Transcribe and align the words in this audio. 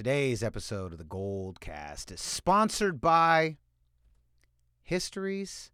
Today's 0.00 0.42
episode 0.42 0.92
of 0.92 0.98
the 0.98 1.04
Gold 1.04 1.60
Cast 1.60 2.10
is 2.10 2.22
sponsored 2.22 3.02
by 3.02 3.58
Histories 4.82 5.70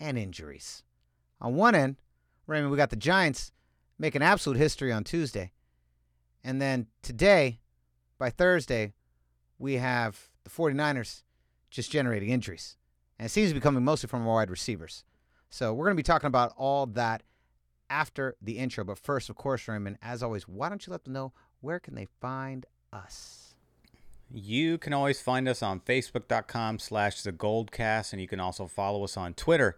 and 0.00 0.18
Injuries. 0.18 0.82
On 1.40 1.54
one 1.54 1.76
end, 1.76 1.94
Raymond, 2.48 2.72
we 2.72 2.76
got 2.76 2.90
the 2.90 2.96
Giants 2.96 3.52
making 4.00 4.20
absolute 4.20 4.58
history 4.58 4.90
on 4.90 5.04
Tuesday. 5.04 5.52
And 6.42 6.60
then 6.60 6.88
today, 7.02 7.60
by 8.18 8.30
Thursday, 8.30 8.94
we 9.60 9.74
have 9.74 10.18
the 10.42 10.50
49ers 10.50 11.22
just 11.70 11.92
generating 11.92 12.30
injuries. 12.30 12.76
And 13.16 13.26
it 13.26 13.30
seems 13.30 13.50
to 13.50 13.54
be 13.54 13.60
coming 13.60 13.84
mostly 13.84 14.08
from 14.08 14.26
our 14.26 14.34
wide 14.34 14.50
receivers. 14.50 15.04
So 15.50 15.72
we're 15.72 15.84
going 15.84 15.96
to 15.96 16.02
be 16.02 16.02
talking 16.02 16.26
about 16.26 16.52
all 16.56 16.86
that 16.86 17.22
after 17.88 18.34
the 18.42 18.58
intro. 18.58 18.82
But 18.82 18.98
first, 18.98 19.30
of 19.30 19.36
course, 19.36 19.68
Raymond, 19.68 19.98
as 20.02 20.20
always, 20.20 20.48
why 20.48 20.68
don't 20.68 20.84
you 20.84 20.90
let 20.90 21.04
them 21.04 21.12
know 21.12 21.32
where 21.60 21.78
can 21.78 21.94
they 21.94 22.08
find 22.20 22.66
us? 22.92 23.41
You 24.34 24.78
can 24.78 24.94
always 24.94 25.20
find 25.20 25.46
us 25.46 25.62
on 25.62 25.80
Facebook.com 25.80 26.78
slash 26.78 27.20
the 27.20 27.32
Goldcast, 27.32 28.12
and 28.12 28.22
you 28.22 28.26
can 28.26 28.40
also 28.40 28.66
follow 28.66 29.04
us 29.04 29.18
on 29.18 29.34
Twitter 29.34 29.76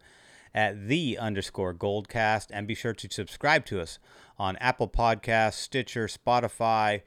at 0.54 0.86
the 0.86 1.18
underscore 1.18 1.74
Goldcast, 1.74 2.46
and 2.52 2.68
be 2.68 2.76
sure 2.76 2.92
to 2.94 3.08
subscribe 3.10 3.66
to 3.66 3.80
us 3.80 3.98
on 4.38 4.54
Apple 4.58 4.88
Podcasts, 4.88 5.54
Stitcher, 5.54 6.06
Spotify, 6.06 7.02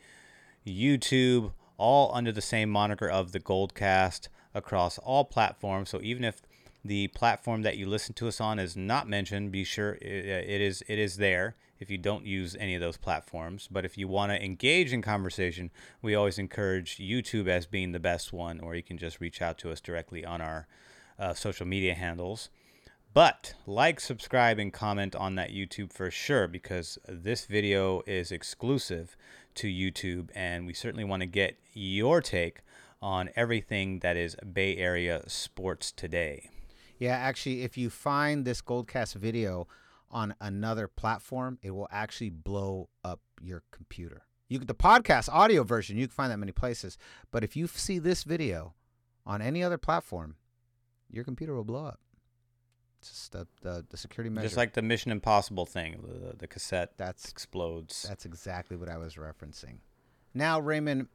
YouTube, 0.65 1.53
all 1.77 2.13
under 2.13 2.33
the 2.33 2.41
same 2.41 2.69
moniker 2.69 3.07
of 3.07 3.31
the 3.31 3.39
Goldcast 3.39 4.27
across 4.53 4.97
all 4.97 5.23
platforms. 5.23 5.89
So 5.89 6.01
even 6.01 6.25
if 6.25 6.41
the 6.83 7.07
platform 7.07 7.61
that 7.61 7.77
you 7.77 7.87
listen 7.87 8.13
to 8.15 8.27
us 8.27 8.41
on 8.41 8.59
is 8.59 8.75
not 8.75 9.07
mentioned, 9.07 9.53
be 9.53 9.63
sure 9.63 9.97
it 10.01 10.61
is 10.61 10.83
it 10.89 10.99
is 10.99 11.15
there 11.15 11.55
if 11.79 11.89
you 11.89 11.97
don't 11.97 12.25
use 12.25 12.55
any 12.59 12.75
of 12.75 12.81
those 12.81 12.97
platforms. 12.97 13.67
But 13.69 13.85
if 13.85 13.97
you 13.97 14.07
want 14.07 14.31
to 14.31 14.43
engage 14.43 14.93
in 14.93 15.01
conversation, 15.01 15.71
we 16.01 16.15
always 16.15 16.39
encourage 16.39 16.97
YouTube 16.97 17.47
as 17.47 17.65
being 17.65 17.91
the 17.91 17.99
best 17.99 18.33
one, 18.33 18.59
or 18.59 18.75
you 18.75 18.83
can 18.83 18.97
just 18.97 19.19
reach 19.19 19.41
out 19.41 19.57
to 19.59 19.71
us 19.71 19.81
directly 19.81 20.25
on 20.25 20.41
our 20.41 20.67
uh, 21.19 21.33
social 21.33 21.65
media 21.65 21.93
handles. 21.93 22.49
But 23.13 23.55
like, 23.65 23.99
subscribe, 23.99 24.59
and 24.59 24.71
comment 24.71 25.15
on 25.15 25.35
that 25.35 25.51
YouTube 25.51 25.91
for 25.91 26.11
sure 26.11 26.47
because 26.47 26.99
this 27.07 27.45
video 27.45 28.03
is 28.05 28.31
exclusive 28.31 29.17
to 29.55 29.67
YouTube, 29.67 30.29
and 30.35 30.67
we 30.67 30.73
certainly 30.73 31.03
want 31.03 31.21
to 31.21 31.27
get 31.27 31.57
your 31.73 32.21
take 32.21 32.59
on 33.01 33.29
everything 33.35 33.99
that 33.99 34.17
is 34.17 34.35
Bay 34.53 34.77
Area 34.77 35.23
sports 35.27 35.91
today. 35.91 36.49
Yeah, 36.99 37.15
actually, 37.15 37.63
if 37.63 37.77
you 37.77 37.89
find 37.89 38.45
this 38.45 38.61
Goldcast 38.61 39.15
video 39.15 39.67
on 40.09 40.35
another 40.39 40.87
platform, 40.87 41.57
it 41.61 41.71
will 41.71 41.87
actually 41.91 42.29
blow 42.29 42.89
up 43.03 43.19
your 43.41 43.63
computer. 43.71 44.23
You 44.47 44.59
the 44.59 44.73
podcast 44.73 45.29
audio 45.29 45.63
version, 45.63 45.97
you 45.97 46.07
can 46.07 46.13
find 46.13 46.31
that 46.31 46.37
many 46.37 46.53
places. 46.53 46.97
But 47.31 47.43
if 47.43 47.55
you 47.55 47.67
see 47.67 47.99
this 47.99 48.23
video 48.23 48.73
on 49.25 49.41
any 49.41 49.61
other 49.61 49.77
platform, 49.77 50.35
your 51.09 51.23
computer 51.23 51.53
will 51.53 51.65
blow 51.65 51.85
up. 51.85 51.99
It's 52.99 53.09
just 53.09 53.31
the, 53.31 53.47
the, 53.61 53.85
the 53.89 53.97
security 53.97 54.33
measure. 54.33 54.47
Just 54.47 54.57
like 54.57 54.73
the 54.73 54.81
Mission 54.81 55.11
Impossible 55.11 55.65
thing, 55.65 56.01
the, 56.01 56.35
the 56.35 56.47
cassette 56.47 56.97
that's 56.97 57.29
explodes. 57.29 58.05
That's 58.07 58.25
exactly 58.25 58.77
what 58.77 58.89
I 58.89 58.97
was 58.97 59.15
referencing. 59.15 59.79
Now, 60.33 60.59
Raymond, 60.59 61.07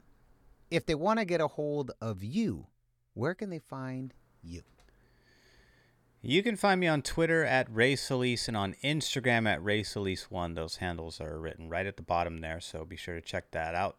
if 0.71 0.85
they 0.85 0.95
want 0.95 1.19
to 1.19 1.25
get 1.25 1.41
a 1.41 1.47
hold 1.47 1.91
of 1.99 2.23
you, 2.23 2.67
where 3.13 3.33
can 3.33 3.49
they 3.49 3.59
find 3.59 4.13
you? 4.41 4.61
You 6.25 6.41
can 6.41 6.55
find 6.55 6.79
me 6.79 6.87
on 6.87 7.01
Twitter 7.01 7.43
at 7.43 7.67
Ray 7.69 7.97
Solis 7.97 8.47
and 8.47 8.55
on 8.55 8.75
Instagram 8.81 9.45
at 9.45 9.61
Ray 9.61 9.83
Solis1. 9.83 10.55
Those 10.55 10.77
handles 10.77 11.19
are 11.19 11.37
written 11.37 11.67
right 11.67 11.85
at 11.85 11.97
the 11.97 12.01
bottom 12.01 12.37
there, 12.37 12.61
so 12.61 12.85
be 12.85 12.95
sure 12.95 13.15
to 13.15 13.19
check 13.21 13.51
that 13.51 13.75
out 13.75 13.97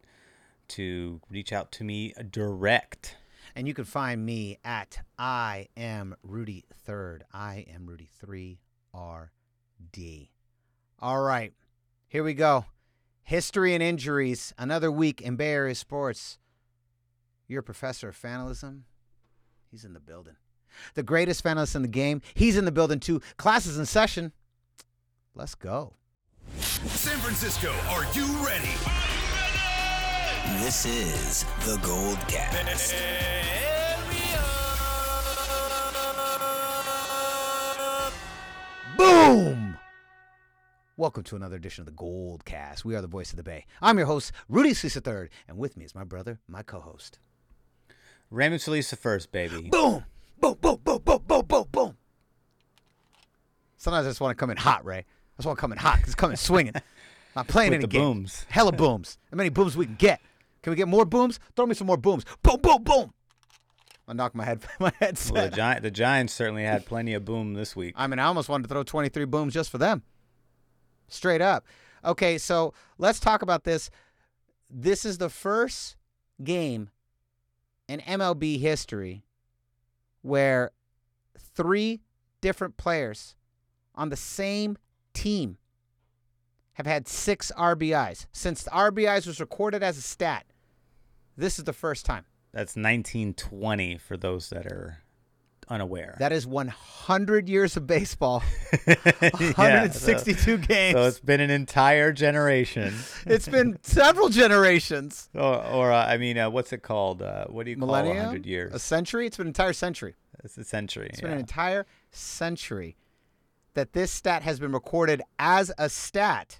to 0.69 1.21
reach 1.29 1.53
out 1.53 1.71
to 1.73 1.83
me 1.83 2.15
direct. 2.31 3.17
And 3.55 3.67
you 3.67 3.75
can 3.75 3.85
find 3.85 4.25
me 4.25 4.57
at 4.65 5.01
I 5.19 5.67
am 5.77 6.15
Rudy 6.23 6.65
Third. 6.73 7.25
I 7.31 7.63
am 7.71 7.85
Rudy 7.85 8.09
Three 8.19 8.57
R 8.91 9.31
D. 9.91 10.31
All 10.99 11.21
right, 11.21 11.53
here 12.07 12.23
we 12.23 12.33
go. 12.33 12.65
History 13.21 13.75
and 13.75 13.83
injuries. 13.83 14.51
Another 14.57 14.91
week 14.91 15.21
in 15.21 15.35
Bay 15.35 15.51
Area 15.51 15.75
sports. 15.75 16.39
Your 17.47 17.61
professor 17.61 18.09
of 18.09 18.17
fanalism. 18.19 18.85
He's 19.69 19.85
in 19.85 19.93
the 19.93 19.99
building 19.99 20.37
the 20.93 21.03
greatest 21.03 21.43
fanalist 21.43 21.75
in 21.75 21.81
the 21.81 21.87
game. 21.87 22.21
He's 22.33 22.57
in 22.57 22.65
the 22.65 22.71
building 22.71 22.99
too. 22.99 23.21
Classes 23.37 23.77
in 23.77 23.85
session. 23.85 24.31
Let's 25.33 25.55
go. 25.55 25.93
San 26.59 27.17
Francisco, 27.19 27.73
are 27.89 28.05
you 28.13 28.25
ready? 28.45 28.69
This 30.63 30.85
is 30.85 31.43
the 31.65 31.77
Gold 31.83 32.19
Cast. 32.27 32.95
Boom! 38.97 39.77
Welcome 40.97 41.23
to 41.23 41.35
another 41.35 41.57
edition 41.57 41.81
of 41.81 41.87
the 41.87 41.91
Gold 41.91 42.45
Cast. 42.45 42.85
We 42.85 42.95
are 42.95 43.01
the 43.01 43.07
voice 43.07 43.31
of 43.31 43.37
the 43.37 43.43
Bay. 43.43 43.65
I'm 43.81 43.97
your 43.97 44.07
host, 44.07 44.31
Rudy 44.47 44.73
Solis 44.73 44.95
III, 44.95 45.29
and 45.47 45.57
with 45.57 45.75
me 45.75 45.83
is 45.83 45.93
my 45.93 46.05
brother, 46.05 46.39
my 46.47 46.63
co-host. 46.63 47.19
Raymond 48.31 48.61
Solis 48.61 48.89
the 48.89 48.95
first, 48.95 49.31
baby. 49.31 49.69
Boom! 49.69 50.05
Boom, 50.45 50.57
boom, 50.61 50.79
boom, 50.83 50.99
boom, 51.03 51.19
boom, 51.27 51.45
boom, 51.47 51.65
boom. 51.71 51.97
Sometimes 53.77 54.05
I 54.05 54.09
just 54.11 54.21
want 54.21 54.37
to 54.37 54.39
come 54.39 54.51
in 54.51 54.57
hot, 54.57 54.85
Ray. 54.85 54.99
I 54.99 55.03
just 55.37 55.47
want 55.47 55.57
to 55.57 55.61
come 55.61 55.71
in 55.71 55.79
hot. 55.79 55.95
Because 55.95 56.09
it's 56.09 56.15
coming 56.15 56.37
swinging. 56.37 56.73
Not 57.35 57.47
playing 57.47 57.71
With 57.71 57.77
any 57.77 57.81
the 57.81 57.87
game. 57.87 58.01
booms. 58.03 58.45
Hella 58.47 58.71
booms. 58.71 59.17
How 59.31 59.37
many 59.37 59.49
booms 59.49 59.75
we 59.75 59.87
can 59.87 59.95
get? 59.95 60.21
Can 60.61 60.69
we 60.69 60.77
get 60.77 60.87
more 60.87 61.03
booms? 61.03 61.39
Throw 61.55 61.65
me 61.65 61.73
some 61.73 61.87
more 61.87 61.97
booms. 61.97 62.25
Boom, 62.43 62.61
boom, 62.61 62.83
boom. 62.83 63.11
I 64.07 64.13
knocked 64.13 64.35
my 64.35 64.45
head, 64.45 64.61
my 64.79 64.91
headset. 64.99 65.33
Well, 65.33 65.49
the, 65.49 65.55
Gi- 65.55 65.79
the 65.81 65.89
Giants 65.89 66.31
certainly 66.31 66.63
had 66.63 66.85
plenty 66.85 67.15
of 67.15 67.25
boom 67.25 67.55
this 67.55 67.75
week. 67.75 67.95
I 67.97 68.05
mean, 68.05 68.19
I 68.19 68.25
almost 68.25 68.47
wanted 68.47 68.67
to 68.67 68.69
throw 68.69 68.83
23 68.83 69.25
booms 69.25 69.51
just 69.51 69.71
for 69.71 69.79
them. 69.79 70.03
Straight 71.07 71.41
up. 71.41 71.65
Okay, 72.03 72.37
so 72.37 72.71
let's 72.99 73.19
talk 73.19 73.41
about 73.41 73.63
this. 73.63 73.89
This 74.69 75.05
is 75.05 75.17
the 75.17 75.29
first 75.29 75.95
game 76.43 76.91
in 77.87 77.99
MLB 78.01 78.59
history 78.59 79.24
where 80.25 80.71
three 81.37 82.01
different 82.41 82.77
players 82.77 83.35
on 83.93 84.09
the 84.09 84.15
same 84.15 84.75
team 85.13 85.57
have 86.73 86.87
had 86.87 87.07
six 87.07 87.51
RBIs. 87.55 88.25
Since 88.31 88.63
the 88.63 88.71
RBIs 88.71 89.27
was 89.27 89.39
recorded 89.39 89.83
as 89.83 89.99
a 89.99 90.01
stat, 90.01 90.47
this 91.37 91.59
is 91.59 91.65
the 91.65 91.73
first 91.73 92.07
time. 92.07 92.25
That's 92.51 92.75
1920 92.75 93.99
for 93.99 94.17
those 94.17 94.49
that 94.49 94.65
are 94.65 95.03
unaware. 95.67 96.15
That 96.19 96.31
is 96.31 96.45
100 96.45 97.49
years 97.49 97.77
of 97.77 97.87
baseball, 97.87 98.43
Yeah, 98.87 98.95
162 99.55 100.35
so, 100.35 100.57
games. 100.57 100.95
So 100.95 101.03
it's 101.07 101.19
been 101.19 101.41
an 101.41 101.49
entire 101.49 102.11
generation. 102.11 102.93
it's 103.25 103.47
been 103.47 103.77
several 103.81 104.29
generations. 104.29 105.29
or, 105.33 105.63
or 105.65 105.91
uh, 105.91 106.05
I 106.05 106.17
mean, 106.17 106.37
uh, 106.37 106.49
what's 106.49 106.73
it 106.73 106.83
called? 106.83 107.21
Uh, 107.21 107.45
what 107.45 107.65
do 107.65 107.71
you 107.71 107.77
call 107.77 107.87
100 107.87 108.45
years? 108.45 108.73
A 108.73 108.79
century? 108.79 109.27
It's 109.27 109.37
been 109.37 109.47
an 109.47 109.49
entire 109.49 109.73
century. 109.73 110.15
It's 110.43 110.57
a 110.57 110.63
century. 110.63 111.07
It's 111.09 111.19
yeah. 111.19 111.25
been 111.27 111.33
an 111.33 111.39
entire 111.39 111.85
century 112.11 112.95
that 113.73 113.93
this 113.93 114.11
stat 114.11 114.43
has 114.43 114.59
been 114.59 114.71
recorded 114.71 115.21
as 115.37 115.71
a 115.77 115.89
stat. 115.89 116.59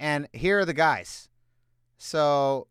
And 0.00 0.28
here 0.32 0.60
are 0.60 0.64
the 0.64 0.74
guys. 0.74 1.28
So 1.98 2.66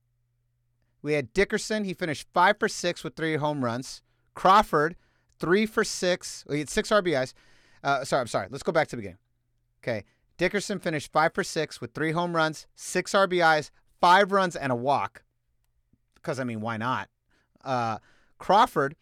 we 1.01 1.13
had 1.13 1.33
Dickerson. 1.33 1.83
He 1.83 1.93
finished 1.93 2.27
five 2.33 2.57
for 2.59 2.67
six 2.67 3.03
with 3.03 3.15
three 3.15 3.35
home 3.35 3.63
runs. 3.63 4.01
Crawford, 4.33 4.95
three 5.43 5.65
for 5.65 5.83
six. 5.83 6.45
He 6.49 6.59
had 6.59 6.69
six 6.69 6.89
RBIs. 6.89 7.33
Uh, 7.83 8.05
sorry, 8.05 8.21
I'm 8.21 8.27
sorry. 8.27 8.47
Let's 8.49 8.63
go 8.63 8.71
back 8.71 8.87
to 8.87 8.95
the 8.95 9.01
beginning. 9.01 9.17
Okay. 9.83 10.05
Dickerson 10.37 10.79
finished 10.79 11.11
five 11.11 11.33
for 11.33 11.43
six 11.43 11.81
with 11.81 11.93
three 11.93 12.13
home 12.13 12.33
runs, 12.33 12.65
six 12.75 13.11
RBIs, 13.11 13.69
five 13.99 14.31
runs, 14.31 14.55
and 14.55 14.71
a 14.71 14.75
walk. 14.75 15.23
Because, 16.15 16.39
I 16.39 16.45
mean, 16.45 16.61
why 16.61 16.77
not? 16.77 17.09
Uh, 17.61 17.97
Crawford, 18.37 18.95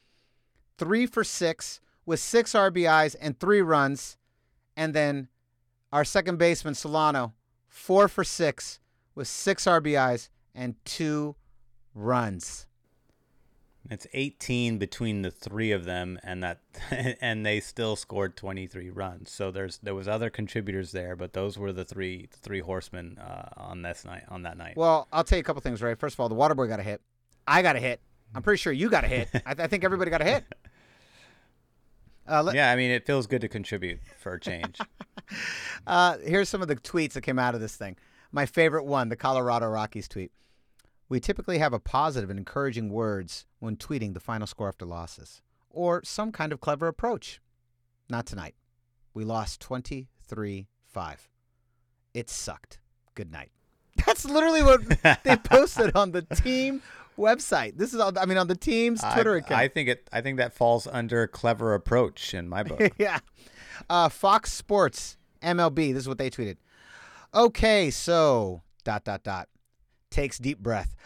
three 0.80 1.06
for 1.06 1.24
six 1.24 1.80
with 2.08 2.20
six 2.20 2.54
RBIs 2.54 3.16
and 3.22 3.40
three 3.40 3.62
runs. 3.62 4.18
And 4.76 4.96
then 4.96 5.28
our 5.94 6.04
second 6.04 6.40
baseman, 6.40 6.74
Solano, 6.74 7.34
four 7.68 8.08
for 8.08 8.24
six 8.24 8.80
with 9.14 9.28
six 9.28 9.66
RBIs 9.66 10.30
and 10.56 10.74
two 10.86 11.36
runs. 11.94 12.66
It's 13.90 14.08
18 14.14 14.78
between 14.78 15.22
the 15.22 15.32
three 15.32 15.72
of 15.72 15.86
them, 15.86 16.20
and 16.24 16.44
that, 16.44 16.60
and 17.22 17.46
they 17.46 17.60
still 17.60 17.96
scored 17.96 18.38
23 18.38 18.90
runs. 18.92 19.32
So 19.32 19.52
there's 19.52 19.80
there 19.80 19.96
was 19.96 20.08
other 20.08 20.30
contributors 20.30 20.92
there, 20.92 21.16
but 21.16 21.34
those 21.34 21.58
were 21.58 21.74
the 21.74 21.84
three 21.84 22.28
the 22.32 22.38
three 22.38 22.60
horsemen 22.60 23.18
uh, 23.18 23.50
on 23.58 23.82
this 23.82 24.06
night 24.06 24.24
on 24.30 24.44
that 24.44 24.58
night. 24.58 24.78
Well, 24.78 25.08
I'll 25.12 25.24
tell 25.24 25.38
you 25.38 25.42
a 25.42 25.44
couple 25.44 25.62
things, 25.62 25.82
right? 25.82 25.98
First 25.98 26.16
of 26.16 26.20
all, 26.20 26.30
the 26.30 26.36
water 26.36 26.54
boy 26.54 26.68
got 26.68 26.80
a 26.80 26.84
hit. 26.84 27.02
I 27.48 27.62
got 27.62 27.76
a 27.76 27.80
hit. 27.80 28.00
I'm 28.36 28.44
pretty 28.44 28.60
sure 28.60 28.72
you 28.72 28.90
got 28.90 29.04
a 29.04 29.08
hit. 29.08 29.30
I, 29.46 29.54
th- 29.54 29.60
I 29.60 29.68
think 29.68 29.84
everybody 29.84 30.12
got 30.12 30.22
a 30.22 30.26
hit. 30.26 30.44
Uh, 32.30 32.44
let, 32.44 32.56
yeah, 32.56 32.72
I 32.72 32.76
mean, 32.76 32.92
it 32.92 33.06
feels 33.06 33.28
good 33.28 33.42
to 33.42 33.50
contribute 33.50 34.00
for 34.20 34.36
a 34.36 34.40
change. 34.40 34.80
uh, 35.88 36.18
here's 36.24 36.48
some 36.50 36.62
of 36.62 36.68
the 36.68 36.76
tweets 36.76 37.14
that 37.14 37.22
came 37.22 37.40
out 37.40 37.56
of 37.56 37.62
this 37.62 37.76
thing. 37.76 37.98
My 38.32 38.46
favorite 38.46 38.86
one, 38.86 39.10
the 39.10 39.16
Colorado 39.16 39.68
Rockies 39.68 40.08
tweet. 40.08 40.32
We 41.12 41.20
typically 41.20 41.58
have 41.58 41.74
a 41.74 41.80
positive 41.80 42.30
and 42.30 42.40
encouraging 42.40 42.90
words 42.90 43.46
when 43.60 43.76
tweeting 43.76 44.14
the 44.14 44.22
final 44.22 44.48
score 44.48 44.70
after 44.70 44.86
losses, 44.86 45.42
or 45.70 46.02
some 46.06 46.32
kind 46.32 46.54
of 46.54 46.62
clever 46.62 46.88
approach. 46.88 47.42
Not 48.10 48.26
tonight. 48.26 48.56
We 49.14 49.26
lost 49.26 49.60
23 49.60 50.70
5. 50.88 51.30
It 52.14 52.30
sucked. 52.30 52.80
Good 53.14 53.30
night. 53.30 53.52
That's 54.06 54.24
literally 54.24 54.64
what 54.64 54.88
they 55.26 55.36
posted 55.44 55.98
on 55.98 56.14
the 56.14 56.22
team 56.22 56.82
website. 57.18 57.78
This 57.78 57.94
is, 57.94 58.00
on, 58.00 58.18
I 58.18 58.26
mean, 58.26 58.38
on 58.38 58.48
the 58.48 58.56
team's 58.56 59.02
Twitter 59.02 59.36
I, 59.36 59.40
account. 59.40 59.60
I 59.60 59.68
think 59.68 59.90
it. 59.90 60.10
I 60.14 60.22
think 60.22 60.38
that 60.38 60.54
falls 60.54 60.88
under 60.88 61.28
clever 61.28 61.74
approach 61.74 62.34
in 62.34 62.48
my 62.48 62.64
book. 62.64 62.94
yeah. 62.98 63.20
Uh, 63.90 64.08
Fox 64.08 64.54
Sports 64.54 65.18
MLB. 65.44 65.92
This 65.94 66.04
is 66.04 66.08
what 66.08 66.20
they 66.20 66.30
tweeted. 66.30 66.56
Okay, 67.36 67.92
so 67.92 68.62
dot 68.86 69.04
dot 69.04 69.24
dot 69.24 69.50
takes 70.12 70.38
deep 70.38 70.60
breath. 70.60 70.96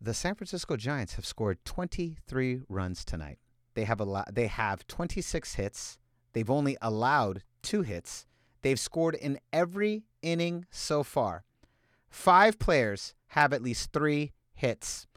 The 0.00 0.14
San 0.14 0.36
Francisco 0.36 0.76
Giants 0.76 1.14
have 1.14 1.26
scored 1.26 1.58
23 1.64 2.62
runs 2.68 3.04
tonight. 3.04 3.40
They 3.74 3.82
have 3.82 4.00
allo- 4.00 4.22
they 4.32 4.46
have 4.46 4.86
26 4.86 5.54
hits. 5.54 5.98
They've 6.34 6.48
only 6.48 6.76
allowed 6.80 7.42
two 7.62 7.82
hits. 7.82 8.24
They've 8.62 8.78
scored 8.78 9.16
in 9.16 9.40
every 9.52 10.04
inning 10.22 10.66
so 10.70 11.02
far. 11.02 11.42
Five 12.08 12.60
players 12.60 13.14
have 13.28 13.52
at 13.52 13.60
least 13.60 13.92
three 13.92 14.32
hits. 14.54 15.08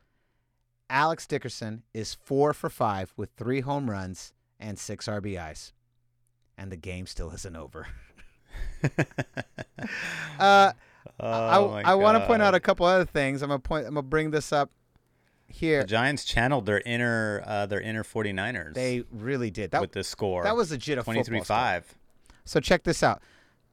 Alex 0.90 1.26
Dickerson 1.28 1.84
is 1.94 2.16
four 2.16 2.52
for 2.54 2.70
five 2.70 3.14
with 3.16 3.30
three 3.38 3.62
home 3.62 3.90
runs 3.90 4.34
and 4.60 4.78
six 4.78 5.08
RBIs. 5.08 5.74
And 6.58 6.72
the 6.72 6.78
game 6.78 7.06
still 7.06 7.32
isn't 7.32 7.56
over. 7.56 7.88
uh, 10.40 10.74
Oh 11.22 11.70
my 11.72 11.82
I 11.84 11.96
want 11.96 12.18
to 12.18 12.26
point 12.26 12.42
out 12.42 12.56
a 12.56 12.60
couple 12.60 12.86
other 12.86 13.06
things. 13.06 13.42
I'm 13.42 13.50
gonna 13.50 13.60
point. 13.60 13.86
I'm 13.86 13.94
gonna 13.94 14.04
bring 14.04 14.32
this 14.32 14.52
up 14.52 14.72
here. 15.48 15.82
The 15.82 15.88
Giants 15.88 16.26
channeled 16.26 16.66
their 16.66 16.82
inner 16.86 17.44
uh, 17.46 17.66
their 17.66 17.82
inner 17.82 18.04
49ers 18.04 18.74
They 18.74 19.04
really 19.12 19.52
did. 19.52 19.72
That 19.72 19.82
with 19.82 19.92
the 19.92 20.04
score. 20.04 20.44
that 20.44 20.56
was 20.56 20.72
legit 20.72 20.98
a 20.98 21.04
23-5. 21.04 21.84
So 22.46 22.60
check 22.60 22.84
this 22.84 23.04
out. 23.04 23.22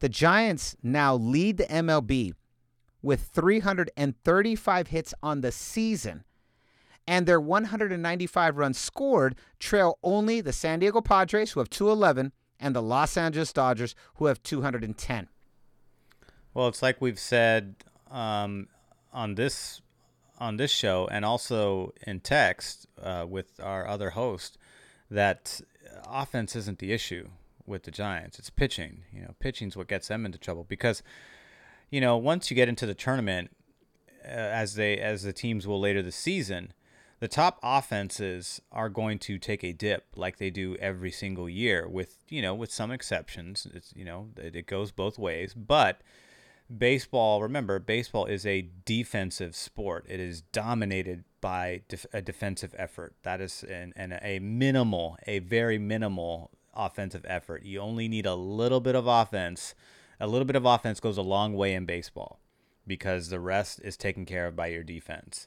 The 0.00 0.08
Giants 0.08 0.76
now 0.82 1.14
lead 1.14 1.56
the 1.56 1.64
MLB 1.64 2.34
with 3.02 3.22
335 3.32 4.86
hits 4.88 5.14
on 5.22 5.40
the 5.40 5.52
season. 5.52 6.24
And 7.06 7.26
their 7.26 7.40
195 7.40 8.58
runs 8.58 8.78
scored 8.78 9.34
trail 9.58 9.98
only 10.02 10.42
the 10.42 10.52
San 10.52 10.80
Diego 10.80 11.00
Padres, 11.00 11.52
who 11.52 11.60
have 11.60 11.70
211, 11.70 12.32
and 12.60 12.76
the 12.76 12.82
Los 12.82 13.16
Angeles 13.16 13.52
Dodgers, 13.52 13.94
who 14.16 14.26
have 14.26 14.42
210. 14.42 15.28
Well, 16.58 16.66
it's 16.66 16.82
like 16.82 17.00
we've 17.00 17.20
said 17.20 17.76
um, 18.10 18.66
on 19.12 19.36
this 19.36 19.80
on 20.40 20.56
this 20.56 20.72
show, 20.72 21.08
and 21.08 21.24
also 21.24 21.94
in 22.04 22.18
text 22.18 22.88
uh, 23.00 23.26
with 23.28 23.60
our 23.62 23.86
other 23.86 24.10
host, 24.10 24.58
that 25.08 25.60
offense 26.04 26.56
isn't 26.56 26.80
the 26.80 26.92
issue 26.92 27.28
with 27.64 27.84
the 27.84 27.92
Giants. 27.92 28.40
It's 28.40 28.50
pitching. 28.50 29.04
You 29.12 29.20
know, 29.20 29.36
pitching's 29.38 29.76
what 29.76 29.86
gets 29.86 30.08
them 30.08 30.26
into 30.26 30.36
trouble 30.36 30.64
because, 30.68 31.04
you 31.90 32.00
know, 32.00 32.16
once 32.16 32.50
you 32.50 32.56
get 32.56 32.68
into 32.68 32.86
the 32.86 32.94
tournament, 32.94 33.52
uh, 34.24 34.30
as 34.30 34.74
they 34.74 34.98
as 34.98 35.22
the 35.22 35.32
teams 35.32 35.64
will 35.64 35.78
later 35.78 36.02
this 36.02 36.16
season, 36.16 36.72
the 37.20 37.28
top 37.28 37.60
offenses 37.62 38.60
are 38.72 38.88
going 38.88 39.20
to 39.20 39.38
take 39.38 39.62
a 39.62 39.72
dip 39.72 40.06
like 40.16 40.38
they 40.38 40.50
do 40.50 40.74
every 40.80 41.12
single 41.12 41.48
year 41.48 41.86
with 41.86 42.16
you 42.28 42.42
know 42.42 42.52
with 42.52 42.72
some 42.72 42.90
exceptions 42.90 43.64
it's 43.72 43.92
you 43.94 44.04
know 44.04 44.30
it, 44.36 44.56
it 44.56 44.66
goes 44.66 44.90
both 44.90 45.20
ways 45.20 45.54
but 45.54 46.00
baseball 46.76 47.42
remember 47.42 47.78
baseball 47.78 48.26
is 48.26 48.44
a 48.44 48.68
defensive 48.84 49.54
sport. 49.56 50.04
It 50.08 50.20
is 50.20 50.42
dominated 50.42 51.24
by 51.40 51.82
def- 51.88 52.06
a 52.12 52.20
defensive 52.20 52.74
effort. 52.76 53.14
That 53.22 53.40
is 53.40 53.62
an, 53.62 53.92
an, 53.96 54.18
a 54.22 54.38
minimal 54.38 55.16
a 55.26 55.38
very 55.40 55.78
minimal 55.78 56.50
offensive 56.74 57.24
effort. 57.28 57.64
You 57.64 57.80
only 57.80 58.08
need 58.08 58.26
a 58.26 58.34
little 58.34 58.80
bit 58.80 58.94
of 58.94 59.06
offense. 59.06 59.74
A 60.20 60.26
little 60.26 60.46
bit 60.46 60.56
of 60.56 60.64
offense 60.66 61.00
goes 61.00 61.16
a 61.16 61.22
long 61.22 61.54
way 61.54 61.74
in 61.74 61.84
baseball 61.84 62.40
because 62.86 63.28
the 63.28 63.40
rest 63.40 63.80
is 63.84 63.96
taken 63.96 64.24
care 64.24 64.46
of 64.46 64.56
by 64.56 64.68
your 64.68 64.82
defense. 64.82 65.46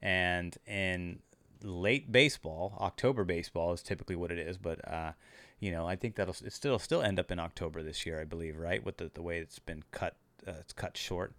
And 0.00 0.56
in 0.66 1.20
late 1.64 2.10
baseball 2.10 2.76
october 2.80 3.22
baseball 3.22 3.72
is 3.72 3.82
typically 3.82 4.16
what 4.16 4.32
it 4.32 4.38
is 4.38 4.58
but 4.58 4.86
uh, 4.88 5.12
you 5.60 5.70
know 5.70 5.86
i 5.86 5.94
think 5.94 6.16
that'll 6.16 6.34
it 6.44 6.52
still 6.52 6.76
still 6.76 7.02
end 7.02 7.20
up 7.20 7.30
in 7.30 7.38
october 7.38 7.84
this 7.84 8.04
year 8.04 8.20
i 8.20 8.24
believe 8.24 8.56
right? 8.56 8.84
With 8.84 8.96
the, 8.96 9.10
the 9.14 9.22
way 9.22 9.38
it's 9.38 9.60
been 9.60 9.84
cut 9.92 10.16
uh, 10.46 10.52
it's 10.60 10.72
cut 10.72 10.96
short 10.96 11.34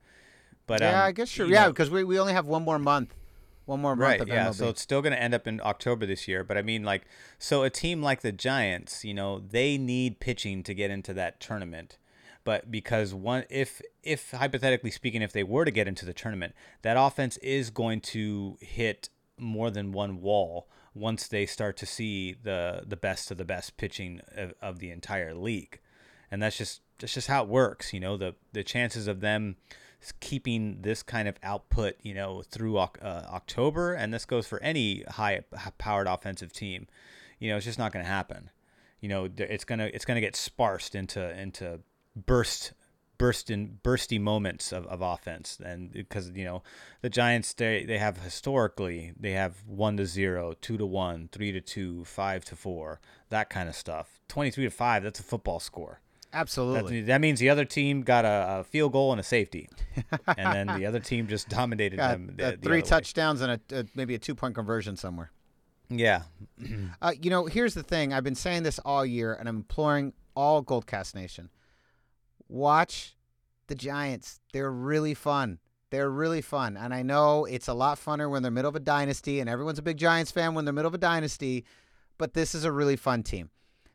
but 0.66 0.82
yeah, 0.82 1.02
um, 1.02 1.08
I 1.08 1.12
guess 1.12 1.28
sure. 1.28 1.46
Yeah, 1.46 1.68
because 1.68 1.90
we, 1.90 2.04
we 2.04 2.18
only 2.20 2.34
have 2.34 2.46
one 2.46 2.64
more 2.64 2.80
month. 2.80 3.14
One 3.66 3.82
more 3.82 3.96
month 3.96 4.10
right 4.10 4.20
of 4.20 4.28
yeah 4.28 4.52
so 4.52 4.68
it's 4.68 4.82
still 4.82 5.02
going 5.02 5.14
to 5.14 5.22
end 5.22 5.34
up 5.34 5.48
in 5.48 5.62
october 5.62 6.06
this 6.06 6.28
year 6.28 6.44
but 6.44 6.58
i 6.58 6.62
mean 6.62 6.84
like 6.84 7.06
so 7.40 7.64
a 7.64 7.70
team 7.70 8.02
like 8.02 8.20
the 8.20 8.34
giants 8.34 9.06
you 9.06 9.14
know 9.14 9.40
they 9.40 9.78
need 9.78 10.20
pitching 10.20 10.64
to 10.64 10.74
get 10.74 10.92
into 10.92 11.14
that 11.14 11.40
tournament 11.40 11.98
but 12.44 12.70
because 12.70 13.14
one 13.14 13.46
if 13.50 13.82
if 14.04 14.32
hypothetically 14.32 14.92
speaking 14.92 15.22
if 15.22 15.32
they 15.32 15.44
were 15.44 15.64
to 15.64 15.72
get 15.72 15.88
into 15.88 16.06
the 16.06 16.14
tournament 16.14 16.54
that 16.82 16.98
offense 16.98 17.38
is 17.38 17.70
going 17.70 18.02
to 18.02 18.58
hit 18.60 19.08
more 19.38 19.72
than 19.72 19.94
one 19.94 20.20
wall 20.22 20.68
once 20.94 21.30
they 21.30 21.46
start 21.46 21.78
to 21.78 21.86
see 21.86 22.36
the 22.44 22.84
the 22.86 22.98
best 22.98 23.32
of 23.32 23.38
the 23.38 23.46
best 23.46 23.78
pitching 23.78 24.20
of, 24.36 24.54
of 24.62 24.80
the 24.80 24.92
entire 24.92 25.34
league 25.34 25.80
and 26.30 26.44
that's 26.44 26.58
just 26.58 26.82
that's 27.04 27.14
just 27.14 27.28
how 27.28 27.44
it 27.44 27.50
works 27.50 27.92
you 27.92 28.00
know 28.00 28.16
the 28.16 28.34
the 28.54 28.64
chances 28.64 29.08
of 29.08 29.20
them 29.20 29.58
keeping 30.22 30.82
this 30.82 31.04
kind 31.04 31.28
of 31.28 31.36
output 31.44 31.96
you 32.02 32.14
know 32.14 32.42
through 32.42 32.78
uh, 32.78 32.88
October 33.04 33.94
and 33.94 34.14
this 34.14 34.26
goes 34.26 34.48
for 34.48 34.62
any 34.62 35.04
high 35.10 35.42
powered 35.78 36.08
offensive 36.08 36.54
team 36.54 36.88
you 37.44 37.50
know 37.50 37.58
it's 37.58 37.66
just 37.66 37.78
not 37.78 37.92
going 37.92 38.06
to 38.06 38.10
happen. 38.10 38.50
You 39.02 39.10
know 39.10 39.30
it's 39.38 39.66
to 39.66 39.94
it's 39.94 40.06
to 40.06 40.22
get 40.22 40.34
sparsed 40.34 40.96
into 40.96 41.38
into 41.38 41.82
burst 42.16 42.72
burst 43.18 43.50
in 43.50 43.80
bursty 43.84 44.20
moments 44.20 44.72
of, 44.72 44.88
of 44.88 45.02
offense 45.02 45.60
and 45.64 45.92
because 45.92 46.32
you 46.32 46.46
know 46.46 46.64
the 47.02 47.10
giants 47.10 47.54
they, 47.54 47.84
they 47.84 47.98
have 47.98 48.24
historically 48.24 49.12
they 49.20 49.32
have 49.32 49.58
one 49.68 49.98
to 49.98 50.06
zero 50.06 50.54
two 50.62 50.78
to 50.78 50.86
one 50.86 51.28
three 51.34 51.52
to 51.52 51.60
two 51.60 52.06
five 52.06 52.46
to 52.46 52.56
four 52.56 53.02
that 53.30 53.50
kind 53.50 53.68
of 53.68 53.76
stuff. 53.76 54.22
23 54.30 54.64
to 54.64 54.70
five 54.70 55.04
that's 55.04 55.20
a 55.20 55.24
football 55.24 55.60
score 55.60 56.00
Absolutely. 56.34 57.02
that, 57.02 57.08
that 57.08 57.22
means 57.22 57.40
the 57.40 57.50
other 57.50 57.64
team 57.66 58.02
got 58.02 58.26
a, 58.26 58.60
a 58.60 58.64
field 58.64 58.92
goal 58.92 59.12
and 59.12 59.20
a 59.20 59.24
safety 59.24 59.70
and 60.38 60.68
then 60.70 60.78
the 60.80 60.86
other 60.86 61.00
team 61.00 61.28
just 61.28 61.48
dominated 61.48 61.98
Got, 62.04 62.12
them 62.12 62.34
the, 62.36 62.46
uh, 62.46 62.52
the 62.52 62.58
three 62.58 62.72
other 62.72 62.76
way. 62.78 62.82
touchdowns 62.82 63.42
and 63.42 63.52
a, 63.72 63.80
uh 63.80 63.84
maybe 63.96 64.16
a 64.16 64.20
two 64.20 64.34
point 64.36 64.56
conversion 64.56 64.98
somewhere. 64.98 65.32
yeah 65.90 66.24
Uh, 67.02 67.12
you 67.22 67.30
know, 67.30 67.46
here's 67.46 67.74
the 67.74 67.84
thing. 67.84 68.14
I've 68.14 68.24
been 68.24 68.36
saying 68.36 68.64
this 68.64 68.80
all 68.80 69.06
year, 69.06 69.34
and 69.34 69.48
I'm 69.50 69.58
imploring 69.58 70.14
all 70.36 70.64
Goldcast 70.64 71.14
Nation: 71.16 71.50
watch 72.48 73.16
the 73.68 73.76
Giants. 73.76 74.40
They're 74.54 74.72
really 74.72 75.14
fun. 75.14 75.60
They're 75.90 76.10
really 76.10 76.42
fun, 76.42 76.76
and 76.78 76.94
I 76.94 77.04
know 77.04 77.46
it's 77.46 77.68
a 77.68 77.74
lot 77.74 78.00
funner 78.00 78.30
when 78.30 78.42
they're 78.42 78.52
middle 78.52 78.70
of 78.70 78.76
a 78.76 78.80
dynasty, 78.80 79.40
and 79.40 79.50
everyone's 79.50 79.78
a 79.80 79.84
big 79.84 79.98
Giants 79.98 80.32
fan 80.32 80.56
when 80.56 80.66
they're 80.66 80.74
middle 80.74 80.88
of 80.88 80.96
a 80.96 81.00
dynasty. 81.00 81.66
But 82.18 82.34
this 82.34 82.56
is 82.56 82.64
a 82.64 82.72
really 82.72 82.96
fun 82.96 83.22
team. 83.24 83.50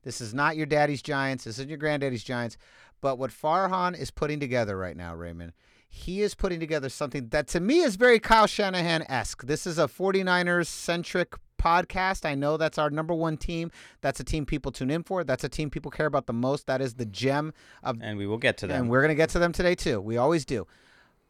This 0.09 0.23
is 0.23 0.33
not 0.33 0.57
your 0.57 0.65
daddy's 0.65 1.03
Giants. 1.03 1.45
This 1.45 1.57
isn't 1.59 1.69
your 1.69 1.77
granddaddy's 1.77 2.25
Giants. 2.25 2.57
But 3.03 3.19
what 3.19 3.31
Farhan 3.31 3.95
is 3.95 4.11
putting 4.11 4.41
together 4.41 4.75
right 4.75 4.97
now, 4.97 5.15
Raymond, 5.15 5.53
he 5.87 6.23
is 6.23 6.35
putting 6.35 6.59
together 6.59 6.89
something 6.89 7.29
that 7.29 7.47
to 7.49 7.61
me 7.61 7.81
is 7.81 7.97
very 7.97 8.19
Kyle 8.19 8.47
Shanahan 8.47 9.05
esque. 9.11 9.45
This 9.45 9.67
is 9.67 9.79
a 9.79 9.83
49ers 9.83 10.67
centric 10.67 11.35
podcast. 11.59 12.25
I 12.25 12.35
know 12.35 12.57
that's 12.57 12.79
our 12.79 12.89
number 12.89 13.13
one 13.13 13.37
team. 13.37 13.71
That's 14.01 14.19
a 14.19 14.25
team 14.25 14.47
people 14.47 14.73
tune 14.73 14.91
in 14.91 15.03
for. 15.03 15.25
That's 15.25 15.45
a 15.45 15.49
team 15.51 15.69
people 15.69 15.91
care 15.91 16.07
about 16.07 16.27
the 16.27 16.33
most. 16.33 16.67
That 16.69 16.81
is 16.81 16.95
the 16.95 17.05
gem 17.05 17.53
of 17.83 17.99
and 18.01 18.17
we 18.17 18.27
will 18.27 18.39
get 18.39 18.57
to 18.59 18.67
them 18.67 18.81
and 18.81 18.91
we're 18.91 19.03
going 19.03 19.11
to 19.11 19.15
get 19.15 19.29
to 19.31 19.39
them 19.39 19.53
today 19.53 19.75
too. 19.75 20.01
We 20.01 20.17
always 20.17 20.47
do. 20.47 20.67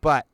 But 0.01 0.29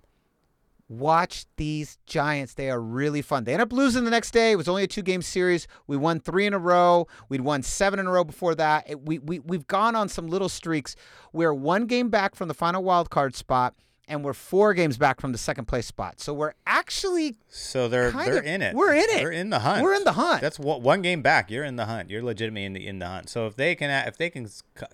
watch 0.89 1.47
these 1.57 1.99
Giants. 2.07 2.55
They 2.55 2.71
are 2.71 2.81
really 2.81 3.23
fun. 3.23 3.45
They 3.45 3.53
end 3.55 3.63
up 3.63 3.73
losing 3.73 4.05
the 4.05 4.11
next 4.11 4.33
day. 4.33 4.53
It 4.53 4.57
was 4.57 4.69
only 4.69 4.83
a 4.85 4.87
two 4.87 5.03
game 5.03 5.23
series. 5.23 5.67
We 5.87 5.97
won 5.97 6.21
three 6.21 6.47
in 6.47 6.53
a 6.55 6.59
row. 6.59 7.07
We'd 7.29 7.41
won 7.41 7.63
seven 7.63 7.99
in 7.99 8.07
a 8.07 8.11
row 8.11 8.25
before 8.25 8.55
that. 8.57 8.89
It, 8.89 9.05
we, 9.07 9.19
we, 9.19 9.39
we've 9.39 9.67
gone 9.67 9.95
on 9.97 10.09
some 10.09 10.27
little 10.29 10.49
streaks. 10.49 10.95
We're 11.33 11.55
one 11.55 11.87
game 11.87 12.11
back 12.11 12.35
from 12.35 12.49
the 12.49 12.55
final 12.55 12.83
wild 12.85 13.09
card 13.11 13.35
spot, 13.35 13.75
and 14.07 14.23
we're 14.23 14.35
four 14.35 14.75
games 14.75 14.99
back 14.99 15.21
from 15.23 15.33
the 15.33 15.39
second 15.39 15.65
place 15.65 15.87
spot. 15.87 16.21
So 16.21 16.35
we're 16.35 16.53
actually 16.67 17.37
So 17.49 17.89
they're 17.89 18.11
they're 18.11 18.39
of- 18.39 18.45
in 18.45 18.61
it. 18.61 18.75
we're 18.75 18.93
in 18.93 19.01
it. 19.09 19.15
They're 19.21 19.33
in 19.33 19.49
the 19.51 19.61
hunt. 19.61 19.83
We're 19.83 19.95
in 19.95 20.05
the 20.05 20.13
hunt. 20.13 20.43
That's 20.43 20.59
one 20.59 20.83
one 20.83 21.01
game 21.01 21.23
back. 21.23 21.51
You're 21.51 21.65
in 21.65 21.77
the 21.77 21.87
hunt. 21.87 22.11
You're 22.11 22.23
legitimately 22.23 22.67
in 22.67 22.73
the 22.75 22.87
in 22.87 22.99
the 22.99 23.07
hunt. 23.07 23.31
So 23.31 23.47
if 23.47 23.57
they 23.57 23.75
can 23.75 23.89
if 24.07 24.19
they 24.19 24.29
can 24.29 24.49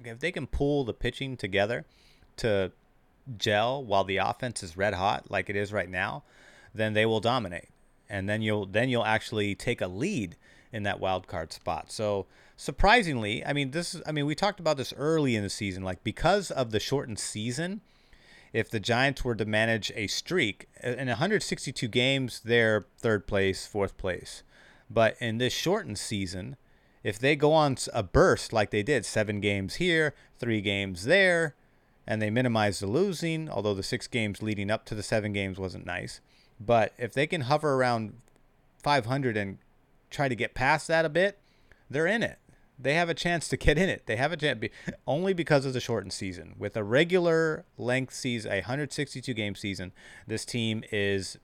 if 0.04 0.20
they 0.20 0.30
can 0.30 0.46
pull 0.46 0.84
the 0.84 0.94
pitching 0.94 1.36
together 1.36 1.84
to 2.36 2.70
gel 3.36 3.84
while 3.84 4.04
the 4.04 4.18
offense 4.18 4.62
is 4.62 4.76
red 4.76 4.94
hot 4.94 5.30
like 5.30 5.48
it 5.50 5.56
is 5.56 5.72
right 5.72 5.88
now, 5.88 6.24
then 6.74 6.92
they 6.92 7.06
will 7.06 7.20
dominate. 7.20 7.68
And 8.08 8.28
then 8.28 8.42
you'll 8.42 8.66
then 8.66 8.88
you'll 8.88 9.04
actually 9.04 9.54
take 9.54 9.80
a 9.80 9.86
lead 9.86 10.36
in 10.72 10.82
that 10.84 11.00
wild 11.00 11.26
card 11.26 11.52
spot. 11.52 11.92
So 11.92 12.26
surprisingly, 12.56 13.44
I 13.44 13.52
mean 13.52 13.70
this 13.70 13.94
is 13.94 14.02
I 14.06 14.12
mean 14.12 14.26
we 14.26 14.34
talked 14.34 14.60
about 14.60 14.76
this 14.76 14.92
early 14.96 15.36
in 15.36 15.42
the 15.42 15.50
season 15.50 15.82
like 15.82 16.02
because 16.02 16.50
of 16.50 16.70
the 16.70 16.80
shortened 16.80 17.18
season, 17.18 17.80
if 18.52 18.68
the 18.68 18.80
Giants 18.80 19.24
were 19.24 19.36
to 19.36 19.44
manage 19.44 19.92
a 19.94 20.06
streak 20.08 20.68
in 20.82 21.06
162 21.06 21.86
games, 21.88 22.40
they're 22.44 22.86
third 22.98 23.26
place, 23.26 23.66
fourth 23.66 23.96
place. 23.96 24.42
But 24.88 25.16
in 25.20 25.38
this 25.38 25.52
shortened 25.52 25.98
season, 25.98 26.56
if 27.04 27.18
they 27.18 27.36
go 27.36 27.52
on 27.52 27.76
a 27.94 28.02
burst 28.02 28.52
like 28.52 28.70
they 28.70 28.82
did, 28.82 29.06
seven 29.06 29.40
games 29.40 29.76
here, 29.76 30.14
three 30.38 30.60
games 30.60 31.04
there, 31.04 31.54
and 32.06 32.20
they 32.20 32.30
minimize 32.30 32.80
the 32.80 32.86
losing, 32.86 33.48
although 33.48 33.74
the 33.74 33.82
six 33.82 34.06
games 34.06 34.42
leading 34.42 34.70
up 34.70 34.84
to 34.86 34.94
the 34.94 35.02
seven 35.02 35.32
games 35.32 35.58
wasn't 35.58 35.86
nice. 35.86 36.20
But 36.58 36.92
if 36.98 37.12
they 37.12 37.26
can 37.26 37.42
hover 37.42 37.74
around 37.74 38.14
500 38.82 39.36
and 39.36 39.58
try 40.10 40.28
to 40.28 40.34
get 40.34 40.54
past 40.54 40.88
that 40.88 41.04
a 41.04 41.08
bit, 41.08 41.38
they're 41.88 42.06
in 42.06 42.22
it. 42.22 42.38
They 42.78 42.94
have 42.94 43.08
a 43.08 43.14
chance 43.14 43.46
to 43.48 43.56
get 43.56 43.76
in 43.76 43.88
it. 43.88 44.06
They 44.06 44.16
have 44.16 44.32
a 44.32 44.36
chance 44.36 44.64
only 45.06 45.34
because 45.34 45.66
of 45.66 45.72
the 45.72 45.80
shortened 45.80 46.12
season. 46.12 46.54
With 46.58 46.76
a 46.76 46.84
regular 46.84 47.64
length 47.76 48.14
season, 48.14 48.52
a 48.52 48.56
162 48.56 49.34
game 49.34 49.54
season, 49.54 49.92
this 50.26 50.44
team 50.44 50.82
is 50.90 51.38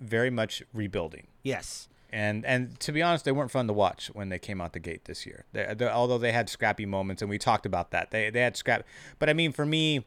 very 0.00 0.30
much 0.30 0.62
rebuilding. 0.74 1.28
Yes. 1.42 1.88
And 2.14 2.46
and 2.46 2.78
to 2.78 2.92
be 2.92 3.02
honest, 3.02 3.24
they 3.24 3.32
weren't 3.32 3.50
fun 3.50 3.66
to 3.66 3.72
watch 3.72 4.06
when 4.12 4.28
they 4.28 4.38
came 4.38 4.60
out 4.60 4.72
the 4.72 4.78
gate 4.78 5.06
this 5.06 5.26
year. 5.26 5.46
They, 5.52 5.74
they, 5.76 5.88
although 5.88 6.16
they 6.16 6.30
had 6.30 6.48
scrappy 6.48 6.86
moments, 6.86 7.22
and 7.22 7.28
we 7.28 7.38
talked 7.38 7.66
about 7.66 7.90
that. 7.90 8.12
They 8.12 8.30
they 8.30 8.40
had 8.40 8.56
scrap, 8.56 8.86
but 9.18 9.28
I 9.28 9.32
mean, 9.32 9.50
for 9.50 9.66
me, 9.66 10.04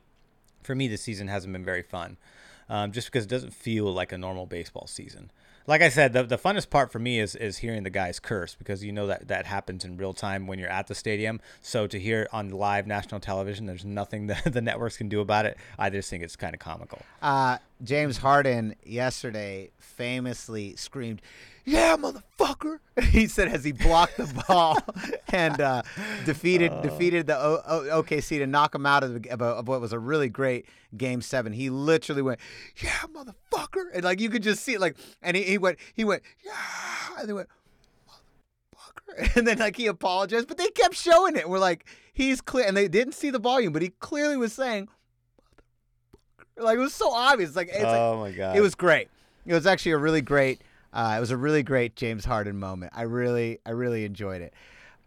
for 0.64 0.74
me, 0.74 0.88
the 0.88 0.96
season 0.96 1.28
hasn't 1.28 1.52
been 1.52 1.66
very 1.66 1.82
fun, 1.82 2.16
um, 2.70 2.94
just 2.94 3.08
because 3.08 3.26
it 3.26 3.30
doesn't 3.30 3.54
feel 3.54 3.92
like 3.92 4.14
a 4.14 4.18
normal 4.18 4.46
baseball 4.46 4.88
season 4.88 5.32
like 5.68 5.82
I 5.82 5.90
said, 5.90 6.14
the, 6.14 6.24
the 6.24 6.38
funnest 6.38 6.70
part 6.70 6.92
for 6.92 7.00
me 7.00 7.20
is 7.20 7.36
is 7.36 7.58
hearing 7.58 7.84
the 7.84 7.90
guys 7.90 8.20
curse 8.20 8.56
because 8.56 8.84
you 8.84 8.94
know 8.94 9.08
that 9.08 9.28
that 9.28 9.46
happens 9.46 9.84
in 9.84 9.98
real 9.98 10.14
time 10.14 10.48
when 10.48 10.58
you're 10.58 10.70
at 10.70 10.88
the 10.88 10.96
stadium. 10.96 11.42
So 11.62 11.86
to 11.88 12.00
hear 12.00 12.28
on 12.32 12.50
live 12.50 12.88
national 12.88 13.20
television, 13.20 13.66
there's 13.66 13.86
nothing 13.86 14.28
that 14.28 14.52
the 14.52 14.62
networks 14.62 14.98
can 14.98 15.10
do 15.10 15.20
about 15.20 15.46
it. 15.46 15.58
I 15.78 15.90
just 15.90 16.10
think 16.10 16.24
it's 16.24 16.38
kind 16.38 16.54
of 16.54 16.60
comical. 16.60 17.02
Uh, 17.22 17.58
James 17.84 18.18
Harden 18.18 18.76
yesterday 18.84 19.72
famously 19.78 20.76
screamed, 20.76 21.22
"Yeah, 21.66 21.96
motherfucker!" 21.98 22.80
He 23.04 23.28
said 23.28 23.50
as 23.50 23.64
he 23.64 23.72
blocked 23.72 24.18
the 24.18 24.44
ball 24.48 24.80
and 25.34 25.60
uh, 25.62 25.84
defeated 26.26 26.72
uh. 26.72 26.82
defeated 26.82 27.28
the 27.28 27.38
o- 27.38 27.62
o- 27.66 28.04
OKC 28.04 28.40
to 28.40 28.48
knock 28.48 28.74
him 28.74 28.86
out 28.86 29.04
of, 29.04 29.22
the, 29.22 29.32
of, 29.32 29.68
what 29.68 29.82
was 29.82 29.94
a 29.94 30.00
really 30.00 30.30
great 30.30 30.66
Game 30.96 31.22
Seven. 31.22 31.54
He 31.54 31.70
literally 31.70 32.22
went, 32.22 32.40
"Yeah, 32.78 32.98
motherfucker," 33.14 33.86
and 33.94 34.04
like 34.04 34.20
you 34.20 34.30
could 34.30 34.44
just 34.44 34.64
see 34.64 34.74
it, 34.74 34.82
like, 34.82 34.98
and 35.22 35.38
he, 35.38 35.44
he 35.44 35.58
went, 35.58 35.78
he 35.94 36.04
went, 36.04 36.24
"Yeah," 36.44 36.54
and 37.20 37.30
they 37.30 37.34
went. 37.34 37.50
Motherfucker. 38.08 39.36
And 39.36 39.48
then 39.48 39.60
like 39.60 39.76
he 39.78 39.88
apologized, 39.88 40.48
but 40.48 40.58
they 40.58 40.70
kept 40.70 40.96
showing 40.96 41.36
it. 41.36 41.50
We're 41.50 41.60
like, 41.60 41.86
he's 42.14 42.42
clear, 42.42 42.66
and 42.68 42.76
they 42.76 42.88
didn't 42.88 43.14
see 43.14 43.30
the 43.30 43.40
volume, 43.40 43.74
but 43.74 43.82
he 43.82 43.90
clearly 44.00 44.38
was 44.38 44.54
saying, 44.54 44.90
like 46.60 46.78
it 46.78 46.82
was 46.82 46.94
so 46.94 47.12
obvious. 47.12 47.56
Like, 47.56 47.70
it's 47.70 47.84
oh 47.84 48.20
like, 48.22 48.32
my 48.32 48.38
god, 48.38 48.58
it 48.58 48.62
was 48.62 48.76
great. 48.76 49.10
It 49.46 49.54
was 49.54 49.66
actually 49.66 49.94
a 49.94 49.98
really 49.98 50.22
great. 50.22 50.62
Uh, 50.94 51.16
it 51.18 51.20
was 51.20 51.32
a 51.32 51.38
really 51.38 51.64
great 51.64 51.96
James 51.96 52.26
Harden 52.26 52.58
moment. 52.58 52.94
I 52.96 53.04
really, 53.04 53.60
I 53.66 53.72
really 53.72 54.06
enjoyed 54.06 54.42
it. 54.42 54.54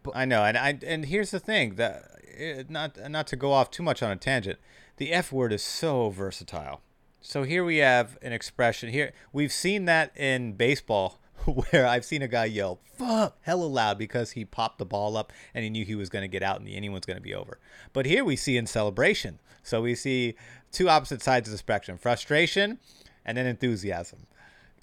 But, 0.03 0.15
I 0.15 0.25
know, 0.25 0.43
and 0.43 0.57
I 0.57 0.79
and 0.85 1.05
here's 1.05 1.31
the 1.31 1.39
thing 1.39 1.75
that 1.75 2.69
not 2.69 2.97
not 3.09 3.27
to 3.27 3.35
go 3.35 3.51
off 3.51 3.71
too 3.71 3.83
much 3.83 4.01
on 4.01 4.11
a 4.11 4.15
tangent. 4.15 4.59
The 4.97 5.11
F 5.11 5.31
word 5.31 5.53
is 5.53 5.63
so 5.63 6.09
versatile. 6.09 6.81
So 7.21 7.43
here 7.43 7.63
we 7.63 7.77
have 7.77 8.17
an 8.21 8.33
expression. 8.33 8.89
Here 8.89 9.13
we've 9.31 9.51
seen 9.51 9.85
that 9.85 10.15
in 10.17 10.53
baseball 10.53 11.20
where 11.71 11.87
I've 11.87 12.05
seen 12.05 12.21
a 12.21 12.27
guy 12.27 12.45
yell 12.45 12.79
"fuck" 12.97 13.37
hella 13.41 13.65
loud 13.65 13.97
because 13.97 14.31
he 14.31 14.45
popped 14.45 14.77
the 14.77 14.85
ball 14.85 15.17
up 15.17 15.33
and 15.53 15.63
he 15.63 15.69
knew 15.69 15.85
he 15.85 15.95
was 15.95 16.09
going 16.09 16.23
to 16.23 16.27
get 16.27 16.43
out 16.43 16.57
and 16.57 16.67
the 16.67 16.75
inning 16.75 16.91
was 16.91 17.05
going 17.05 17.17
to 17.17 17.21
be 17.21 17.33
over. 17.33 17.57
But 17.93 18.05
here 18.05 18.23
we 18.23 18.35
see 18.35 18.57
in 18.57 18.67
celebration. 18.67 19.39
So 19.63 19.81
we 19.81 19.95
see 19.95 20.35
two 20.71 20.89
opposite 20.89 21.21
sides 21.21 21.47
of 21.47 21.51
the 21.51 21.57
spectrum: 21.57 21.97
frustration 21.97 22.79
and 23.25 23.37
then 23.37 23.45
enthusiasm. 23.45 24.27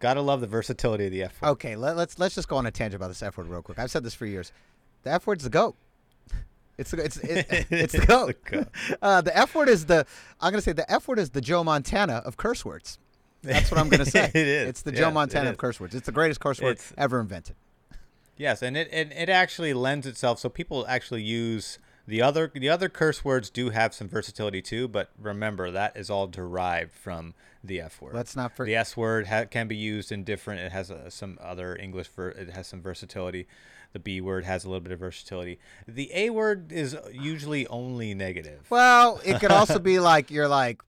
Gotta 0.01 0.21
love 0.21 0.41
the 0.41 0.47
versatility 0.47 1.07
of 1.07 1.13
the 1.13 1.25
F 1.25 1.43
word. 1.43 1.49
Okay, 1.51 1.77
let, 1.77 1.97
let's 1.97 2.19
let's 2.19 2.35
just 2.35 2.49
go 2.49 2.57
on 2.57 2.67
a 2.67 2.71
tangent 2.71 2.97
about 2.97 3.09
this 3.09 3.23
F 3.23 3.37
word 3.37 3.49
real 3.49 3.63
quick. 3.63 3.79
I've 3.79 3.91
said 3.91 4.05
this 4.05 4.15
for 4.15 4.27
years. 4.27 4.53
The 5.03 5.11
F 5.11 5.27
word's 5.27 5.45
the 5.45 5.51
goat. 5.51 5.77
It's 6.79 6.93
the, 6.93 7.05
it's 7.05 7.17
it, 7.17 7.47
it's 7.71 7.93
the 7.93 8.07
goat. 8.07 8.37
Uh, 9.03 9.21
the 9.21 9.37
F 9.37 9.53
word 9.57 9.69
is 9.69 9.87
the 9.87 10.07
I'm 10.41 10.53
gonna 10.53 10.63
say 10.63 10.71
the 10.71 10.89
F 10.89 11.09
word 11.09 11.19
is 11.19 11.31
the 11.31 11.41
Joe 11.41 11.65
Montana 11.65 12.23
of 12.25 12.37
curse 12.37 12.65
words. 12.65 13.01
That's 13.43 13.71
what 13.71 13.79
I'm 13.79 13.89
gonna 13.89 14.05
say. 14.05 14.25
it 14.35 14.37
is. 14.37 14.69
It's 14.69 14.83
the 14.83 14.91
yes, 14.91 15.01
Joe 15.01 15.11
Montana 15.11 15.51
of 15.51 15.59
curse 15.59 15.79
words. 15.79 15.95
It's 15.95 16.07
the 16.07 16.13
greatest 16.13 16.41
curse 16.41 16.61
word 16.61 16.73
it's, 16.73 16.93
ever 16.97 17.21
invented. 17.21 17.57
Yes, 18.37 18.63
and 18.63 18.77
it, 18.77 18.89
it 18.93 19.13
it 19.15 19.29
actually 19.29 19.73
lends 19.75 20.07
itself 20.07 20.39
so 20.39 20.49
people 20.49 20.87
actually 20.89 21.23
use 21.23 21.79
the 22.09 22.23
other 22.23 22.51
the 22.55 22.69
other 22.71 22.89
curse 22.89 23.25
words 23.25 23.51
do 23.51 23.71
have 23.71 23.93
some 23.93 24.09
versatility 24.09 24.63
too, 24.63 24.89
but 24.89 25.11
remember 25.21 25.71
that 25.71 25.97
is 25.97 26.09
all 26.09 26.27
derived 26.27 26.93
from 26.93 27.35
the 27.63 27.81
F 27.81 28.01
word. 28.01 28.15
Let's 28.15 28.35
not 28.35 28.57
forget 28.57 28.67
the 28.67 28.77
S 28.77 28.97
word 28.97 29.27
ha- 29.27 29.45
can 29.45 29.69
be 29.69 29.77
used 29.77 30.11
in 30.11 30.25
different. 30.25 30.61
It 30.61 30.73
has 30.73 30.91
uh, 30.91 31.11
some 31.11 31.39
other 31.41 31.77
English 31.77 32.09
ver- 32.09 32.31
it 32.31 32.51
has 32.51 32.67
some 32.67 32.81
versatility. 32.81 33.47
The 33.93 33.99
B 33.99 34.21
word 34.21 34.45
has 34.45 34.65
a 34.65 34.69
little 34.69 34.81
bit 34.81 34.93
of 34.93 35.01
versatility. 35.01 35.59
The 35.87 36.11
A 36.15 36.31
word 36.31 36.73
is 36.73 36.97
usually 37.13 37.67
only 37.67 38.15
negative. 38.15 38.67
Well, 38.71 39.21
it 39.25 39.41
could 39.41 39.51
also 39.53 39.79
be 39.79 39.99
like 39.99 40.31
you're 40.31 40.49
like 40.49 40.81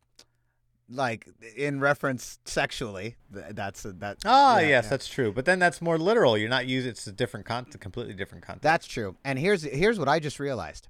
like 0.91 1.29
in 1.57 1.81
reference 1.81 2.39
sexually. 2.45 3.17
That's 3.31 3.85
a, 3.85 3.93
that. 3.95 4.19
Ah, 4.25 4.59
yeah, 4.59 4.69
yes, 4.69 4.85
yeah. 4.85 4.91
that's 4.91 5.09
true. 5.09 5.33
But 5.33 5.45
then 5.45 5.59
that's 5.59 5.81
more 5.81 5.99
literal. 5.99 6.37
You're 6.37 6.49
not 6.49 6.67
using 6.67 6.91
it's 6.91 7.07
a 7.07 7.13
different 7.13 7.47
content, 7.47 7.81
completely 7.81 8.15
different 8.15 8.45
content. 8.45 8.63
That's 8.63 8.87
true. 8.87 9.17
And 9.25 9.39
here's 9.39 9.63
here's 9.63 9.99
what 9.99 10.09
I 10.09 10.19
just 10.19 10.41
realized: 10.41 10.89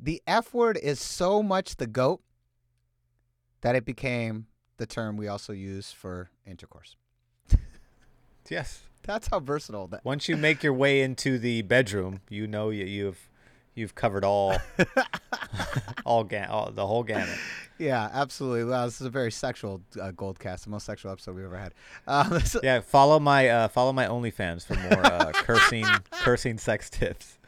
the 0.00 0.22
F 0.26 0.52
word 0.54 0.78
is 0.82 1.00
so 1.00 1.42
much 1.42 1.76
the 1.76 1.86
goat 1.86 2.22
that 3.62 3.74
it 3.74 3.84
became 3.84 4.46
the 4.76 4.86
term 4.86 5.16
we 5.16 5.28
also 5.28 5.52
use 5.52 5.92
for 5.92 6.30
intercourse. 6.46 6.96
yes. 8.50 8.82
That's 9.04 9.28
how 9.28 9.40
versatile 9.40 9.88
that. 9.88 10.04
Once 10.04 10.28
you 10.28 10.36
make 10.36 10.62
your 10.62 10.72
way 10.72 11.02
into 11.02 11.36
the 11.36 11.62
bedroom, 11.62 12.20
you 12.28 12.46
know 12.46 12.70
you, 12.70 12.84
you've 12.84 13.28
you've 13.74 13.94
covered 13.94 14.24
all 14.24 14.56
all, 16.04 16.24
ga- 16.24 16.46
all 16.48 16.70
the 16.70 16.86
whole 16.86 17.02
gamut. 17.02 17.38
Yeah, 17.78 18.08
absolutely. 18.12 18.64
Wow, 18.64 18.84
this 18.84 19.00
is 19.00 19.06
a 19.06 19.10
very 19.10 19.32
sexual 19.32 19.80
uh, 20.00 20.10
gold 20.12 20.38
cast, 20.38 20.64
the 20.64 20.70
most 20.70 20.86
sexual 20.86 21.10
episode 21.12 21.34
we've 21.36 21.44
ever 21.44 21.58
had. 21.58 21.74
Um, 22.06 22.40
Yeah, 22.62 22.80
follow 22.80 23.18
my 23.18 23.48
uh, 23.48 23.68
follow 23.68 23.92
my 23.92 24.06
OnlyFans 24.06 24.64
for 24.66 24.74
more 24.74 25.04
uh, 25.04 25.32
cursing 25.34 25.86
cursing 26.12 26.58
sex 26.58 26.90
tips. 26.90 27.38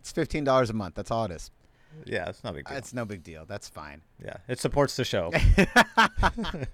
it's 0.00 0.12
fifteen 0.12 0.44
dollars 0.44 0.70
a 0.70 0.74
month. 0.74 0.94
That's 0.94 1.10
all 1.10 1.24
it 1.24 1.32
is. 1.32 1.50
Yeah, 2.06 2.28
it's 2.28 2.42
no 2.44 2.52
big 2.52 2.66
deal. 2.66 2.76
It's 2.76 2.94
no 2.94 3.04
big 3.04 3.22
deal. 3.22 3.44
That's 3.46 3.68
fine. 3.68 4.00
yeah, 4.24 4.36
it 4.48 4.58
supports 4.58 4.96
the 4.96 5.04
show. 5.04 5.32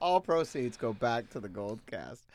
all 0.00 0.20
proceeds 0.20 0.76
go 0.76 0.92
back 0.92 1.28
to 1.30 1.40
the 1.40 1.48
gold 1.48 1.80
cast. 1.86 2.26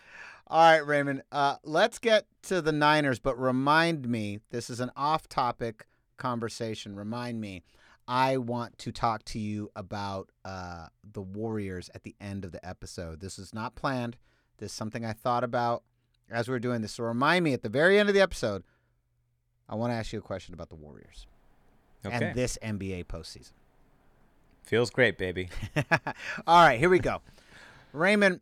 All 0.47 0.71
right, 0.71 0.85
Raymond. 0.85 1.23
Uh, 1.31 1.55
let's 1.63 1.99
get 1.99 2.25
to 2.43 2.61
the 2.61 2.71
Niners, 2.71 3.19
but 3.19 3.39
remind 3.39 4.07
me 4.07 4.39
this 4.51 4.69
is 4.69 4.79
an 4.79 4.91
off-topic 4.95 5.85
conversation. 6.23 6.95
Remind 6.95 7.41
me, 7.41 7.63
I 8.07 8.37
want 8.37 8.77
to 8.79 8.93
talk 8.93 9.25
to 9.25 9.39
you 9.39 9.69
about 9.75 10.29
uh, 10.45 10.87
the 11.11 11.21
Warriors 11.21 11.89
at 11.93 12.03
the 12.03 12.15
end 12.21 12.45
of 12.45 12.53
the 12.53 12.65
episode. 12.65 13.19
This 13.19 13.37
is 13.37 13.53
not 13.53 13.75
planned. 13.75 14.15
This 14.57 14.71
is 14.71 14.75
something 14.75 15.03
I 15.03 15.11
thought 15.11 15.43
about 15.43 15.83
as 16.31 16.47
we 16.47 16.55
are 16.55 16.59
doing 16.59 16.81
this. 16.81 16.93
So 16.93 17.03
remind 17.03 17.43
me 17.43 17.51
at 17.51 17.61
the 17.61 17.67
very 17.67 17.99
end 17.99 18.07
of 18.07 18.15
the 18.15 18.21
episode. 18.21 18.63
I 19.67 19.75
want 19.75 19.91
to 19.91 19.95
ask 19.95 20.13
you 20.13 20.19
a 20.19 20.21
question 20.21 20.53
about 20.53 20.69
the 20.69 20.75
Warriors 20.75 21.27
Okay, 22.05 22.15
and 22.15 22.35
this 22.35 22.57
NBA 22.63 23.05
postseason. 23.05 23.51
feels 24.63 24.89
great, 24.89 25.17
baby. 25.17 25.49
All 26.47 26.65
right, 26.65 26.79
here 26.79 26.89
we 26.89 26.99
go. 26.99 27.21
Raymond, 27.91 28.39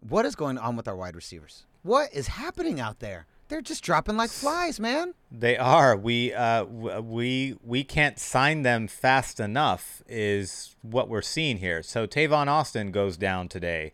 what 0.00 0.26
is 0.26 0.34
going 0.34 0.58
on 0.58 0.76
with 0.76 0.86
our 0.88 0.96
wide 0.96 1.16
receivers? 1.16 1.64
What 1.82 2.12
is 2.12 2.28
happening 2.28 2.80
out 2.80 3.00
there? 3.00 3.26
They're 3.52 3.60
just 3.60 3.84
dropping 3.84 4.16
like 4.16 4.30
flies, 4.30 4.80
man. 4.80 5.12
They 5.30 5.58
are. 5.58 5.94
We 5.94 6.32
uh 6.32 6.64
we 6.64 7.54
we 7.62 7.84
can't 7.84 8.18
sign 8.18 8.62
them 8.62 8.88
fast 8.88 9.38
enough. 9.38 10.02
Is 10.08 10.74
what 10.80 11.10
we're 11.10 11.20
seeing 11.20 11.58
here. 11.58 11.82
So 11.82 12.06
Tavon 12.06 12.46
Austin 12.46 12.90
goes 12.92 13.18
down 13.18 13.48
today, 13.48 13.92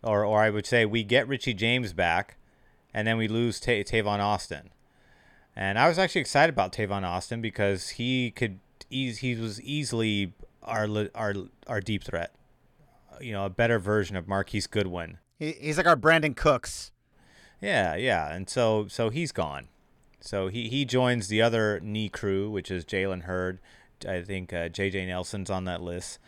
or 0.00 0.24
or 0.24 0.42
I 0.42 0.50
would 0.50 0.64
say 0.64 0.86
we 0.86 1.02
get 1.02 1.26
Richie 1.26 1.54
James 1.54 1.92
back, 1.92 2.36
and 2.94 3.04
then 3.04 3.16
we 3.16 3.26
lose 3.26 3.58
Ta- 3.58 3.82
Tavon 3.82 4.20
Austin. 4.20 4.70
And 5.56 5.76
I 5.76 5.88
was 5.88 5.98
actually 5.98 6.20
excited 6.20 6.52
about 6.52 6.72
Tavon 6.72 7.02
Austin 7.02 7.40
because 7.40 7.88
he 7.88 8.30
could 8.30 8.60
ease 8.90 9.18
he 9.18 9.34
was 9.34 9.60
easily 9.62 10.34
our 10.62 10.86
our 11.16 11.34
our 11.66 11.80
deep 11.80 12.04
threat. 12.04 12.32
You 13.20 13.32
know, 13.32 13.44
a 13.44 13.50
better 13.50 13.80
version 13.80 14.14
of 14.14 14.28
Marquise 14.28 14.68
Goodwin. 14.68 15.18
He's 15.36 15.78
like 15.78 15.88
our 15.88 15.96
Brandin 15.96 16.36
Cooks. 16.36 16.92
Yeah, 17.60 17.94
yeah, 17.96 18.32
and 18.32 18.48
so 18.48 18.86
so 18.88 19.10
he's 19.10 19.32
gone. 19.32 19.68
So 20.20 20.48
he 20.48 20.68
he 20.68 20.84
joins 20.84 21.28
the 21.28 21.42
other 21.42 21.80
knee 21.80 22.08
crew, 22.08 22.50
which 22.50 22.70
is 22.70 22.84
Jalen 22.84 23.22
Hurd. 23.22 23.58
I 24.08 24.22
think 24.22 24.52
uh, 24.52 24.68
J.J. 24.68 25.06
Nelson's 25.06 25.50
on 25.50 25.64
that 25.64 25.82
list. 25.82 26.18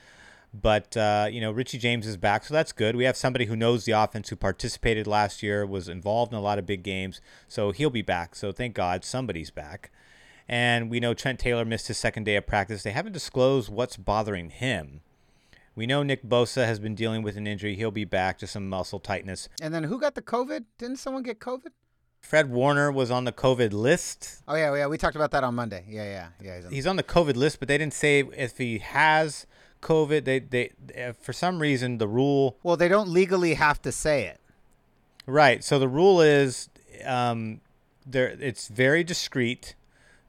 But 0.55 0.95
uh, 0.97 1.29
you 1.31 1.41
know, 1.41 1.51
Richie 1.51 1.79
James 1.79 2.07
is 2.07 2.19
back, 2.19 2.45
so 2.45 2.53
that's 2.53 2.73
good. 2.73 2.95
We 2.95 3.05
have 3.05 3.17
somebody 3.17 3.47
who 3.47 3.57
knows 3.57 3.85
the 3.85 3.93
offense, 3.93 4.29
who 4.29 4.37
participated 4.37 5.07
last 5.07 5.43
year, 5.43 5.65
was 5.65 5.89
involved 5.89 6.33
in 6.33 6.39
a 6.39 6.43
lot 6.43 6.59
of 6.59 6.67
big 6.67 6.83
games, 6.83 7.21
so 7.49 7.71
he'll 7.71 7.89
be 7.91 8.03
back. 8.03 8.35
So 8.35 8.53
thank 8.53 8.75
God 8.75 9.05
somebody's 9.05 9.51
back. 9.51 9.91
And 10.47 10.91
we 10.91 11.01
know 11.01 11.15
Trent 11.15 11.39
Taylor 11.39 11.65
missed 11.65 11.89
his 11.89 11.97
second 11.97 12.25
day 12.25 12.37
of 12.37 12.47
practice. 12.47 12.83
They 12.83 12.91
haven't 12.91 13.13
disclosed 13.13 13.71
what's 13.71 13.97
bothering 13.97 14.51
him. 14.51 15.01
We 15.75 15.87
know 15.87 16.03
Nick 16.03 16.23
Bosa 16.23 16.67
has 16.67 16.79
been 16.79 16.95
dealing 16.95 17.23
with 17.23 17.37
an 17.37 17.47
injury. 17.47 17.77
He'll 17.77 17.91
be 17.91 18.05
back 18.05 18.39
to 18.39 18.47
some 18.47 18.69
muscle 18.69 19.01
tightness. 19.01 19.49
And 19.61 19.73
then 19.73 19.85
who 19.85 19.99
got 19.99 20.15
the 20.15 20.23
COVID? 20.23 20.65
Didn't 20.79 20.97
someone 20.99 21.23
get 21.23 21.39
COVID? 21.39 21.69
Fred 22.21 22.51
Warner 22.51 22.93
was 22.93 23.11
on 23.11 23.25
the 23.25 23.33
COVID 23.33 23.73
list. 23.73 24.43
Oh 24.47 24.55
yeah, 24.55 24.75
yeah. 24.77 24.87
We 24.87 24.97
talked 24.99 25.17
about 25.17 25.31
that 25.33 25.43
on 25.45 25.55
Monday. 25.55 25.85
Yeah, 25.89 26.05
yeah, 26.05 26.29
yeah. 26.41 26.57
He's 26.57 26.65
on- 26.67 26.73
He's 26.73 26.87
on 26.87 26.97
the 26.97 27.03
COVID 27.03 27.37
list, 27.37 27.59
but 27.59 27.69
they 27.69 27.79
didn't 27.79 27.95
say 27.95 28.21
if 28.37 28.59
he 28.59 28.79
has 28.79 29.47
COVID. 29.81 30.25
They 30.25 30.39
they 30.39 30.71
uh, 30.97 31.15
for 31.21 31.33
some 31.33 31.59
reason 31.59 31.99
the 31.99 32.07
rule 32.07 32.59
well, 32.63 32.77
they 32.77 32.89
don't 32.89 33.09
legally 33.09 33.55
have 33.55 33.83
to 33.83 33.91
say 33.91 34.27
it. 34.27 34.39
Right. 35.27 35.65
So 35.65 35.79
the 35.81 35.89
rule 35.89 36.21
is 36.21 36.69
um, 37.05 37.61
there. 38.07 38.29
It's 38.29 38.69
very 38.69 39.03
discreet. 39.03 39.75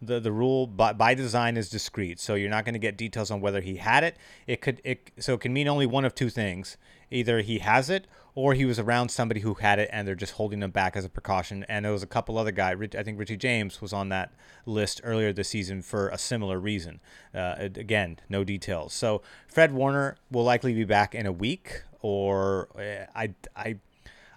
The 0.06 0.20
the 0.20 0.32
rule 0.32 0.68
by, 0.68 0.94
by 0.94 1.14
design 1.14 1.58
is 1.58 1.70
discrete, 1.70 2.20
So 2.20 2.36
you're 2.36 2.50
not 2.50 2.66
going 2.66 2.74
to 2.74 2.80
get 2.80 2.98
details 2.98 3.32
on 3.32 3.42
whether 3.42 3.62
he 3.62 3.78
had 3.78 4.04
it. 4.04 4.18
It 4.48 4.62
could 4.62 4.82
it 4.84 5.12
so 5.20 5.36
it 5.36 5.42
can 5.42 5.54
mean 5.54 5.68
only 5.68 5.86
one 5.86 6.06
of 6.06 6.16
two 6.16 6.30
things. 6.30 6.78
Either 7.12 7.42
he 7.42 7.60
has 7.60 7.90
it 7.90 8.08
or 8.36 8.56
he 8.56 8.66
was 8.66 8.80
around 8.80 9.10
somebody 9.10 9.42
who 9.42 9.54
had 9.56 9.78
it 9.78 9.90
and 9.94 10.08
they're 10.08 10.16
just 10.16 10.34
holding 10.34 10.64
him 10.64 10.72
back 10.72 10.96
as 10.96 11.06
a 11.06 11.10
precaution. 11.10 11.64
And 11.70 11.86
there 11.86 11.92
was 11.92 12.02
a 12.02 12.08
couple 12.08 12.38
other 12.38 12.52
guys. 12.52 12.78
I 12.98 13.04
think 13.04 13.20
Richie 13.20 13.38
James 13.38 13.82
was 13.82 13.94
on 13.94 14.10
that 14.10 14.34
list 14.66 15.02
earlier 15.04 15.32
this 15.32 15.50
season 15.50 15.82
for 15.82 16.10
a 16.10 16.18
similar 16.18 16.60
reason. 16.60 17.00
Uh, 17.34 17.56
again, 17.60 18.20
no 18.30 18.44
details. 18.44 18.94
So 18.94 19.22
Fred 19.48 19.72
Warner 19.74 20.18
will 20.32 20.44
likely 20.44 20.74
be 20.74 20.86
back 20.86 21.14
in 21.14 21.26
a 21.26 21.32
week, 21.32 21.84
or 22.02 22.70
uh, 22.76 23.06
I 23.16 23.34
I 23.56 23.76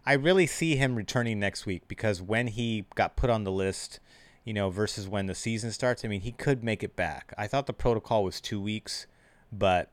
I 0.04 0.12
really 0.12 0.46
see 0.46 0.76
him 0.76 0.94
returning 0.94 1.40
next 1.40 1.66
week 1.66 1.88
because 1.88 2.23
when 2.23 2.49
he 2.49 2.85
got 2.94 3.16
put 3.16 3.30
on 3.30 3.44
the 3.44 3.50
list, 3.50 3.99
you 4.46 4.54
know, 4.54 4.70
versus 4.70 5.08
when 5.08 5.26
the 5.26 5.34
season 5.34 5.72
starts, 5.72 6.04
I 6.04 6.08
mean, 6.08 6.20
he 6.20 6.30
could 6.30 6.62
make 6.62 6.84
it 6.84 6.94
back. 6.94 7.34
I 7.36 7.48
thought 7.48 7.66
the 7.66 7.72
protocol 7.72 8.22
was 8.22 8.40
two 8.40 8.60
weeks, 8.60 9.08
but 9.52 9.90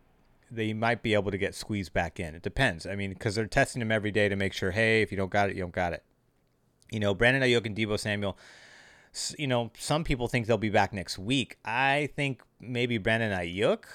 they 0.51 0.73
might 0.73 1.01
be 1.01 1.15
able 1.15 1.31
to 1.31 1.39
get 1.39 1.55
squeezed 1.55 1.91
back 1.91 2.19
in. 2.19 2.35
It 2.35 2.43
depends. 2.43 2.85
I 2.85 2.95
mean, 2.95 3.09
because 3.09 3.33
they're 3.33 3.47
testing 3.47 3.81
him 3.81 3.91
every 3.91 4.11
day 4.11 4.29
to 4.29 4.35
make 4.35 4.53
sure, 4.53 4.69
hey, 4.69 5.01
if 5.01 5.11
you 5.11 5.17
don't 5.17 5.31
got 5.31 5.49
it, 5.49 5.55
you 5.55 5.63
don't 5.63 5.73
got 5.73 5.93
it. 5.93 6.03
You 6.91 6.99
know, 6.99 7.15
Brandon 7.15 7.41
Aiyuk 7.41 7.65
and 7.65 7.75
Deebo 7.75 7.99
Samuel. 7.99 8.37
You 9.39 9.47
know, 9.47 9.71
some 9.75 10.03
people 10.03 10.27
think 10.27 10.45
they'll 10.45 10.59
be 10.59 10.69
back 10.69 10.93
next 10.93 11.17
week. 11.17 11.57
I 11.65 12.09
think 12.15 12.43
maybe 12.61 12.99
Brandon 12.99 13.31
Aiyuk 13.31 13.85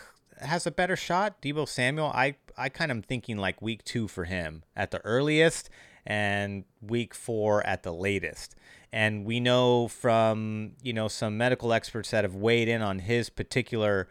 has 0.41 0.67
a 0.67 0.73
better 0.73 0.97
shot. 0.97 1.41
Deebo 1.41 1.69
Samuel, 1.69 2.11
I 2.13 2.35
I 2.57 2.69
kind 2.69 2.91
of 2.91 3.05
thinking 3.05 3.37
like 3.37 3.63
week 3.63 3.85
two 3.85 4.09
for 4.09 4.25
him 4.25 4.65
at 4.75 4.91
the 4.91 4.99
earliest, 5.05 5.71
and 6.05 6.65
week 6.81 7.15
four 7.15 7.65
at 7.65 7.85
the 7.85 7.93
latest. 7.93 8.57
And 8.93 9.25
we 9.25 9.41
know 9.41 9.89
from 9.89 10.73
you 10.83 10.93
know 10.93 11.09
some 11.09 11.37
medical 11.37 11.73
experts 11.73 12.11
that 12.11 12.25
have 12.25 12.35
weighed 12.35 12.69
in 12.69 12.83
on 12.83 13.01
his 13.01 13.29
particular 13.31 14.09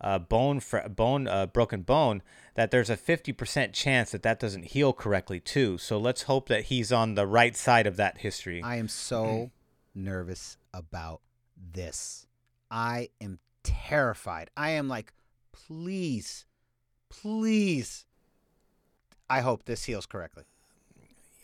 uh, 0.00 0.18
bone 0.18 0.60
fr- 0.60 0.88
bone 0.88 1.26
uh, 1.26 1.46
broken 1.46 1.82
bone 1.82 2.22
that 2.54 2.70
there's 2.70 2.90
a 2.90 2.96
50% 2.96 3.72
chance 3.72 4.12
that 4.12 4.22
that 4.22 4.38
doesn't 4.38 4.66
heal 4.66 4.92
correctly 4.92 5.40
too. 5.40 5.78
So 5.78 5.98
let's 5.98 6.22
hope 6.22 6.48
that 6.48 6.64
he's 6.64 6.92
on 6.92 7.14
the 7.14 7.26
right 7.26 7.56
side 7.56 7.86
of 7.86 7.96
that 7.96 8.18
history. 8.18 8.62
I 8.62 8.76
am 8.76 8.88
so 8.88 9.50
nervous 9.94 10.56
about 10.72 11.20
this. 11.72 12.26
I 12.70 13.08
am 13.20 13.38
terrified. 13.64 14.50
I 14.56 14.70
am 14.70 14.88
like, 14.88 15.12
please, 15.52 16.44
please. 17.08 18.04
I 19.28 19.40
hope 19.40 19.64
this 19.64 19.84
heals 19.84 20.06
correctly. 20.06 20.44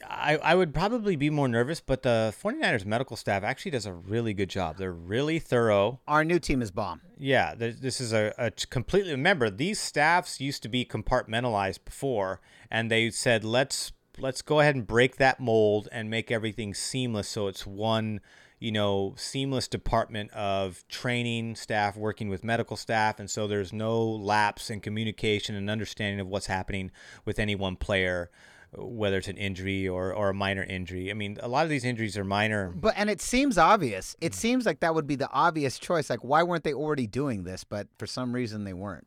I, 0.08 0.36
I 0.36 0.54
would 0.54 0.72
probably 0.74 1.16
be 1.16 1.30
more 1.30 1.48
nervous, 1.48 1.80
but 1.80 2.02
the 2.02 2.34
49ers 2.42 2.84
medical 2.84 3.16
staff 3.16 3.42
actually 3.42 3.72
does 3.72 3.86
a 3.86 3.92
really 3.92 4.34
good 4.34 4.48
job. 4.48 4.76
They're 4.76 4.92
really 4.92 5.38
thorough. 5.38 6.00
Our 6.08 6.24
new 6.24 6.38
team 6.38 6.62
is 6.62 6.70
bomb. 6.70 7.00
Yeah, 7.18 7.54
this 7.54 8.00
is 8.00 8.12
a, 8.12 8.32
a 8.38 8.50
completely. 8.50 9.12
Remember, 9.12 9.50
these 9.50 9.78
staffs 9.78 10.40
used 10.40 10.62
to 10.62 10.68
be 10.68 10.84
compartmentalized 10.84 11.84
before, 11.84 12.40
and 12.70 12.90
they 12.90 13.10
said 13.10 13.44
let's 13.44 13.92
let's 14.18 14.42
go 14.42 14.60
ahead 14.60 14.74
and 14.74 14.86
break 14.86 15.16
that 15.16 15.40
mold 15.40 15.88
and 15.92 16.10
make 16.10 16.30
everything 16.30 16.74
seamless, 16.74 17.28
so 17.28 17.48
it's 17.48 17.66
one 17.66 18.20
you 18.58 18.72
know 18.72 19.14
seamless 19.16 19.68
department 19.68 20.30
of 20.32 20.86
training 20.88 21.56
staff 21.56 21.96
working 21.96 22.28
with 22.28 22.44
medical 22.44 22.76
staff, 22.76 23.18
and 23.18 23.30
so 23.30 23.46
there's 23.46 23.72
no 23.72 24.02
lapse 24.02 24.70
in 24.70 24.80
communication 24.80 25.54
and 25.54 25.68
understanding 25.68 26.20
of 26.20 26.26
what's 26.26 26.46
happening 26.46 26.90
with 27.24 27.38
any 27.38 27.54
one 27.54 27.76
player 27.76 28.30
whether 28.72 29.18
it's 29.18 29.28
an 29.28 29.36
injury 29.36 29.88
or, 29.88 30.12
or 30.12 30.30
a 30.30 30.34
minor 30.34 30.62
injury. 30.62 31.10
I 31.10 31.14
mean, 31.14 31.38
a 31.40 31.48
lot 31.48 31.64
of 31.64 31.70
these 31.70 31.84
injuries 31.84 32.16
are 32.16 32.24
minor. 32.24 32.72
But 32.74 32.94
and 32.96 33.10
it 33.10 33.20
seems 33.20 33.58
obvious. 33.58 34.16
It 34.20 34.34
seems 34.34 34.66
like 34.66 34.80
that 34.80 34.94
would 34.94 35.06
be 35.06 35.16
the 35.16 35.30
obvious 35.30 35.78
choice. 35.78 36.08
Like 36.08 36.22
why 36.22 36.42
weren't 36.42 36.64
they 36.64 36.74
already 36.74 37.06
doing 37.06 37.44
this? 37.44 37.64
But 37.64 37.88
for 37.98 38.06
some 38.06 38.32
reason 38.32 38.64
they 38.64 38.72
weren't. 38.72 39.06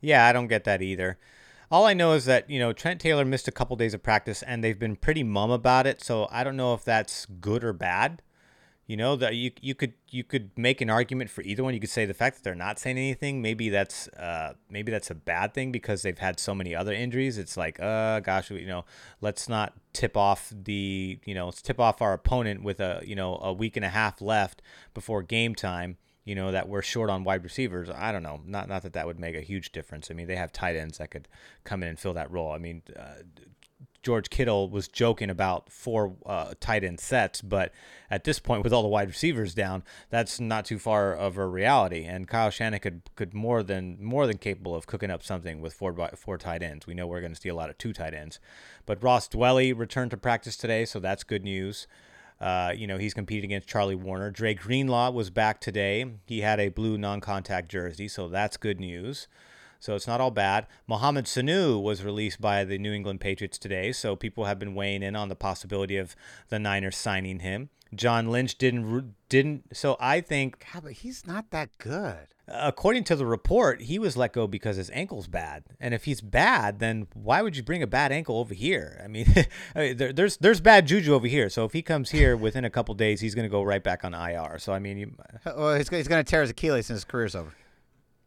Yeah, 0.00 0.26
I 0.26 0.32
don't 0.32 0.48
get 0.48 0.64
that 0.64 0.82
either. 0.82 1.18
All 1.70 1.86
I 1.86 1.94
know 1.94 2.12
is 2.12 2.26
that, 2.26 2.50
you 2.50 2.58
know, 2.58 2.72
Trent 2.72 3.00
Taylor 3.00 3.24
missed 3.24 3.48
a 3.48 3.52
couple 3.52 3.76
days 3.76 3.94
of 3.94 4.02
practice 4.02 4.42
and 4.42 4.62
they've 4.62 4.78
been 4.78 4.96
pretty 4.96 5.22
mum 5.22 5.50
about 5.50 5.86
it, 5.86 6.02
so 6.02 6.28
I 6.30 6.44
don't 6.44 6.56
know 6.56 6.74
if 6.74 6.84
that's 6.84 7.24
good 7.24 7.64
or 7.64 7.72
bad. 7.72 8.20
You 8.92 8.98
know 8.98 9.16
that 9.16 9.36
you 9.36 9.52
you 9.62 9.74
could 9.74 9.94
you 10.10 10.22
could 10.22 10.50
make 10.54 10.82
an 10.82 10.90
argument 10.90 11.30
for 11.30 11.40
either 11.40 11.64
one. 11.64 11.72
You 11.72 11.80
could 11.80 11.88
say 11.88 12.04
the 12.04 12.12
fact 12.12 12.36
that 12.36 12.44
they're 12.44 12.54
not 12.54 12.78
saying 12.78 12.98
anything, 12.98 13.40
maybe 13.40 13.70
that's 13.70 14.06
uh, 14.08 14.52
maybe 14.68 14.92
that's 14.92 15.10
a 15.10 15.14
bad 15.14 15.54
thing 15.54 15.72
because 15.72 16.02
they've 16.02 16.18
had 16.18 16.38
so 16.38 16.54
many 16.54 16.74
other 16.74 16.92
injuries. 16.92 17.38
It's 17.38 17.56
like, 17.56 17.80
uh, 17.80 18.20
gosh, 18.20 18.50
you 18.50 18.66
know, 18.66 18.84
let's 19.22 19.48
not 19.48 19.72
tip 19.94 20.14
off 20.14 20.52
the 20.54 21.18
you 21.24 21.34
know 21.34 21.46
let's 21.46 21.62
tip 21.62 21.80
off 21.80 22.02
our 22.02 22.12
opponent 22.12 22.64
with 22.64 22.80
a 22.80 23.00
you 23.02 23.14
know 23.14 23.38
a 23.42 23.50
week 23.50 23.76
and 23.76 23.84
a 23.86 23.88
half 23.88 24.20
left 24.20 24.60
before 24.92 25.22
game 25.22 25.54
time. 25.54 25.96
You 26.26 26.34
know 26.34 26.52
that 26.52 26.68
we're 26.68 26.82
short 26.82 27.08
on 27.08 27.24
wide 27.24 27.44
receivers. 27.44 27.88
I 27.88 28.12
don't 28.12 28.22
know. 28.22 28.42
Not 28.44 28.68
not 28.68 28.82
that 28.82 28.92
that 28.92 29.06
would 29.06 29.18
make 29.18 29.34
a 29.34 29.40
huge 29.40 29.72
difference. 29.72 30.10
I 30.10 30.14
mean, 30.14 30.26
they 30.26 30.36
have 30.36 30.52
tight 30.52 30.76
ends 30.76 30.98
that 30.98 31.10
could 31.10 31.28
come 31.64 31.82
in 31.82 31.88
and 31.88 31.98
fill 31.98 32.12
that 32.12 32.30
role. 32.30 32.52
I 32.52 32.58
mean, 32.58 32.82
uh, 32.94 33.22
George 34.02 34.30
Kittle 34.30 34.68
was 34.68 34.88
joking 34.88 35.30
about 35.30 35.70
four 35.70 36.14
uh, 36.26 36.54
tight 36.60 36.82
end 36.82 36.98
sets, 36.98 37.40
but 37.40 37.72
at 38.10 38.24
this 38.24 38.38
point, 38.38 38.64
with 38.64 38.72
all 38.72 38.82
the 38.82 38.88
wide 38.88 39.08
receivers 39.08 39.54
down, 39.54 39.84
that's 40.10 40.40
not 40.40 40.64
too 40.64 40.78
far 40.78 41.14
of 41.14 41.38
a 41.38 41.46
reality. 41.46 42.04
And 42.04 42.26
Kyle 42.26 42.50
Shanahan 42.50 42.80
could 42.80 43.02
could 43.14 43.34
more 43.34 43.62
than 43.62 44.02
more 44.02 44.26
than 44.26 44.38
capable 44.38 44.74
of 44.74 44.86
cooking 44.86 45.10
up 45.10 45.22
something 45.22 45.60
with 45.60 45.74
four 45.74 45.94
four 46.16 46.38
tight 46.38 46.62
ends. 46.62 46.86
We 46.86 46.94
know 46.94 47.06
we're 47.06 47.20
going 47.20 47.34
to 47.34 47.40
see 47.40 47.48
a 47.48 47.54
lot 47.54 47.70
of 47.70 47.78
two 47.78 47.92
tight 47.92 48.14
ends, 48.14 48.40
but 48.86 49.02
Ross 49.02 49.28
Dwelley 49.28 49.76
returned 49.76 50.10
to 50.10 50.16
practice 50.16 50.56
today, 50.56 50.84
so 50.84 50.98
that's 50.98 51.22
good 51.24 51.44
news. 51.44 51.86
Uh, 52.40 52.72
you 52.76 52.88
know, 52.88 52.98
he's 52.98 53.14
competing 53.14 53.50
against 53.50 53.68
Charlie 53.68 53.94
Woerner. 53.94 54.32
Dre 54.32 54.52
Greenlaw 54.52 55.12
was 55.12 55.30
back 55.30 55.60
today. 55.60 56.04
He 56.26 56.40
had 56.40 56.58
a 56.58 56.70
blue 56.70 56.98
non 56.98 57.20
contact 57.20 57.70
jersey, 57.70 58.08
so 58.08 58.26
that's 58.26 58.56
good 58.56 58.80
news. 58.80 59.28
So 59.82 59.96
it's 59.96 60.06
not 60.06 60.20
all 60.20 60.30
bad. 60.30 60.68
Mohamed 60.86 61.24
Sanu 61.24 61.82
was 61.82 62.04
released 62.04 62.40
by 62.40 62.62
the 62.62 62.78
New 62.78 62.92
England 62.92 63.20
Patriots 63.20 63.58
today, 63.58 63.90
so 63.90 64.14
people 64.14 64.44
have 64.44 64.60
been 64.60 64.76
weighing 64.76 65.02
in 65.02 65.16
on 65.16 65.28
the 65.28 65.34
possibility 65.34 65.96
of 65.96 66.14
the 66.50 66.60
Niners 66.60 66.96
signing 66.96 67.40
him. 67.40 67.68
John 67.92 68.30
Lynch 68.30 68.56
didn't 68.58 69.16
didn't 69.28 69.76
so 69.76 69.96
I 69.98 70.20
think 70.20 70.64
God, 70.72 70.84
but 70.84 70.92
he's 70.92 71.26
not 71.26 71.50
that 71.50 71.76
good. 71.78 72.28
According 72.46 73.02
to 73.04 73.16
the 73.16 73.26
report, 73.26 73.82
he 73.82 73.98
was 73.98 74.16
let 74.16 74.32
go 74.32 74.46
because 74.46 74.76
his 74.76 74.88
ankle's 74.90 75.26
bad. 75.26 75.64
And 75.80 75.94
if 75.94 76.04
he's 76.04 76.20
bad, 76.20 76.78
then 76.78 77.08
why 77.14 77.42
would 77.42 77.56
you 77.56 77.64
bring 77.64 77.82
a 77.82 77.86
bad 77.88 78.12
ankle 78.12 78.38
over 78.38 78.54
here? 78.54 79.00
I 79.02 79.08
mean, 79.08 79.26
there, 79.74 80.12
there's 80.12 80.36
there's 80.36 80.60
bad 80.60 80.86
juju 80.86 81.12
over 81.12 81.26
here. 81.26 81.50
So 81.50 81.64
if 81.64 81.72
he 81.72 81.82
comes 81.82 82.10
here 82.10 82.36
within 82.36 82.64
a 82.64 82.70
couple 82.70 82.94
days, 82.94 83.20
he's 83.20 83.34
going 83.34 83.48
to 83.48 83.52
go 83.52 83.64
right 83.64 83.82
back 83.82 84.04
on 84.04 84.14
IR. 84.14 84.60
So 84.60 84.72
I 84.72 84.78
mean, 84.78 84.96
you, 84.96 85.14
well, 85.44 85.74
he's, 85.74 85.88
he's 85.88 86.06
going 86.06 86.24
to 86.24 86.30
tear 86.30 86.42
his 86.42 86.50
Achilles 86.50 86.88
and 86.88 86.94
his 86.94 87.04
career's 87.04 87.34
over. 87.34 87.52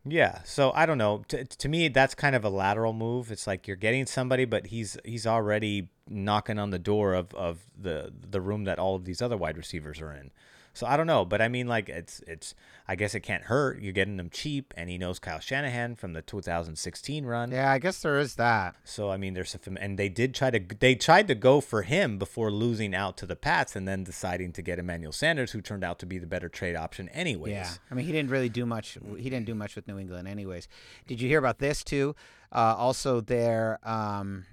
Yeah, 0.07 0.41
so 0.43 0.71
I 0.75 0.85
don't 0.85 0.99
know. 0.99 1.23
T- 1.27 1.43
to 1.43 1.69
me, 1.69 1.87
that's 1.87 2.13
kind 2.13 2.35
of 2.35 2.45
a 2.45 2.49
lateral 2.49 2.93
move. 2.93 3.31
It's 3.31 3.47
like 3.47 3.67
you're 3.67 3.75
getting 3.75 4.05
somebody, 4.05 4.45
but 4.45 4.67
he's 4.67 4.97
he's 5.03 5.25
already 5.25 5.89
knocking 6.07 6.59
on 6.59 6.69
the 6.69 6.77
door 6.77 7.13
of, 7.15 7.33
of 7.33 7.59
the 7.75 8.13
the 8.29 8.39
room 8.39 8.65
that 8.65 8.77
all 8.77 8.95
of 8.95 9.05
these 9.05 9.21
other 9.21 9.35
wide 9.35 9.57
receivers 9.57 9.99
are 10.01 10.13
in. 10.13 10.29
So 10.75 10.85
I 10.85 10.97
don't 10.97 11.07
know, 11.07 11.23
but 11.23 11.41
I 11.41 11.47
mean, 11.47 11.67
like 11.67 11.89
it's 11.89 12.19
it's. 12.27 12.53
I 12.87 12.95
guess 12.95 13.15
it 13.15 13.21
can't 13.21 13.43
hurt. 13.43 13.81
You're 13.81 13.93
getting 13.93 14.17
them 14.17 14.29
cheap, 14.29 14.71
and 14.77 14.91
he 14.91 14.99
knows 14.99 15.17
Kyle 15.17 15.39
Shanahan 15.39 15.95
from 15.95 16.13
the 16.13 16.21
2016 16.21 17.25
run. 17.25 17.49
Yeah, 17.49 17.71
I 17.71 17.79
guess 17.79 17.99
there 18.03 18.19
is 18.19 18.35
that. 18.35 18.75
So 18.83 19.09
I 19.09 19.17
mean, 19.17 19.33
there's 19.33 19.55
a 19.55 19.59
and 19.81 19.97
they 19.97 20.09
did 20.09 20.35
try 20.35 20.51
to 20.51 20.59
they 20.79 20.93
tried 20.93 21.27
to 21.29 21.35
go 21.35 21.61
for 21.61 21.81
him 21.81 22.19
before 22.19 22.51
losing 22.51 22.93
out 22.93 23.17
to 23.17 23.25
the 23.25 23.35
Pats, 23.35 23.75
and 23.75 23.87
then 23.87 24.03
deciding 24.03 24.51
to 24.51 24.61
get 24.61 24.77
Emmanuel 24.77 25.11
Sanders, 25.11 25.53
who 25.53 25.61
turned 25.61 25.83
out 25.83 25.97
to 25.99 26.05
be 26.05 26.19
the 26.19 26.27
better 26.27 26.49
trade 26.49 26.75
option, 26.75 27.09
anyways. 27.09 27.53
Yeah, 27.53 27.71
I 27.89 27.95
mean, 27.95 28.05
he 28.05 28.11
didn't 28.11 28.29
really 28.29 28.49
do 28.49 28.65
much. 28.65 28.97
He 29.17 29.29
didn't 29.29 29.45
do 29.45 29.55
much 29.55 29.75
with 29.75 29.87
New 29.87 29.97
England, 29.97 30.27
anyways. 30.27 30.67
Did 31.07 31.21
you 31.21 31.27
hear 31.27 31.39
about 31.39 31.57
this 31.57 31.83
too? 31.83 32.15
Uh, 32.51 32.75
also, 32.77 33.21
their 33.21 33.79
um, 33.83 34.45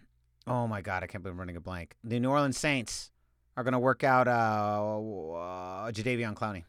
oh 0.47 0.67
my 0.67 0.81
God, 0.81 1.03
I 1.03 1.07
can't 1.07 1.23
believe 1.23 1.35
I'm 1.35 1.41
running 1.41 1.57
a 1.57 1.61
blank. 1.61 1.97
The 2.03 2.19
New 2.19 2.31
Orleans 2.31 2.59
Saints 2.59 3.11
are 3.57 3.65
going 3.65 3.73
to 3.73 3.79
work 3.79 4.05
out 4.05 4.29
uh, 4.29 4.31
uh, 4.31 5.91
Jadeveon 5.91 6.35
Clowney. 6.35 6.65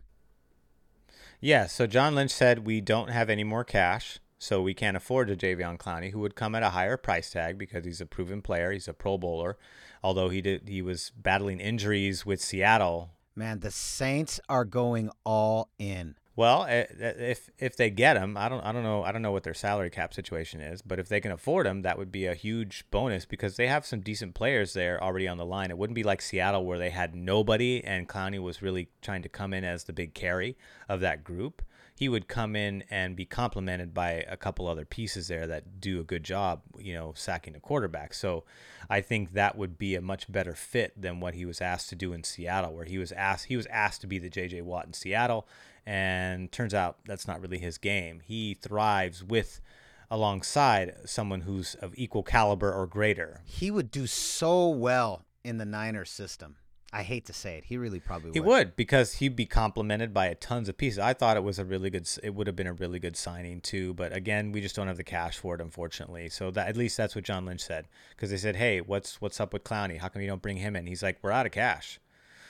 Yeah, 1.40 1.68
so 1.68 1.88
John 1.88 2.16
Lynch 2.16 2.32
said 2.32 2.66
we 2.66 2.80
don't 2.82 3.10
have 3.10 3.30
any 3.30 3.44
more 3.44 3.64
cash, 3.64 4.20
so 4.38 4.62
we 4.62 4.74
can't 4.74 4.96
afford 4.96 5.28
Jadeveon 5.30 5.78
Clowney, 5.78 6.12
who 6.12 6.20
would 6.20 6.36
come 6.36 6.56
at 6.56 6.64
a 6.64 6.70
higher 6.70 6.98
price 6.98 7.30
tag 7.32 7.58
because 7.58 7.86
he's 7.86 8.02
a 8.02 8.06
proven 8.06 8.42
player. 8.42 8.72
He's 8.72 8.88
a 8.88 8.94
Pro 8.94 9.18
Bowler, 9.18 9.58
although 10.02 10.30
he 10.30 10.42
did 10.42 10.68
he 10.68 10.82
was 10.82 11.12
battling 11.16 11.60
injuries 11.60 12.26
with 12.26 12.42
Seattle. 12.42 13.12
Man, 13.36 13.60
the 13.60 13.72
Saints 13.72 14.40
are 14.48 14.64
going 14.64 15.10
all 15.26 15.70
in. 15.80 16.16
Well, 16.36 16.66
eh, 16.68 16.86
eh, 17.00 17.14
if 17.20 17.50
if 17.60 17.78
they 17.78 17.92
get 17.92 18.18
him, 18.18 18.38
I 18.38 18.50
don't 18.50 18.62
I 18.62 18.72
don't 18.72 18.82
know 18.82 19.04
I 19.04 19.12
don't 19.12 19.22
know 19.22 19.32
what 19.32 19.44
their 19.44 19.54
salary 19.54 19.92
cap 19.92 20.16
situation 20.16 20.62
is, 20.62 20.82
but 20.82 21.00
if 21.00 21.08
they 21.08 21.22
can 21.22 21.32
afford 21.32 21.68
him, 21.68 21.84
that 21.84 21.98
would 21.98 22.12
be 22.12 22.26
a 22.26 22.34
huge 22.34 22.86
bonus 22.90 23.26
because 23.26 23.56
they 23.56 23.68
have 23.68 23.86
some 23.86 24.00
decent 24.00 24.34
players 24.34 24.74
there 24.74 25.02
already 25.04 25.28
on 25.28 25.38
the 25.38 25.46
line. 25.46 25.70
It 25.70 25.78
wouldn't 25.78 25.96
be 25.96 26.04
like 26.04 26.24
Seattle 26.24 26.66
where 26.66 26.80
they 26.80 26.90
had 26.90 27.14
nobody 27.14 27.84
and 27.84 28.10
Clowney 28.10 28.40
was 28.40 28.64
really 28.64 28.90
trying 29.02 29.22
to 29.22 29.30
come 29.30 29.54
in 29.54 29.64
as 29.64 29.84
the 29.84 29.94
big 29.94 30.16
carry 30.16 30.58
of 30.90 31.02
that 31.02 31.24
group. 31.24 31.62
He 31.96 32.10
would 32.10 32.28
come 32.28 32.56
in 32.56 32.84
and 32.90 33.16
be 33.16 33.26
complemented 33.26 33.94
by 33.94 34.26
a 34.28 34.36
couple 34.36 34.68
other 34.68 34.86
pieces 34.86 35.28
there 35.28 35.46
that 35.48 35.80
do 35.80 36.00
a 36.00 36.04
good 36.04 36.24
job, 36.24 36.62
you 36.78 36.94
know, 36.94 37.14
sacking 37.16 37.54
the 37.54 37.60
quarterback. 37.60 38.14
So 38.14 38.44
I 38.90 39.02
think 39.02 39.34
that 39.34 39.58
would 39.58 39.78
be 39.78 39.96
a 39.96 40.02
much 40.02 40.32
better 40.32 40.56
fit 40.56 41.00
than 41.00 41.20
what 41.20 41.36
he 41.36 41.46
was 41.46 41.62
asked 41.62 41.90
to 41.90 41.96
do 41.96 42.14
in 42.14 42.24
Seattle, 42.24 42.74
where 42.74 42.86
he 42.86 42.98
was 42.98 43.12
asked 43.12 43.46
he 43.46 43.58
was 43.58 43.68
asked 43.68 44.02
to 44.02 44.08
be 44.08 44.18
the 44.18 44.30
JJ 44.30 44.64
Watt 44.64 44.88
in 44.88 44.94
Seattle 44.94 45.48
and 45.86 46.52
turns 46.52 46.74
out 46.74 46.98
that's 47.06 47.28
not 47.28 47.42
really 47.42 47.60
his 47.60 47.78
game. 47.78 48.22
He 48.24 48.54
thrives 48.56 49.24
with 49.24 49.62
alongside 50.10 50.96
someone 51.06 51.42
who's 51.42 51.76
of 51.76 51.94
equal 51.96 52.24
caliber 52.24 52.72
or 52.72 52.88
greater. 52.88 53.42
He 53.46 53.72
would 53.72 53.92
do 53.92 54.08
so 54.08 54.70
well 54.70 55.26
in 55.44 55.58
the 55.58 55.66
Niners 55.66 56.10
system. 56.10 56.56
I 56.94 57.02
hate 57.02 57.26
to 57.26 57.34
say 57.34 57.58
it. 57.58 57.66
He 57.66 57.78
really 57.78 58.00
probably 58.00 58.30
would. 58.30 58.36
He 58.36 58.40
would 58.40 58.76
because 58.76 59.16
he'd 59.16 59.36
be 59.36 59.48
complemented 59.48 60.14
by 60.14 60.28
a 60.28 60.36
tons 60.36 60.70
of 60.70 60.78
pieces. 60.78 61.00
I 61.00 61.14
thought 61.14 61.38
it 61.38 61.44
was 61.44 61.58
a 61.58 61.66
really 61.66 61.90
good. 61.90 62.08
It 62.22 62.36
would 62.36 62.46
have 62.46 62.56
been 62.56 62.68
a 62.68 62.74
really 62.74 63.00
good 63.00 63.18
signing 63.18 63.62
too. 63.62 63.96
But 63.96 64.16
again, 64.16 64.52
we 64.52 64.62
just 64.62 64.76
don't 64.76 64.88
have 64.88 64.98
the 64.98 65.04
cash 65.04 65.38
for 65.38 65.56
it, 65.56 65.62
unfortunately. 65.62 66.30
So 66.30 66.52
that 66.52 66.68
at 66.68 66.78
least 66.78 66.96
that's 66.96 67.16
what 67.16 67.24
John 67.24 67.46
Lynch 67.46 67.62
said 67.62 67.88
because 68.12 68.30
they 68.30 68.38
said, 68.38 68.56
"Hey, 68.56 68.80
what's 68.80 69.20
what's 69.20 69.40
up 69.40 69.54
with 69.54 69.64
Clowney? 69.64 69.98
How 69.98 70.08
come 70.08 70.22
you 70.22 70.28
don't 70.28 70.42
bring 70.42 70.58
him 70.58 70.76
in?" 70.76 70.86
He's 70.86 71.02
like, 71.02 71.18
"We're 71.24 71.32
out 71.32 71.48
of 71.48 71.52
cash." 71.52 72.00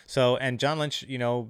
So 0.06 0.36
and 0.38 0.60
John 0.60 0.78
Lynch, 0.78 1.04
you 1.08 1.18
know, 1.18 1.50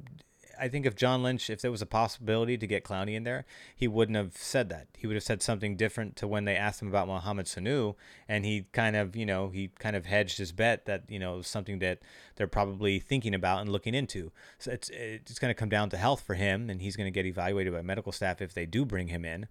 I 0.60 0.68
think 0.68 0.86
if 0.86 0.96
John 0.96 1.24
Lynch, 1.24 1.50
if 1.50 1.62
there 1.62 1.72
was 1.72 1.82
a 1.82 1.86
possibility 1.88 2.58
to 2.58 2.68
get 2.68 2.84
Clowney 2.84 3.16
in 3.16 3.24
there, 3.24 3.46
he 3.76 3.88
wouldn't 3.88 4.16
have 4.16 4.38
said 4.38 4.70
that. 4.70 4.88
He 4.98 5.08
would 5.08 5.16
have 5.16 5.24
said 5.24 5.42
something 5.42 5.76
different 5.76 6.16
to 6.18 6.28
when 6.28 6.46
they 6.46 6.56
asked 6.56 6.82
him 6.82 6.88
about 6.88 7.08
Mohamed 7.08 7.46
Sanu, 7.46 7.96
and 8.28 8.46
he 8.46 8.66
kind 8.72 8.96
of, 8.96 9.16
you 9.16 9.26
know, 9.26 9.50
he 9.50 9.70
kind 9.80 9.96
of 9.96 10.06
hedged 10.06 10.38
his 10.38 10.52
bet 10.52 10.86
that 10.86 11.04
you 11.10 11.20
know 11.20 11.42
something 11.42 11.80
that 11.80 12.00
they're 12.36 12.48
probably 12.48 13.00
thinking 13.00 13.34
about 13.34 13.62
and 13.62 13.72
looking 13.72 13.96
into. 13.96 14.32
So 14.60 14.72
it's 14.72 14.89
it's 14.89 15.39
going 15.39 15.50
to 15.50 15.60
come 15.60 15.70
down 15.70 15.89
to 15.89 15.98
health 15.98 16.22
for 16.22 16.36
him, 16.36 16.70
and 16.70 16.82
he's 16.82 16.96
going 16.96 17.08
to 17.08 17.12
get 17.12 17.26
evaluated 17.26 17.74
by 17.74 17.82
medical 17.82 18.12
staff 18.12 18.42
if 18.42 18.54
they 18.54 18.66
do 18.66 18.86
bring 18.86 19.08
him 19.08 19.26
in. 19.26 19.48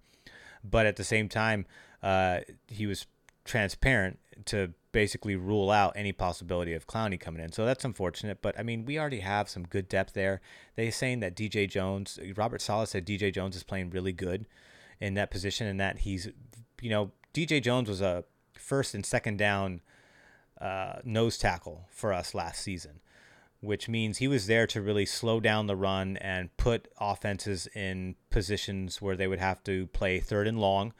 But 0.63 0.85
at 0.85 0.95
the 0.95 1.03
same 1.03 1.27
time, 1.27 1.65
uh, 2.01 2.39
he 2.67 2.87
was 2.87 3.05
transparent 3.45 4.19
to 4.45 4.73
basically 4.93 5.35
rule 5.35 5.69
out 5.69 5.91
any 5.97 6.13
possibility 6.13 6.73
of 6.73 6.87
Clowney 6.87 7.19
coming 7.19 7.43
in. 7.43 7.51
So 7.51 7.65
that's 7.65 7.83
unfortunate. 7.83 8.41
But 8.41 8.57
I 8.57 8.63
mean, 8.63 8.85
we 8.85 8.97
already 8.97 9.19
have 9.19 9.49
some 9.49 9.63
good 9.63 9.89
depth 9.89 10.13
there. 10.13 10.39
They're 10.77 10.91
saying 10.91 11.19
that 11.19 11.35
DJ 11.35 11.69
Jones, 11.69 12.17
Robert 12.37 12.61
Saleh 12.61 12.87
said 12.87 13.05
DJ 13.05 13.33
Jones 13.33 13.57
is 13.57 13.63
playing 13.63 13.89
really 13.89 14.13
good 14.13 14.45
in 15.01 15.15
that 15.15 15.31
position 15.31 15.67
and 15.67 15.79
that 15.81 15.99
he's, 15.99 16.29
you 16.81 16.89
know, 16.89 17.11
DJ 17.33 17.61
Jones 17.61 17.89
was 17.89 17.99
a 17.99 18.23
first 18.53 18.93
and 18.93 19.05
second 19.05 19.37
down 19.37 19.81
uh, 20.61 20.99
nose 21.03 21.37
tackle 21.37 21.87
for 21.89 22.13
us 22.13 22.33
last 22.33 22.61
season, 22.61 23.01
which 23.59 23.89
means 23.89 24.19
he 24.19 24.27
was 24.27 24.47
there 24.47 24.67
to 24.67 24.81
really 24.81 25.05
slow 25.05 25.39
down 25.39 25.67
the 25.67 25.75
run 25.75 26.15
and 26.17 26.55
put 26.55 26.87
offenses 27.01 27.67
in 27.75 28.15
positions 28.29 29.01
where 29.01 29.17
they 29.17 29.27
would 29.27 29.39
have 29.39 29.61
to 29.63 29.87
play 29.87 30.19
third 30.19 30.47
and 30.47 30.59
long 30.59 30.93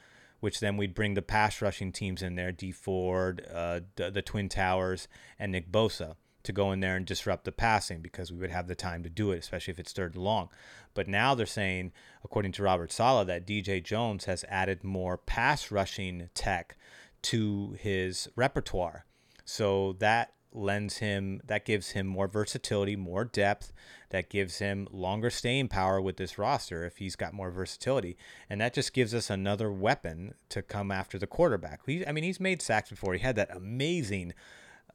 which 0.43 0.59
then 0.59 0.75
we'd 0.75 0.93
bring 0.93 1.13
the 1.13 1.21
pass 1.21 1.61
rushing 1.61 1.93
teams 1.93 2.21
in 2.21 2.35
there, 2.35 2.51
Dee 2.51 2.73
Ford, 2.73 3.47
uh, 3.49 3.79
the, 3.95 4.11
the 4.11 4.21
Twin 4.21 4.49
Towers, 4.49 5.07
and 5.39 5.53
Nick 5.53 5.71
Bosa 5.71 6.17
to 6.43 6.51
go 6.51 6.73
in 6.73 6.81
there 6.81 6.97
and 6.97 7.05
disrupt 7.05 7.45
the 7.45 7.51
passing 7.53 8.01
because 8.01 8.29
we 8.29 8.39
would 8.39 8.51
have 8.51 8.67
the 8.67 8.75
time 8.75 9.03
to 9.03 9.09
do 9.09 9.31
it, 9.31 9.37
especially 9.37 9.71
if 9.71 9.79
it's 9.79 9.93
third 9.93 10.15
and 10.15 10.23
long. 10.25 10.49
But 10.95 11.07
now 11.07 11.33
they're 11.33 11.45
saying, 11.45 11.93
according 12.25 12.51
to 12.51 12.63
Robert 12.63 12.91
Saleh, 12.91 13.25
that 13.25 13.47
DJ 13.47 13.81
Jones 13.81 14.25
has 14.25 14.43
added 14.49 14.83
more 14.83 15.15
pass 15.15 15.71
rushing 15.71 16.29
tech 16.33 16.75
to 17.21 17.77
his 17.79 18.27
repertoire. 18.35 19.05
So 19.45 19.93
that 19.99 20.33
lends 20.53 20.97
him 20.97 21.41
that 21.45 21.65
gives 21.65 21.91
him 21.91 22.07
more 22.07 22.27
versatility, 22.27 22.95
more 22.95 23.25
depth, 23.25 23.73
that 24.09 24.29
gives 24.29 24.59
him 24.59 24.87
longer 24.91 25.29
staying 25.29 25.67
power 25.67 26.01
with 26.01 26.17
this 26.17 26.37
roster 26.37 26.85
if 26.85 26.97
he's 26.97 27.15
got 27.15 27.33
more 27.33 27.51
versatility. 27.51 28.17
And 28.49 28.61
that 28.61 28.73
just 28.73 28.93
gives 28.93 29.13
us 29.13 29.29
another 29.29 29.71
weapon 29.71 30.35
to 30.49 30.61
come 30.61 30.91
after 30.91 31.17
the 31.17 31.27
quarterback. 31.27 31.81
He, 31.85 32.05
I 32.05 32.11
mean, 32.11 32.23
he's 32.23 32.39
made 32.39 32.61
sacks 32.61 32.89
before. 32.89 33.13
He 33.13 33.19
had 33.19 33.35
that 33.35 33.55
amazing 33.55 34.33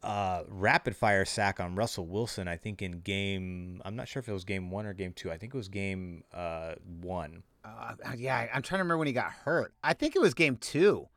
uh, 0.02 0.44
rapid 0.48 0.96
fire 0.96 1.24
sack 1.24 1.60
on 1.60 1.74
Russell 1.74 2.06
Wilson, 2.06 2.46
I 2.46 2.56
think 2.56 2.82
in 2.82 3.00
game, 3.00 3.82
I'm 3.84 3.96
not 3.96 4.08
sure 4.08 4.20
if 4.20 4.28
it 4.28 4.32
was 4.32 4.44
game 4.44 4.70
one 4.70 4.86
or 4.86 4.94
game 4.94 5.12
two. 5.12 5.30
I 5.30 5.38
think 5.38 5.54
it 5.54 5.56
was 5.56 5.68
game 5.68 6.24
uh, 6.32 6.74
one. 7.00 7.42
Uh, 7.64 7.94
yeah, 8.16 8.46
I'm 8.54 8.62
trying 8.62 8.78
to 8.78 8.84
remember 8.84 8.98
when 8.98 9.08
he 9.08 9.12
got 9.12 9.32
hurt. 9.32 9.74
I 9.82 9.94
think 9.94 10.14
it 10.14 10.20
was 10.20 10.34
game 10.34 10.56
two. 10.56 11.08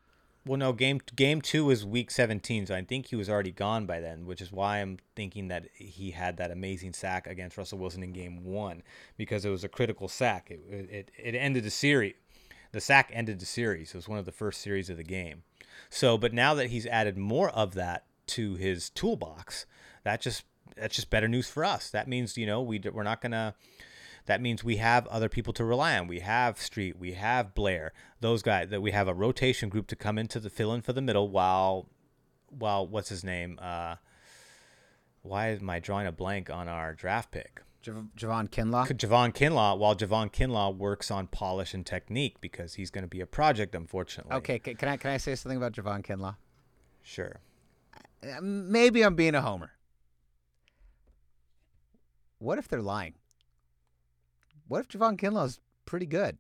Well, 0.46 0.58
no, 0.58 0.74
game 0.74 1.00
game 1.16 1.40
two 1.40 1.66
was 1.66 1.86
week 1.86 2.10
17, 2.10 2.66
so 2.66 2.76
I 2.76 2.82
think 2.82 3.08
he 3.08 3.16
was 3.16 3.30
already 3.30 3.52
gone 3.52 3.86
by 3.86 4.00
then, 4.00 4.26
which 4.26 4.42
is 4.42 4.52
why 4.52 4.78
I'm 4.78 4.98
thinking 5.16 5.50
that 5.50 5.68
he 5.76 6.12
had 6.12 6.38
that 6.38 6.50
amazing 6.50 6.94
sack 6.94 7.28
against 7.28 7.58
Russell 7.58 7.78
Wilson 7.78 8.02
in 8.02 8.12
game 8.12 8.44
one 8.44 8.82
because 9.18 9.46
it 9.46 9.50
was 9.50 9.64
a 9.64 9.70
critical 9.70 10.08
sack. 10.08 10.50
It 10.50 10.62
it, 10.68 11.12
it 11.16 11.36
ended 11.36 11.64
the 11.64 11.70
series. 11.70 12.16
The 12.72 12.82
sack 12.82 13.12
ended 13.14 13.40
the 13.40 13.46
series. 13.46 13.90
It 13.90 13.98
was 13.98 14.08
one 14.08 14.18
of 14.18 14.26
the 14.26 14.32
first 14.32 14.62
series 14.62 14.90
of 14.90 14.98
the 14.98 15.04
game. 15.04 15.44
So, 15.90 16.18
but 16.18 16.34
now 16.34 16.54
that 16.56 16.70
he's 16.70 16.88
added 16.88 17.18
more 17.18 17.50
of 17.50 17.76
that 17.76 18.06
to 18.28 18.56
his 18.56 18.90
toolbox, 18.90 19.68
that 20.04 20.22
just 20.22 20.46
that's 20.76 20.96
just 20.96 21.12
better 21.12 21.28
news 21.28 21.50
for 21.50 21.64
us. 21.64 21.92
That 21.92 22.08
means 22.08 22.36
you 22.36 22.48
know 22.48 22.62
we 22.64 22.80
we're 22.80 23.04
not 23.04 23.22
gonna 23.22 23.54
that 24.26 24.42
means 24.42 24.64
we 24.64 24.78
have 24.78 25.08
other 25.08 25.30
people 25.30 25.54
to 25.54 25.66
rely 25.66 25.98
on. 25.98 26.08
We 26.08 26.20
have 26.20 26.60
Street, 26.60 26.98
we 27.00 27.14
have 27.14 27.54
Blair, 27.54 27.94
those 28.20 28.42
guys 28.42 28.70
that 28.70 28.82
we 28.82 28.92
have 28.92 29.08
a 29.08 29.14
rotation 29.14 29.70
group 29.70 29.88
to 29.88 29.96
come 29.96 30.18
into 30.18 30.40
the 30.40 30.50
fill 30.50 30.74
in 30.74 30.82
for 30.82 30.94
the 30.94 31.02
middle 31.02 31.30
while 31.30 31.88
while 32.50 32.86
what's 32.86 33.10
his 33.10 33.24
name? 33.24 33.58
Uh, 33.62 33.96
why 35.22 35.50
am 35.50 35.70
I 35.70 35.80
drawing 35.80 36.08
a 36.08 36.12
blank 36.12 36.50
on 36.50 36.68
our 36.68 36.94
draft 36.94 37.32
pick? 37.32 37.62
Javon 37.84 38.50
Kinlaw. 38.50 38.88
Javon 38.88 39.34
Kinlaw, 39.34 39.78
while 39.78 39.96
Javon 39.96 40.32
Kinlaw 40.32 40.76
works 40.76 41.10
on 41.10 41.28
polish 41.28 41.74
and 41.74 41.84
technique 41.86 42.40
because 42.40 42.76
he's 42.76 42.92
going 42.92 43.04
to 43.04 43.08
be 43.08 43.22
a 43.22 43.26
project, 43.26 43.74
unfortunately. 43.74 44.36
Okay, 44.36 44.60
can 44.60 44.88
I 44.88 44.98
can 44.98 45.12
I 45.12 45.18
say 45.18 45.34
something 45.36 45.58
about 45.58 45.74
Javon 45.74 46.06
Kinlaw? 46.06 46.36
Sure. 47.02 47.40
Uh, 48.24 48.40
maybe 48.42 49.04
I'm 49.04 49.16
being 49.16 49.34
a 49.34 49.42
homer. 49.42 49.72
What 52.38 52.60
if 52.60 52.68
they're 52.68 52.82
lying? 52.82 53.16
What 54.72 54.80
if 54.80 54.88
Javon 54.88 55.20
Kinlaw's 55.20 55.60
pretty 55.86 56.06
good? 56.06 56.38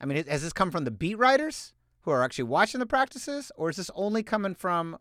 I 0.00 0.06
mean, 0.06 0.24
has 0.26 0.42
this 0.42 0.54
come 0.54 0.70
from 0.70 0.84
the 0.84 0.90
beat 0.90 1.18
writers 1.18 1.74
who 2.00 2.10
are 2.10 2.24
actually 2.24 2.44
watching 2.44 2.80
the 2.80 2.86
practices, 2.86 3.52
or 3.54 3.68
is 3.68 3.76
this 3.76 3.90
only 3.94 4.22
coming 4.22 4.54
from 4.54 4.96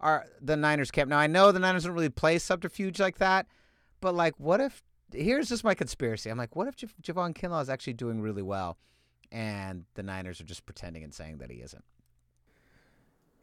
our 0.00 0.24
the 0.40 0.56
Niners 0.56 0.90
camp? 0.90 1.10
Now 1.10 1.18
I 1.18 1.26
know 1.26 1.52
the 1.52 1.58
Niners 1.58 1.84
don't 1.84 1.92
really 1.92 2.08
play 2.08 2.38
subterfuge 2.38 2.98
like 2.98 3.18
that, 3.18 3.46
but 4.00 4.14
like, 4.14 4.40
what 4.40 4.58
if? 4.58 4.82
Here's 5.12 5.50
just 5.50 5.64
my 5.64 5.74
conspiracy. 5.74 6.30
I'm 6.30 6.38
like, 6.38 6.56
what 6.56 6.66
if 6.66 6.76
Javon 6.76 7.34
Kinlaw 7.34 7.60
is 7.60 7.68
actually 7.68 7.92
doing 7.92 8.22
really 8.22 8.42
well, 8.42 8.78
and 9.30 9.84
the 9.92 10.02
Niners 10.02 10.40
are 10.40 10.44
just 10.44 10.64
pretending 10.64 11.04
and 11.04 11.12
saying 11.12 11.38
that 11.38 11.50
he 11.50 11.58
isn't? 11.58 11.84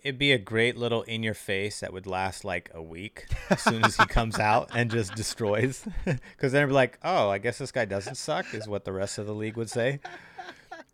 It'd 0.06 0.20
be 0.20 0.32
a 0.32 0.38
great 0.38 0.78
little 0.78 1.02
in 1.02 1.24
your 1.24 1.34
face 1.34 1.80
that 1.80 1.92
would 1.92 2.06
last 2.06 2.46
like 2.46 2.70
a 2.76 2.82
week 2.82 3.26
as 3.50 3.60
soon 3.64 3.84
as 3.84 3.98
he 3.98 4.06
comes 4.06 4.38
out 4.38 4.70
and 4.76 4.92
just 4.92 5.16
destroys. 5.16 5.86
Because 6.06 6.52
then 6.52 6.68
be 6.68 6.74
like, 6.74 7.00
oh, 7.04 7.30
I 7.30 7.40
guess 7.40 7.58
this 7.58 7.72
guy 7.72 7.86
doesn't 7.86 8.16
suck, 8.16 8.54
is 8.54 8.68
what 8.68 8.86
the 8.86 8.94
rest 8.94 9.18
of 9.18 9.26
the 9.26 9.34
league 9.34 9.58
would 9.58 9.70
say. 9.70 10.00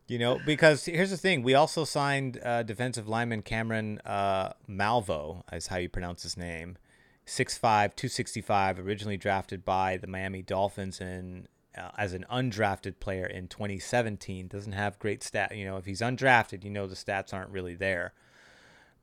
You 0.08 0.18
know, 0.18 0.40
because 0.46 0.86
here's 0.86 1.10
the 1.10 1.18
thing: 1.18 1.44
we 1.44 1.54
also 1.54 1.84
signed 1.84 2.40
uh, 2.44 2.64
defensive 2.64 3.10
lineman 3.10 3.42
Cameron 3.42 4.00
uh, 4.06 4.54
Malveaux, 4.70 5.44
is 5.52 5.68
how 5.68 5.78
you 5.78 5.90
pronounce 5.90 6.24
his 6.24 6.38
name, 6.38 6.78
6'5", 7.26 7.60
265, 7.60 8.80
originally 8.80 9.18
drafted 9.18 9.66
by 9.66 9.98
the 9.98 10.08
Miami 10.08 10.42
Dolphins 10.42 11.02
and 11.02 11.48
uh, 11.78 11.90
as 11.98 12.14
an 12.14 12.26
undrafted 12.32 13.00
player 13.00 13.26
in 13.26 13.48
2017. 13.48 14.48
Doesn't 14.48 14.72
have 14.72 15.00
great 15.00 15.22
stat. 15.22 15.56
You 15.56 15.66
know, 15.66 15.78
if 15.78 15.86
he's 15.86 16.02
undrafted, 16.02 16.64
you 16.64 16.70
know 16.70 16.88
the 16.88 16.96
stats 16.96 17.34
aren't 17.34 17.52
really 17.52 17.76
there 17.76 18.14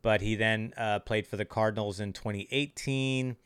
but 0.02 0.20
he 0.20 0.34
then 0.34 0.72
uh, 0.76 1.00
played 1.00 1.26
for 1.26 1.36
the 1.36 1.44
Cardinals 1.44 2.00
in 2.00 2.12
2018, 2.12 3.36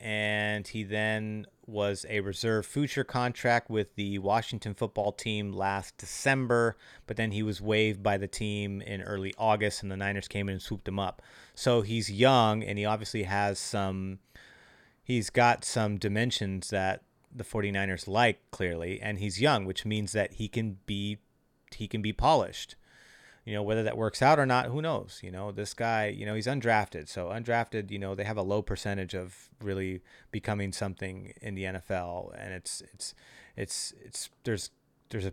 and 0.00 0.68
he 0.68 0.82
then 0.82 1.46
was 1.66 2.04
a 2.08 2.20
reserve 2.20 2.66
future 2.66 3.04
contract 3.04 3.70
with 3.70 3.94
the 3.94 4.18
Washington 4.18 4.74
football 4.74 5.12
team 5.12 5.52
last 5.52 5.96
December, 5.96 6.76
but 7.06 7.16
then 7.16 7.30
he 7.30 7.42
was 7.42 7.60
waived 7.60 8.02
by 8.02 8.18
the 8.18 8.26
team 8.26 8.82
in 8.82 9.02
early 9.02 9.32
August, 9.38 9.82
and 9.82 9.90
the 9.90 9.96
Niners 9.96 10.28
came 10.28 10.48
in 10.48 10.54
and 10.54 10.62
swooped 10.62 10.88
him 10.88 10.98
up. 10.98 11.22
So 11.54 11.80
he's 11.82 12.10
young, 12.10 12.62
and 12.62 12.78
he 12.78 12.84
obviously 12.84 13.22
has 13.22 13.58
some. 13.58 14.18
He's 15.02 15.30
got 15.30 15.64
some 15.64 15.98
dimensions 15.98 16.70
that 16.70 17.02
the 17.34 17.44
49ers 17.44 18.08
like 18.08 18.40
clearly, 18.50 19.00
and 19.00 19.18
he's 19.18 19.40
young, 19.40 19.64
which 19.64 19.84
means 19.84 20.12
that 20.12 20.34
he 20.34 20.48
can 20.48 20.78
be 20.86 21.18
he 21.74 21.88
can 21.88 22.02
be 22.02 22.12
polished 22.12 22.76
you 23.44 23.52
know 23.52 23.62
whether 23.62 23.82
that 23.82 23.96
works 23.96 24.22
out 24.22 24.38
or 24.38 24.46
not 24.46 24.66
who 24.66 24.80
knows 24.80 25.20
you 25.22 25.30
know 25.30 25.52
this 25.52 25.74
guy 25.74 26.06
you 26.06 26.24
know 26.24 26.34
he's 26.34 26.46
undrafted 26.46 27.08
so 27.08 27.26
undrafted 27.26 27.90
you 27.90 27.98
know 27.98 28.14
they 28.14 28.24
have 28.24 28.36
a 28.38 28.42
low 28.42 28.62
percentage 28.62 29.14
of 29.14 29.50
really 29.62 30.00
becoming 30.30 30.72
something 30.72 31.32
in 31.42 31.54
the 31.54 31.64
NFL 31.64 32.32
and 32.38 32.54
it's 32.54 32.82
it's 32.92 33.14
it's 33.56 33.92
it's 34.04 34.30
there's 34.44 34.70
there's 35.10 35.26
a 35.26 35.32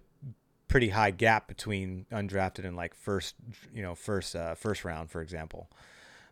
pretty 0.71 0.89
high 0.89 1.11
gap 1.11 1.47
between 1.47 2.05
undrafted 2.11 2.65
and 2.65 2.77
like 2.77 2.95
first, 2.95 3.35
you 3.73 3.81
know, 3.81 3.93
first 3.93 4.35
uh, 4.35 4.55
first 4.55 4.85
round, 4.85 5.11
for 5.11 5.21
example. 5.21 5.69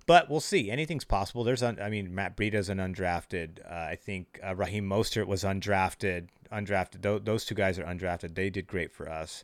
But 0.07 0.29
we'll 0.29 0.39
see. 0.39 0.71
Anything's 0.71 1.05
possible. 1.05 1.43
There's, 1.43 1.61
un- 1.61 1.77
I 1.79 1.89
mean, 1.89 2.15
Matt 2.15 2.35
Breida's 2.35 2.69
an 2.69 2.79
undrafted. 2.79 3.59
Uh, 3.69 3.75
I 3.91 3.95
think 3.95 4.39
uh, 4.43 4.55
Raheem 4.55 4.89
Mostert 4.89 5.27
was 5.27 5.43
undrafted. 5.43 6.29
Undrafted. 6.51 7.03
Th- 7.03 7.21
those 7.23 7.45
two 7.45 7.53
guys 7.53 7.77
are 7.77 7.83
undrafted. 7.83 8.33
They 8.33 8.49
did 8.49 8.65
great 8.65 8.91
for 8.91 9.07
us. 9.07 9.43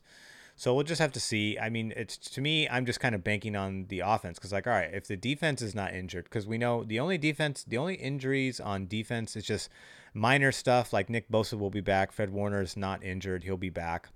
So 0.58 0.74
we'll 0.74 0.86
just 0.86 1.02
have 1.02 1.12
to 1.14 1.20
see. 1.20 1.60
I 1.60 1.70
mean, 1.70 1.94
it's 1.98 2.18
to 2.18 2.42
me, 2.42 2.68
I'm 2.70 2.86
just 2.86 3.02
kind 3.02 3.14
of 3.14 3.24
banking 3.24 3.56
on 3.58 3.88
the 3.90 4.00
offense 4.00 4.40
because, 4.40 4.54
like, 4.54 4.68
all 4.68 4.74
right, 4.74 4.94
if 4.94 5.08
the 5.08 5.18
defense 5.18 5.62
is 5.62 5.76
not 5.76 5.94
injured, 5.94 6.26
because 6.26 6.48
we 6.48 6.58
know 6.58 6.84
the 6.84 7.00
only 7.00 7.18
defense, 7.18 7.64
the 7.64 7.78
only 7.78 7.96
injuries 7.96 8.62
on 8.62 8.88
defense 8.88 9.36
is 9.36 9.46
just 9.46 9.70
minor 10.14 10.54
stuff. 10.54 10.94
Like 10.94 11.10
Nick 11.10 11.30
Bosa 11.30 11.60
will 11.60 11.70
be 11.70 11.82
back. 11.82 12.14
Fred 12.14 12.30
Warner 12.30 12.62
is 12.62 12.78
not 12.78 13.04
injured; 13.04 13.44
he'll 13.44 13.58
be 13.58 13.70
back. 13.70 14.08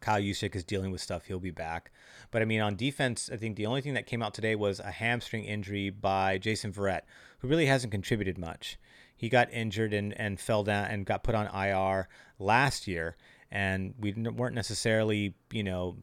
Kyle 0.00 0.20
Juszczyk 0.20 0.56
is 0.56 0.64
dealing 0.64 0.92
with 0.92 1.02
stuff; 1.02 1.26
he'll 1.26 1.38
be 1.38 1.50
back. 1.50 1.92
But 2.30 2.40
I 2.40 2.46
mean, 2.46 2.62
on 2.62 2.74
defense, 2.74 3.28
I 3.30 3.36
think 3.36 3.56
the 3.56 3.66
only 3.66 3.82
thing 3.82 3.94
that 3.94 4.06
came 4.06 4.22
out 4.22 4.32
today 4.32 4.54
was 4.54 4.80
a 4.80 4.90
hamstring 4.90 5.44
injury 5.44 5.90
by 5.90 6.38
Jason 6.38 6.72
Verrett, 6.72 7.02
who 7.40 7.48
really 7.48 7.66
hasn't 7.66 7.92
contributed 7.92 8.38
much. 8.38 8.78
He 9.14 9.28
got 9.28 9.52
injured 9.52 9.92
and, 9.92 10.18
and 10.18 10.40
fell 10.40 10.64
down 10.64 10.86
and 10.86 11.04
got 11.04 11.22
put 11.22 11.34
on 11.34 11.48
IR 11.48 12.08
last 12.38 12.88
year 12.88 13.16
and 13.50 13.94
we 13.98 14.12
weren't 14.12 14.54
necessarily, 14.54 15.34
you 15.50 15.62
know, 15.62 15.96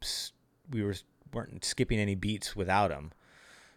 we 0.72 0.84
were 0.84 0.96
weren't 1.34 1.64
skipping 1.64 2.00
any 2.00 2.16
beats 2.16 2.56
without 2.56 2.92
him. 2.92 3.12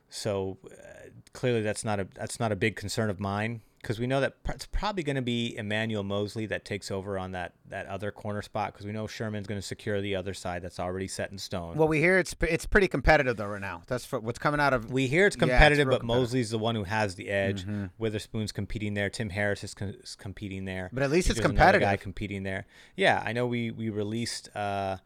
So 0.09 0.59
uh, 0.66 1.11
clearly, 1.33 1.62
that's 1.62 1.85
not 1.85 2.00
a 2.00 2.09
that's 2.14 2.40
not 2.40 2.52
a 2.52 2.56
big 2.56 2.76
concern 2.76 3.11
of 3.11 3.20
mine 3.20 3.62
because 3.81 3.99
we 3.99 4.07
know 4.07 4.21
that 4.21 4.35
it's 4.49 4.66
probably 4.66 5.03
going 5.03 5.16
to 5.16 5.23
be 5.23 5.57
Emmanuel 5.57 6.03
Moseley 6.03 6.47
that 6.47 6.64
takes 6.64 6.90
over 6.90 7.19
on 7.19 7.33
that 7.33 7.55
that 7.69 7.87
other 7.87 8.11
corner 8.11 8.43
spot 8.43 8.73
because 8.73 8.85
we 8.85 8.93
know 8.93 9.07
Sherman's 9.07 9.47
going 9.47 9.61
to 9.61 9.66
secure 9.66 10.01
the 10.01 10.16
other 10.16 10.35
side 10.35 10.62
that's 10.62 10.79
already 10.79 11.09
set 11.09 11.31
in 11.31 11.38
stone. 11.38 11.77
Well, 11.77 11.88
we 11.88 11.99
hear 11.99 12.19
it's 12.19 12.35
it's 12.43 12.66
pretty 12.66 12.88
competitive 12.88 13.37
though 13.37 13.47
right 13.47 13.61
now. 13.61 13.83
That's 13.87 14.05
for, 14.05 14.21
what's 14.21 14.38
coming 14.38 14.61
out 14.61 14.75
of. 14.75 14.93
We 14.93 15.07
hear 15.07 15.27
it's 15.27 15.37
Yeah, 15.37 15.45
it's 15.45 15.51
competitive, 15.53 15.88
but 15.88 16.01
competitive. 16.01 16.23
Moseley's 16.23 16.51
the 16.51 16.59
one 16.59 16.75
who 16.75 16.85
has 16.85 17.14
the 17.14 17.31
edge. 17.31 17.66
Witherspoon's 17.99 18.53
competing 18.53 18.95
there. 18.95 19.09
Tim 19.09 19.31
Harris 19.31 19.64
is, 19.64 19.75
is 19.81 20.14
competing 20.14 20.64
there. 20.64 20.90
But 20.93 21.03
at 21.03 21.11
least 21.11 21.31
it's 21.31 21.40
competitive. 21.40 21.87
Guy 21.87 21.97
competing 21.97 22.43
there. 22.43 22.66
Yeah, 22.97 23.23
I 23.25 23.33
know. 23.33 23.47
We 23.47 23.71
we 23.71 23.90
released. 23.90 24.55
Uh, 24.55 24.99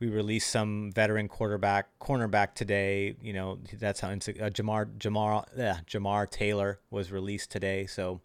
we 0.00 0.08
released 0.08 0.50
some 0.50 0.92
veteran 0.92 1.28
quarterback 1.28 1.88
cornerback 2.00 2.54
today. 2.54 3.16
You 3.20 3.32
know 3.32 3.58
that's 3.78 4.00
how 4.00 4.10
uh, 4.10 4.14
Jamar 4.16 4.96
Jamar 4.98 5.44
yeah, 5.56 5.78
Jamar 5.86 6.30
Taylor 6.30 6.80
was 6.90 7.10
released 7.10 7.50
today. 7.50 7.86
So 7.86 8.20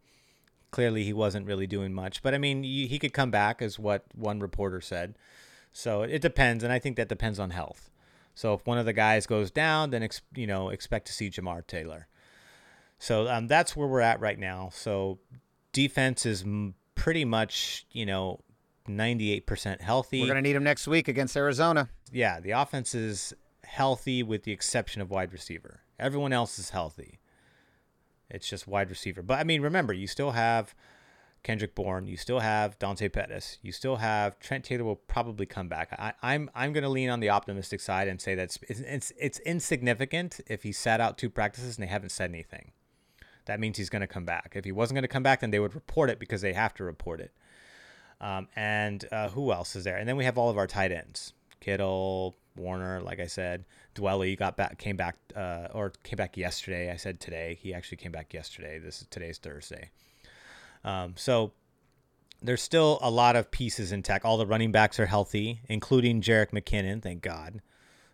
clearly 0.72 1.04
he 1.04 1.14
wasn't 1.14 1.46
really 1.46 1.68
doing 1.68 1.94
much. 1.94 2.22
But 2.22 2.34
I 2.34 2.38
mean, 2.38 2.64
he, 2.64 2.88
he 2.88 3.00
could 3.00 3.14
come 3.14 3.32
back, 3.32 3.62
is 3.62 3.80
what 3.80 4.04
one 4.14 4.40
reporter 4.40 4.82
said. 4.82 5.16
So 5.72 6.04
it 6.04 6.22
depends, 6.22 6.64
and 6.64 6.74
I 6.74 6.80
think 6.80 6.98
that 6.98 7.10
depends 7.10 7.40
on 7.40 7.52
health. 7.52 7.90
So 8.36 8.54
if 8.54 8.66
one 8.66 8.78
of 8.78 8.86
the 8.86 8.94
guys 8.94 9.26
goes 9.26 9.52
down, 9.52 9.92
then 9.92 10.04
ex, 10.04 10.22
you 10.36 10.48
know 10.48 10.70
expect 10.70 11.08
to 11.08 11.14
see 11.14 11.30
Jamar 11.30 11.66
Taylor. 11.66 12.08
So 13.00 13.28
um, 13.28 13.48
that's 13.48 13.76
where 13.76 13.88
we're 13.88 14.02
at 14.02 14.20
right 14.20 14.40
now. 14.40 14.70
So 14.74 15.20
defense 15.72 16.26
is 16.26 16.44
m- 16.44 16.76
pretty 16.96 17.26
much 17.26 17.86
you 17.92 18.06
know 18.06 18.42
98% 18.88 19.82
healthy. 19.82 20.22
We're 20.22 20.28
gonna 20.28 20.42
need 20.42 20.56
him 20.56 20.64
next 20.64 20.88
week 20.88 21.08
against 21.08 21.36
Arizona. 21.38 21.90
yeah, 22.12 22.40
the 22.40 22.52
offense 22.52 22.94
is 22.94 23.34
healthy 23.64 24.24
with 24.24 24.44
the 24.44 24.52
exception 24.52 25.02
of 25.02 25.10
wide 25.10 25.32
receiver. 25.34 25.82
Everyone 26.00 26.34
else 26.34 26.60
is 26.60 26.72
healthy. 26.72 27.20
It's 28.30 28.50
just 28.50 28.68
wide 28.68 28.90
receiver. 28.90 29.22
But 29.22 29.40
I 29.40 29.44
mean, 29.44 29.62
remember, 29.62 29.94
you 29.94 30.08
still 30.08 30.32
have 30.32 30.74
Kendrick 31.44 31.76
Bourne, 31.76 32.08
you 32.08 32.18
still 32.18 32.40
have 32.40 32.80
Dante 32.80 33.10
Pettis, 33.10 33.58
you 33.62 33.72
still 33.72 33.98
have 33.98 34.40
Trent 34.40 34.64
Taylor 34.64 34.86
will 34.86 34.96
probably 34.96 35.46
come 35.46 35.68
back. 35.68 35.94
I, 36.00 36.14
I'm 36.22 36.50
I'm 36.56 36.74
going 36.74 36.84
to 36.84 36.90
lean 36.90 37.10
on 37.10 37.20
the 37.20 37.30
optimistic 37.30 37.80
side 37.82 38.08
and 38.08 38.20
say 38.20 38.34
that 38.36 38.44
it's, 38.44 38.60
it's 38.70 39.14
it's 39.18 39.40
insignificant 39.40 40.40
if 40.48 40.64
he 40.64 40.72
sat 40.72 41.02
out 41.02 41.18
two 41.18 41.30
practices 41.30 41.78
and 41.78 41.86
they 41.86 41.90
haven't 41.92 42.12
said 42.12 42.30
anything. 42.30 42.72
That 43.46 43.60
means 43.60 43.78
he's 43.78 43.90
going 43.90 44.02
to 44.02 44.08
come 44.08 44.24
back. 44.24 44.54
If 44.56 44.64
he 44.64 44.72
wasn't 44.72 44.96
going 44.96 45.04
to 45.04 45.10
come 45.10 45.24
back, 45.24 45.42
then 45.42 45.52
they 45.52 45.60
would 45.60 45.76
report 45.76 46.10
it 46.10 46.18
because 46.18 46.42
they 46.42 46.54
have 46.54 46.74
to 46.76 46.84
report 46.86 47.20
it. 47.20 47.34
Um, 48.24 48.48
and 48.56 49.06
uh, 49.12 49.28
who 49.28 49.52
else 49.52 49.76
is 49.76 49.84
there? 49.84 49.98
And 49.98 50.08
then 50.08 50.16
we 50.16 50.24
have 50.24 50.38
all 50.38 50.50
of 50.50 50.58
our 50.58 50.66
tight 50.66 50.94
ends: 50.94 51.34
Kittle, 51.60 52.36
Woerner. 52.58 53.04
Like 53.04 53.20
I 53.20 53.28
said, 53.28 53.66
Dwelley 53.96 54.38
got 54.38 54.56
back, 54.56 54.78
came 54.78 54.96
back, 54.96 55.18
uh, 55.36 55.68
or 55.74 55.92
came 56.04 56.18
back 56.18 56.38
yesterday. 56.38 56.90
I 56.90 56.96
said 56.96 57.20
today. 57.20 57.60
He 57.62 57.74
actually 57.74 57.98
came 57.98 58.14
back 58.14 58.34
yesterday. 58.34 58.80
This 58.80 59.02
is 59.02 59.08
today's 59.10 59.40
Thursday. 59.40 59.92
Um, 60.86 61.16
so 61.18 61.52
there's 62.42 62.62
still 62.62 62.98
a 63.02 63.12
lot 63.12 63.36
of 63.36 63.52
pieces 63.52 63.92
intact. 63.92 64.24
All 64.24 64.38
the 64.38 64.48
running 64.48 64.72
backs 64.72 65.02
are 65.02 65.06
healthy, 65.06 65.60
including 65.68 66.22
Jerick 66.22 66.52
McKinnon. 66.52 67.02
Thank 67.02 67.22
God. 67.22 67.62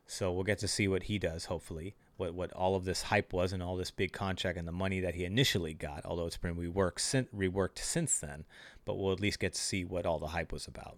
So 0.07 0.31
we'll 0.31 0.43
get 0.43 0.57
to 0.59 0.67
see 0.67 0.87
what 0.87 1.03
he 1.03 1.19
does. 1.19 1.45
Hopefully, 1.45 1.95
what 2.19 2.33
what 2.33 2.51
all 2.53 2.75
of 2.75 2.85
this 2.85 3.03
hype 3.03 3.33
was 3.33 3.53
and 3.53 3.63
all 3.63 3.75
this 3.75 3.91
big 3.91 4.11
contract 4.11 4.57
and 4.57 4.67
the 4.67 4.71
money 4.71 4.99
that 4.99 5.15
he 5.15 5.25
initially 5.25 5.73
got. 5.73 6.05
Although 6.05 6.27
it's 6.27 6.37
been 6.37 6.55
reworked 6.55 6.99
sin- 6.99 7.27
reworked 7.35 7.79
since 7.79 8.19
then, 8.19 8.45
but 8.85 8.97
we'll 8.97 9.13
at 9.13 9.19
least 9.19 9.39
get 9.39 9.53
to 9.53 9.61
see 9.61 9.85
what 9.85 10.05
all 10.05 10.19
the 10.19 10.27
hype 10.27 10.51
was 10.51 10.67
about. 10.67 10.97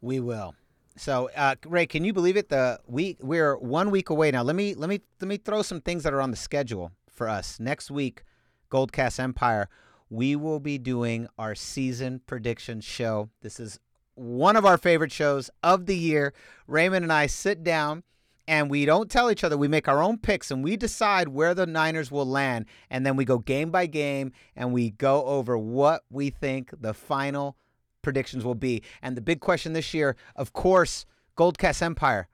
We 0.00 0.18
will. 0.20 0.54
So, 0.96 1.30
uh, 1.36 1.54
Ray, 1.66 1.86
can 1.86 2.04
you 2.04 2.12
believe 2.12 2.36
it? 2.36 2.48
The 2.48 2.80
week 2.86 3.18
we're 3.20 3.56
one 3.56 3.90
week 3.90 4.10
away 4.10 4.30
now. 4.30 4.42
Let 4.42 4.56
me 4.56 4.74
let 4.74 4.88
me 4.88 5.00
let 5.20 5.28
me 5.28 5.36
throw 5.36 5.62
some 5.62 5.80
things 5.80 6.02
that 6.04 6.12
are 6.12 6.20
on 6.20 6.30
the 6.30 6.36
schedule 6.36 6.92
for 7.10 7.28
us 7.28 7.60
next 7.60 7.90
week. 7.90 8.24
Goldcast 8.70 9.20
Empire. 9.20 9.68
We 10.10 10.36
will 10.36 10.60
be 10.60 10.76
doing 10.76 11.28
our 11.38 11.54
season 11.54 12.20
prediction 12.26 12.82
show. 12.82 13.30
This 13.40 13.58
is 13.58 13.78
one 14.14 14.56
of 14.56 14.66
our 14.66 14.76
favorite 14.76 15.12
shows 15.12 15.50
of 15.62 15.86
the 15.86 15.96
year. 15.96 16.34
Raymond 16.66 17.04
and 17.04 17.12
I 17.12 17.26
sit 17.26 17.64
down 17.64 18.02
and 18.48 18.70
we 18.70 18.84
don't 18.84 19.10
tell 19.10 19.30
each 19.30 19.44
other. 19.44 19.56
We 19.56 19.68
make 19.68 19.88
our 19.88 20.02
own 20.02 20.18
picks 20.18 20.50
and 20.50 20.64
we 20.64 20.76
decide 20.76 21.28
where 21.28 21.54
the 21.54 21.66
Niners 21.66 22.10
will 22.10 22.26
land. 22.26 22.66
And 22.90 23.06
then 23.06 23.16
we 23.16 23.24
go 23.24 23.38
game 23.38 23.70
by 23.70 23.86
game 23.86 24.32
and 24.56 24.72
we 24.72 24.90
go 24.90 25.24
over 25.24 25.56
what 25.56 26.02
we 26.10 26.30
think 26.30 26.70
the 26.80 26.94
final 26.94 27.56
predictions 28.02 28.44
will 28.44 28.56
be. 28.56 28.82
And 29.00 29.16
the 29.16 29.20
big 29.20 29.40
question 29.40 29.72
this 29.72 29.94
year, 29.94 30.16
of 30.34 30.52
course, 30.52 31.06
Goldcast 31.36 31.82
Empire. 31.82 32.28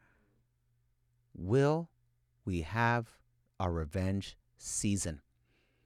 Will 1.34 1.88
we 2.44 2.62
have 2.62 3.10
our 3.60 3.70
revenge 3.70 4.36
season? 4.56 5.20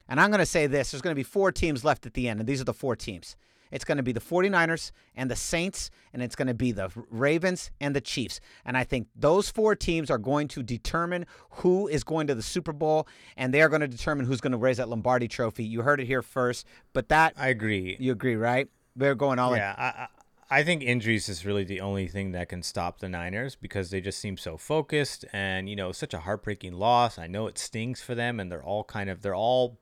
And 0.08 0.20
I'm 0.20 0.30
going 0.30 0.40
to 0.40 0.46
say 0.46 0.66
this 0.66 0.90
there's 0.90 1.02
going 1.02 1.14
to 1.14 1.18
be 1.18 1.22
four 1.22 1.52
teams 1.52 1.84
left 1.84 2.06
at 2.06 2.14
the 2.14 2.28
end, 2.28 2.40
and 2.40 2.48
these 2.48 2.60
are 2.60 2.64
the 2.64 2.72
four 2.72 2.96
teams. 2.96 3.36
It's 3.72 3.84
going 3.84 3.96
to 3.96 4.02
be 4.02 4.12
the 4.12 4.20
49ers 4.20 4.92
and 5.16 5.30
the 5.30 5.36
Saints, 5.36 5.90
and 6.12 6.22
it's 6.22 6.36
going 6.36 6.48
to 6.48 6.54
be 6.54 6.70
the 6.70 6.90
Ravens 7.10 7.70
and 7.80 7.96
the 7.96 8.00
Chiefs. 8.00 8.38
And 8.64 8.76
I 8.76 8.84
think 8.84 9.08
those 9.16 9.50
four 9.50 9.74
teams 9.74 10.10
are 10.10 10.18
going 10.18 10.46
to 10.48 10.62
determine 10.62 11.26
who 11.50 11.88
is 11.88 12.04
going 12.04 12.28
to 12.28 12.34
the 12.34 12.42
Super 12.42 12.72
Bowl, 12.72 13.08
and 13.36 13.52
they 13.52 13.62
are 13.62 13.68
going 13.68 13.80
to 13.80 13.88
determine 13.88 14.26
who's 14.26 14.40
going 14.40 14.52
to 14.52 14.58
raise 14.58 14.76
that 14.76 14.88
Lombardi 14.88 15.26
trophy. 15.26 15.64
You 15.64 15.82
heard 15.82 16.00
it 16.00 16.06
here 16.06 16.22
first, 16.22 16.66
but 16.92 17.08
that, 17.08 17.32
I 17.36 17.48
agree. 17.48 17.96
you 17.98 18.12
agree, 18.12 18.36
right? 18.36 18.68
They're 18.94 19.14
going 19.14 19.38
all 19.38 19.54
in. 19.54 19.58
Yeah, 19.58 19.74
I, 19.76 19.84
I 19.84 20.06
I 20.52 20.62
think 20.64 20.82
injuries 20.82 21.30
is 21.30 21.46
really 21.46 21.64
the 21.64 21.80
only 21.80 22.06
thing 22.06 22.32
that 22.32 22.50
can 22.50 22.62
stop 22.62 22.98
the 22.98 23.08
Niners 23.08 23.56
because 23.56 23.88
they 23.88 24.02
just 24.02 24.18
seem 24.18 24.36
so 24.36 24.58
focused 24.58 25.24
and 25.32 25.66
you 25.66 25.74
know 25.74 25.92
such 25.92 26.12
a 26.12 26.18
heartbreaking 26.18 26.74
loss. 26.74 27.18
I 27.18 27.26
know 27.26 27.46
it 27.46 27.56
stings 27.56 28.02
for 28.02 28.14
them, 28.14 28.38
and 28.38 28.52
they're 28.52 28.62
all 28.62 28.84
kind 28.84 29.08
of 29.08 29.22
they're 29.22 29.34
all 29.34 29.78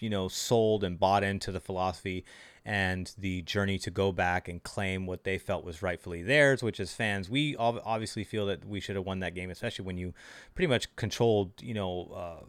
you 0.00 0.10
know 0.10 0.28
sold 0.28 0.84
and 0.84 1.00
bought 1.00 1.24
into 1.24 1.50
the 1.50 1.58
philosophy 1.58 2.26
and 2.64 3.12
the 3.18 3.42
journey 3.42 3.78
to 3.78 3.90
go 3.90 4.12
back 4.12 4.48
and 4.48 4.62
claim 4.62 5.06
what 5.06 5.24
they 5.24 5.38
felt 5.38 5.64
was 5.64 5.82
rightfully 5.82 6.22
theirs. 6.22 6.62
Which 6.62 6.80
as 6.80 6.92
fans, 6.92 7.28
we 7.28 7.56
obviously 7.56 8.24
feel 8.24 8.46
that 8.46 8.64
we 8.64 8.80
should 8.80 8.96
have 8.96 9.04
won 9.04 9.20
that 9.20 9.34
game, 9.34 9.50
especially 9.50 9.84
when 9.84 9.98
you 9.98 10.14
pretty 10.54 10.68
much 10.68 10.94
controlled 10.96 11.52
you 11.60 11.74
know. 11.74 12.10
Uh, 12.14 12.44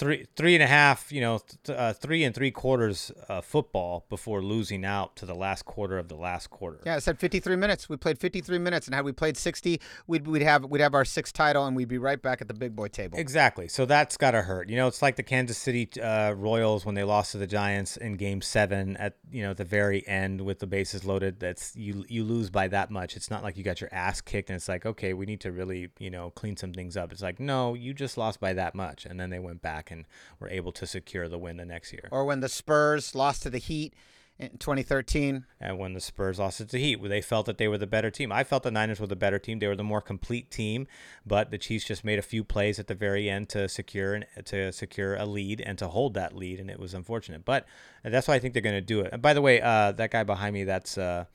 three 0.00 0.26
three 0.34 0.54
and 0.54 0.62
a 0.62 0.66
half, 0.66 1.12
you 1.12 1.20
know, 1.20 1.40
th- 1.64 1.78
uh, 1.78 1.92
three 1.92 2.24
and 2.24 2.34
three 2.34 2.50
quarters 2.50 3.12
uh, 3.28 3.42
football 3.42 4.06
before 4.08 4.42
losing 4.42 4.84
out 4.84 5.14
to 5.16 5.26
the 5.26 5.34
last 5.34 5.66
quarter 5.66 5.98
of 5.98 6.08
the 6.08 6.14
last 6.14 6.48
quarter. 6.48 6.80
Yeah, 6.86 6.96
it 6.96 7.02
said 7.02 7.18
53 7.18 7.54
minutes. 7.56 7.88
We 7.88 7.98
played 7.98 8.18
53 8.18 8.58
minutes, 8.58 8.86
and 8.86 8.94
had 8.94 9.04
we 9.04 9.12
played 9.12 9.36
60, 9.36 9.78
we'd, 10.06 10.26
we'd 10.26 10.42
have 10.42 10.64
we'd 10.64 10.80
have 10.80 10.94
our 10.94 11.04
sixth 11.04 11.34
title, 11.34 11.66
and 11.66 11.76
we'd 11.76 11.88
be 11.88 11.98
right 11.98 12.20
back 12.20 12.40
at 12.40 12.48
the 12.48 12.54
big 12.54 12.74
boy 12.74 12.88
table. 12.88 13.18
Exactly. 13.18 13.68
So 13.68 13.84
that's 13.84 14.16
got 14.16 14.30
to 14.30 14.42
hurt. 14.42 14.70
You 14.70 14.76
know, 14.76 14.88
it's 14.88 15.02
like 15.02 15.16
the 15.16 15.22
Kansas 15.22 15.58
City 15.58 15.88
uh, 16.00 16.32
Royals 16.32 16.86
when 16.86 16.94
they 16.94 17.04
lost 17.04 17.32
to 17.32 17.38
the 17.38 17.46
Giants 17.46 17.98
in 17.98 18.14
Game 18.14 18.40
Seven 18.40 18.96
at 18.96 19.16
you 19.30 19.42
know 19.42 19.52
the 19.52 19.64
very 19.64 20.06
end 20.08 20.40
with 20.40 20.60
the 20.60 20.66
bases 20.66 21.04
loaded. 21.04 21.40
That's 21.40 21.76
you 21.76 22.06
you 22.08 22.24
lose 22.24 22.48
by 22.48 22.68
that 22.68 22.90
much. 22.90 23.16
It's 23.16 23.30
not 23.30 23.42
like 23.42 23.58
you 23.58 23.62
got 23.62 23.82
your 23.82 23.92
ass 23.92 24.22
kicked 24.22 24.48
and 24.48 24.56
it's 24.56 24.68
like 24.68 24.86
okay, 24.86 25.12
we 25.12 25.26
need 25.26 25.40
to 25.42 25.52
really 25.52 25.90
you 25.98 26.10
know 26.10 26.30
clean 26.30 26.56
some 26.56 26.72
things 26.72 26.96
up. 26.96 27.12
It's 27.12 27.22
like 27.22 27.38
no, 27.38 27.74
you 27.74 27.92
just 27.92 28.16
lost 28.16 28.40
by 28.40 28.54
that 28.54 28.74
much, 28.74 29.04
and 29.04 29.20
then 29.20 29.28
they 29.28 29.38
went 29.38 29.60
back 29.60 29.89
and 29.90 30.06
were 30.38 30.48
able 30.48 30.72
to 30.72 30.86
secure 30.86 31.28
the 31.28 31.38
win 31.38 31.56
the 31.56 31.64
next 31.64 31.92
year. 31.92 32.08
Or 32.10 32.24
when 32.24 32.40
the 32.40 32.48
Spurs 32.48 33.14
lost 33.14 33.42
to 33.42 33.50
the 33.50 33.58
Heat 33.58 33.94
in 34.40 34.56
2013. 34.56 35.44
And 35.60 35.78
when 35.78 35.92
the 35.92 36.00
Spurs 36.00 36.38
lost 36.38 36.60
it 36.60 36.66
to 36.66 36.72
the 36.72 36.78
Heat, 36.78 37.02
they 37.02 37.20
felt 37.20 37.46
that 37.46 37.58
they 37.58 37.68
were 37.68 37.78
the 37.78 37.86
better 37.86 38.10
team. 38.10 38.32
I 38.32 38.42
felt 38.42 38.62
the 38.62 38.70
Niners 38.70 38.98
were 38.98 39.06
the 39.06 39.16
better 39.16 39.38
team. 39.38 39.58
They 39.58 39.66
were 39.66 39.76
the 39.76 39.84
more 39.84 40.00
complete 40.00 40.50
team, 40.50 40.86
but 41.26 41.50
the 41.50 41.58
Chiefs 41.58 41.84
just 41.84 42.04
made 42.04 42.18
a 42.18 42.22
few 42.22 42.42
plays 42.42 42.78
at 42.78 42.86
the 42.86 42.94
very 42.94 43.28
end 43.28 43.50
to 43.50 43.68
secure 43.68 44.14
an, 44.14 44.24
to 44.46 44.72
secure 44.72 45.14
a 45.14 45.26
lead 45.26 45.60
and 45.60 45.78
to 45.78 45.88
hold 45.88 46.14
that 46.14 46.34
lead, 46.34 46.58
and 46.58 46.70
it 46.70 46.80
was 46.80 46.94
unfortunate. 46.94 47.44
But 47.44 47.66
that's 48.02 48.26
why 48.26 48.34
I 48.34 48.38
think 48.38 48.54
they're 48.54 48.62
going 48.62 48.74
to 48.74 48.80
do 48.80 49.00
it. 49.00 49.10
And 49.12 49.20
by 49.20 49.34
the 49.34 49.42
way, 49.42 49.60
uh, 49.60 49.92
that 49.92 50.10
guy 50.10 50.24
behind 50.24 50.54
me, 50.54 50.64
that's 50.64 50.96
uh, 50.96 51.26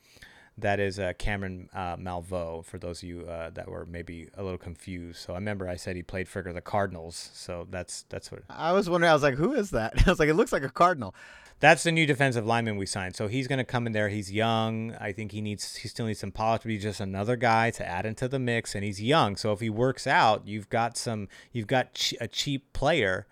That 0.58 0.80
is 0.80 0.98
uh, 0.98 1.12
Cameron 1.18 1.68
uh, 1.74 1.96
Malveaux. 1.96 2.64
For 2.64 2.78
those 2.78 3.02
of 3.02 3.08
you 3.08 3.22
uh, 3.26 3.50
that 3.50 3.68
were 3.68 3.84
maybe 3.84 4.28
a 4.34 4.42
little 4.42 4.58
confused, 4.58 5.18
so 5.20 5.34
I 5.34 5.36
remember 5.36 5.68
I 5.68 5.76
said 5.76 5.96
he 5.96 6.02
played 6.02 6.28
for 6.28 6.42
the 6.42 6.62
Cardinals. 6.62 7.30
So 7.34 7.66
that's 7.70 8.04
that's 8.08 8.32
what 8.32 8.42
I 8.48 8.72
was 8.72 8.88
wondering. 8.88 9.10
I 9.10 9.14
was 9.14 9.22
like, 9.22 9.34
who 9.34 9.52
is 9.52 9.70
that? 9.70 9.92
I 10.06 10.10
was 10.10 10.18
like, 10.18 10.30
it 10.30 10.34
looks 10.34 10.52
like 10.52 10.62
a 10.62 10.70
cardinal. 10.70 11.14
that's 11.60 11.82
the 11.82 11.92
new 11.92 12.06
defensive 12.06 12.46
lineman 12.46 12.76
we 12.78 12.86
signed. 12.86 13.16
So 13.16 13.28
he's 13.28 13.46
going 13.46 13.58
to 13.58 13.64
come 13.64 13.86
in 13.86 13.92
there. 13.92 14.08
He's 14.08 14.32
young. 14.32 14.94
I 14.98 15.12
think 15.12 15.32
he 15.32 15.42
needs 15.42 15.76
he 15.76 15.88
still 15.88 16.06
needs 16.06 16.20
some 16.20 16.32
polish 16.32 16.62
to 16.62 16.68
be 16.68 16.78
just 16.78 17.00
another 17.00 17.36
guy 17.36 17.70
to 17.72 17.86
add 17.86 18.06
into 18.06 18.26
the 18.26 18.38
mix. 18.38 18.74
And 18.74 18.82
he's 18.82 19.00
young, 19.02 19.36
so 19.36 19.52
if 19.52 19.60
he 19.60 19.68
works 19.68 20.06
out, 20.06 20.46
you've 20.46 20.70
got 20.70 20.96
some 20.96 21.28
you've 21.52 21.66
got 21.66 21.92
ch- 21.92 22.14
a 22.18 22.28
cheap 22.28 22.72
player 22.72 23.26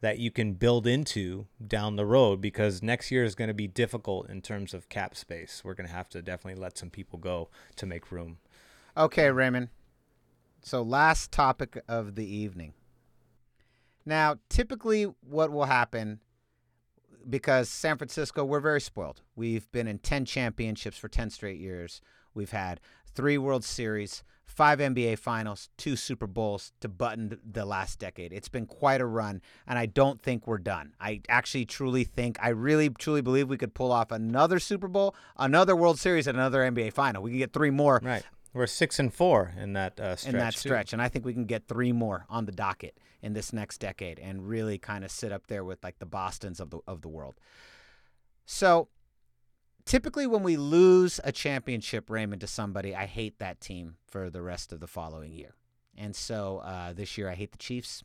that 0.00 0.18
you 0.18 0.30
can 0.30 0.52
build 0.52 0.86
into 0.86 1.46
down 1.66 1.96
the 1.96 2.06
road 2.06 2.40
because 2.40 2.82
next 2.82 3.10
year 3.10 3.24
is 3.24 3.34
going 3.34 3.48
to 3.48 3.54
be 3.54 3.66
difficult 3.66 4.28
in 4.28 4.42
terms 4.42 4.74
of 4.74 4.88
cap 4.88 5.16
space. 5.16 5.62
We're 5.64 5.74
going 5.74 5.88
to 5.88 5.94
have 5.94 6.08
to 6.10 6.22
definitely 6.22 6.60
let 6.60 6.76
some 6.76 6.90
people 6.90 7.18
go 7.18 7.48
to 7.76 7.86
make 7.86 8.12
room. 8.12 8.38
Okay, 8.96 9.30
Raymond. 9.30 9.68
So, 10.62 10.82
last 10.82 11.32
topic 11.32 11.82
of 11.88 12.14
the 12.14 12.26
evening. 12.26 12.74
Now, 14.04 14.36
typically, 14.48 15.04
what 15.20 15.50
will 15.50 15.66
happen 15.66 16.20
because 17.28 17.68
San 17.68 17.98
Francisco, 17.98 18.44
we're 18.44 18.60
very 18.60 18.80
spoiled. 18.80 19.22
We've 19.34 19.70
been 19.72 19.88
in 19.88 19.98
10 19.98 20.24
championships 20.24 20.96
for 20.96 21.08
10 21.08 21.30
straight 21.30 21.58
years. 21.58 22.00
We've 22.34 22.50
had 22.50 22.80
three 23.14 23.38
World 23.38 23.64
Series, 23.64 24.22
five 24.46 24.78
NBA 24.78 25.18
Finals, 25.18 25.68
two 25.76 25.96
Super 25.96 26.26
Bowls 26.26 26.72
to 26.80 26.88
button 26.88 27.38
the 27.44 27.64
last 27.64 27.98
decade. 27.98 28.32
It's 28.32 28.48
been 28.48 28.66
quite 28.66 29.00
a 29.00 29.06
run, 29.06 29.42
and 29.66 29.78
I 29.78 29.86
don't 29.86 30.22
think 30.22 30.46
we're 30.46 30.58
done. 30.58 30.94
I 31.00 31.20
actually 31.28 31.66
truly 31.66 32.04
think, 32.04 32.38
I 32.40 32.48
really 32.50 32.88
truly 32.88 33.20
believe 33.20 33.48
we 33.48 33.58
could 33.58 33.74
pull 33.74 33.92
off 33.92 34.10
another 34.10 34.58
Super 34.58 34.88
Bowl, 34.88 35.14
another 35.36 35.76
World 35.76 35.98
Series, 35.98 36.26
and 36.26 36.38
another 36.38 36.60
NBA 36.60 36.92
Final. 36.92 37.22
We 37.22 37.30
can 37.30 37.38
get 37.38 37.52
three 37.52 37.70
more 37.70 38.00
Right. 38.02 38.24
We're 38.54 38.66
six 38.66 38.98
and 38.98 39.12
four 39.12 39.52
in 39.60 39.74
that 39.74 40.00
uh, 40.00 40.16
stretch. 40.16 40.32
in 40.32 40.38
that 40.38 40.54
too. 40.54 40.60
stretch. 40.60 40.92
And 40.94 41.02
I 41.02 41.08
think 41.08 41.26
we 41.26 41.34
can 41.34 41.44
get 41.44 41.68
three 41.68 41.92
more 41.92 42.24
on 42.30 42.46
the 42.46 42.52
docket 42.52 42.96
in 43.20 43.34
this 43.34 43.52
next 43.52 43.78
decade 43.78 44.18
and 44.18 44.48
really 44.48 44.78
kind 44.78 45.04
of 45.04 45.10
sit 45.10 45.30
up 45.30 45.48
there 45.48 45.62
with 45.62 45.84
like 45.84 45.98
the 45.98 46.06
Boston's 46.06 46.58
of 46.58 46.70
the 46.70 46.78
of 46.86 47.02
the 47.02 47.08
world. 47.08 47.34
So 48.46 48.88
typically 49.86 50.26
when 50.26 50.42
we 50.42 50.56
lose 50.56 51.18
a 51.24 51.32
championship, 51.32 52.10
Raymond, 52.10 52.40
to 52.42 52.46
somebody, 52.46 52.94
I 52.94 53.06
hate 53.06 53.38
that 53.38 53.60
team 53.60 53.96
for 54.06 54.28
the 54.28 54.42
rest 54.42 54.72
of 54.72 54.80
the 54.80 54.86
following 54.86 55.32
year. 55.32 55.54
And 55.96 56.14
so 56.14 56.58
uh, 56.58 56.92
this 56.92 57.16
year 57.16 57.30
I 57.30 57.34
hate 57.34 57.52
the 57.52 57.58
Chiefs. 57.58 58.04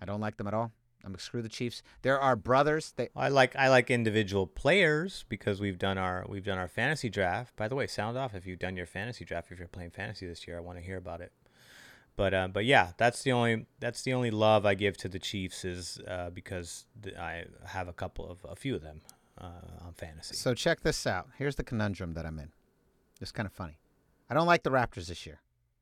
I 0.00 0.06
don't 0.06 0.20
like 0.20 0.38
them 0.38 0.46
at 0.46 0.54
all. 0.54 0.72
I'm 1.04 1.18
screw 1.18 1.42
the 1.42 1.50
Chiefs. 1.50 1.82
There 2.00 2.18
are 2.18 2.34
brothers. 2.34 2.94
They, 2.96 3.10
I 3.14 3.28
like 3.28 3.54
I 3.56 3.68
like 3.68 3.90
individual 3.90 4.46
players 4.46 5.26
because 5.28 5.60
we've 5.60 5.78
done 5.78 5.98
our 5.98 6.24
we've 6.26 6.46
done 6.46 6.56
our 6.56 6.66
fantasy 6.66 7.10
draft. 7.10 7.54
By 7.56 7.68
the 7.68 7.74
way, 7.74 7.86
sound 7.86 8.16
off 8.16 8.34
if 8.34 8.46
you've 8.46 8.58
done 8.58 8.74
your 8.74 8.86
fantasy 8.86 9.26
draft. 9.26 9.52
If 9.52 9.58
you're 9.58 9.68
playing 9.68 9.90
fantasy 9.90 10.26
this 10.26 10.48
year, 10.48 10.56
I 10.56 10.60
want 10.60 10.78
to 10.78 10.84
hear 10.84 10.96
about 10.96 11.20
it. 11.20 11.32
But 12.16 12.32
uh, 12.32 12.48
but 12.48 12.64
yeah, 12.64 12.92
that's 12.96 13.22
the 13.22 13.32
only 13.32 13.66
that's 13.80 14.00
the 14.00 14.14
only 14.14 14.30
love 14.30 14.64
I 14.64 14.72
give 14.72 14.96
to 14.98 15.08
the 15.08 15.18
Chiefs 15.18 15.66
is 15.66 16.00
uh, 16.08 16.30
because 16.30 16.86
I 17.18 17.44
have 17.66 17.86
a 17.86 17.92
couple 17.92 18.26
of 18.26 18.38
a 18.48 18.56
few 18.56 18.74
of 18.74 18.80
them 18.80 19.02
uh, 19.40 19.84
on 19.86 19.92
fantasy. 19.94 20.34
So 20.34 20.54
check 20.54 20.80
this 20.80 21.06
out. 21.06 21.28
Here's 21.38 21.56
the 21.56 21.64
conundrum 21.64 22.14
that 22.14 22.26
I'm 22.26 22.38
in. 22.38 22.50
It's 23.20 23.32
kind 23.32 23.46
of 23.46 23.52
funny. 23.52 23.78
I 24.28 24.34
don't 24.34 24.46
like 24.46 24.62
the 24.62 24.70
Raptors 24.70 25.06
this 25.08 25.26
year. 25.26 25.40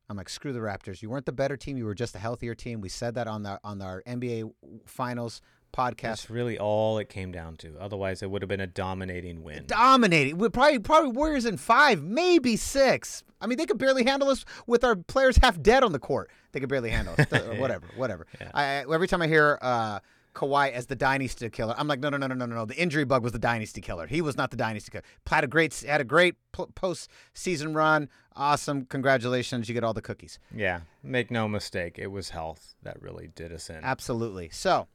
I'm 0.09 0.17
like, 0.17 0.29
screw 0.29 0.53
the 0.53 0.59
Raptors. 0.59 1.01
You 1.01 1.09
weren't 1.09 1.25
the 1.25 1.31
better 1.31 1.55
team. 1.57 1.77
You 1.77 1.85
were 1.85 1.95
just 1.95 2.13
a 2.15 2.19
healthier 2.19 2.53
team. 2.55 2.81
We 2.81 2.89
said 2.89 3.15
that 3.15 3.27
on 3.27 3.43
the 3.43 3.59
on 3.63 3.81
our 3.81 4.03
NBA 4.05 4.51
Finals 4.85 5.41
podcast. 5.75 6.01
That's 6.01 6.29
really 6.29 6.59
all 6.59 6.97
it 6.99 7.09
came 7.09 7.31
down 7.31 7.55
to. 7.57 7.75
Otherwise, 7.79 8.21
it 8.21 8.29
would 8.29 8.41
have 8.41 8.49
been 8.49 8.59
a 8.59 8.67
dominating 8.67 9.43
win. 9.43 9.63
Dominating. 9.65 10.37
We 10.37 10.49
probably 10.49 10.79
probably 10.79 11.11
Warriors 11.11 11.45
in 11.45 11.57
five, 11.57 12.03
maybe 12.03 12.57
six. 12.57 13.23
I 13.41 13.47
mean, 13.47 13.57
they 13.57 13.65
could 13.65 13.77
barely 13.77 14.03
handle 14.03 14.29
us 14.29 14.45
with 14.67 14.83
our 14.83 14.95
players 14.95 15.37
half 15.37 15.59
dead 15.61 15.83
on 15.83 15.93
the 15.93 15.99
court. 15.99 16.29
They 16.51 16.59
could 16.59 16.69
barely 16.69 16.89
handle 16.91 17.15
us. 17.17 17.25
Whatever, 17.57 17.87
whatever. 17.95 18.27
I, 18.53 18.63
I- 18.63 18.93
every 18.93 19.07
time 19.07 19.21
I 19.21 19.27
hear 19.27 19.57
uh, 19.61 19.99
Kawhi 20.33 20.71
as 20.71 20.87
the 20.87 20.95
dynasty 20.95 21.49
killer, 21.49 21.75
I'm 21.77 21.87
like, 21.87 21.99
no, 21.99 22.09
no, 22.09 22.17
no, 22.17 22.27
no, 22.27 22.33
no, 22.33 22.45
no. 22.45 22.65
The 22.65 22.75
injury 22.75 23.05
bug 23.05 23.23
was 23.23 23.31
the 23.31 23.39
dynasty 23.39 23.81
killer. 23.81 24.07
He 24.07 24.21
was 24.21 24.35
not 24.35 24.51
the 24.51 24.57
dynasty 24.57 24.91
killer. 24.91 25.03
Had 25.27 25.43
a 25.43 25.47
great 25.47 25.73
had 25.87 26.01
a 26.01 26.05
great 26.05 26.35
post 26.75 27.09
season 27.33 27.73
run. 27.73 28.09
Awesome. 28.35 28.85
Congratulations. 28.85 29.69
You 29.69 29.73
get 29.73 29.83
all 29.83 29.93
the 29.93 30.01
cookies. 30.01 30.39
yeah, 30.55 30.81
make 31.03 31.29
no 31.29 31.47
mistake, 31.47 31.99
it 31.99 32.07
was 32.07 32.29
health 32.29 32.75
that 32.81 33.01
really 33.01 33.29
did 33.35 33.51
us 33.53 33.69
in. 33.69 33.83
Absolutely. 33.83 34.49
So, 34.49 34.87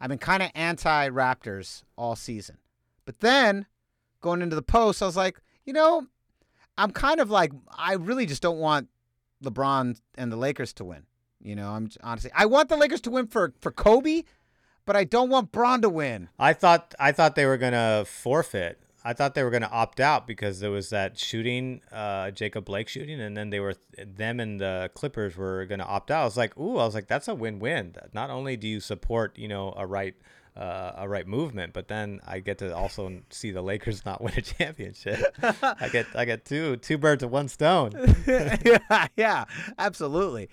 I've 0.00 0.10
been 0.10 0.18
kind 0.18 0.42
of 0.42 0.50
anti 0.54 1.08
Raptors 1.08 1.82
all 1.96 2.16
season. 2.16 2.58
But 3.06 3.20
then 3.20 3.66
going 4.20 4.42
into 4.42 4.56
the 4.56 4.62
post, 4.62 5.02
I 5.02 5.06
was 5.06 5.16
like, 5.16 5.40
you 5.64 5.72
know, 5.72 6.06
I'm 6.76 6.90
kind 6.90 7.20
of 7.20 7.30
like, 7.30 7.52
I 7.76 7.94
really 7.94 8.26
just 8.26 8.42
don't 8.42 8.58
want 8.58 8.88
LeBron 9.42 9.98
and 10.16 10.32
the 10.32 10.36
Lakers 10.36 10.72
to 10.74 10.84
win. 10.84 11.04
You 11.42 11.54
know, 11.54 11.70
I'm 11.70 11.88
honestly, 12.02 12.30
I 12.34 12.46
want 12.46 12.68
the 12.68 12.76
Lakers 12.76 13.00
to 13.02 13.10
win 13.10 13.28
for, 13.28 13.54
for 13.60 13.70
Kobe, 13.70 14.24
but 14.86 14.96
I 14.96 15.04
don't 15.04 15.28
want 15.28 15.52
Bron 15.52 15.82
to 15.82 15.88
win. 15.88 16.28
I 16.38 16.52
thought 16.52 16.94
I 16.98 17.12
thought 17.12 17.34
they 17.34 17.44
were 17.44 17.58
gonna 17.58 18.04
forfeit. 18.06 18.80
I 19.04 19.12
thought 19.12 19.34
they 19.34 19.44
were 19.44 19.50
gonna 19.50 19.68
opt 19.70 20.00
out 20.00 20.26
because 20.26 20.60
there 20.60 20.70
was 20.70 20.90
that 20.90 21.18
shooting, 21.18 21.80
uh, 21.92 22.30
Jacob 22.30 22.64
Blake 22.64 22.88
shooting, 22.88 23.20
and 23.20 23.36
then 23.36 23.50
they 23.50 23.60
were 23.60 23.74
them 23.98 24.40
and 24.40 24.60
the 24.60 24.90
Clippers 24.94 25.36
were 25.36 25.66
gonna 25.66 25.84
opt 25.84 26.10
out. 26.10 26.22
I 26.22 26.24
was 26.24 26.36
like, 26.36 26.56
ooh, 26.58 26.78
I 26.78 26.84
was 26.84 26.94
like, 26.94 27.06
that's 27.06 27.28
a 27.28 27.34
win-win. 27.34 27.94
Not 28.14 28.30
only 28.30 28.56
do 28.56 28.66
you 28.66 28.80
support, 28.80 29.38
you 29.38 29.48
know, 29.48 29.74
a 29.76 29.86
right. 29.86 30.14
Uh, 30.56 30.94
a 30.96 31.06
right 31.06 31.26
movement, 31.26 31.74
but 31.74 31.86
then 31.86 32.18
I 32.26 32.38
get 32.40 32.56
to 32.60 32.74
also 32.74 33.20
see 33.28 33.50
the 33.50 33.60
Lakers 33.60 34.06
not 34.06 34.22
win 34.22 34.32
a 34.38 34.40
championship. 34.40 35.36
I 35.42 35.90
get 35.92 36.06
I 36.14 36.24
get 36.24 36.46
two 36.46 36.76
two 36.78 36.96
birds 36.96 37.22
with 37.22 37.30
one 37.30 37.48
stone. 37.48 37.92
yeah, 38.26 39.06
yeah, 39.18 39.44
absolutely. 39.78 40.48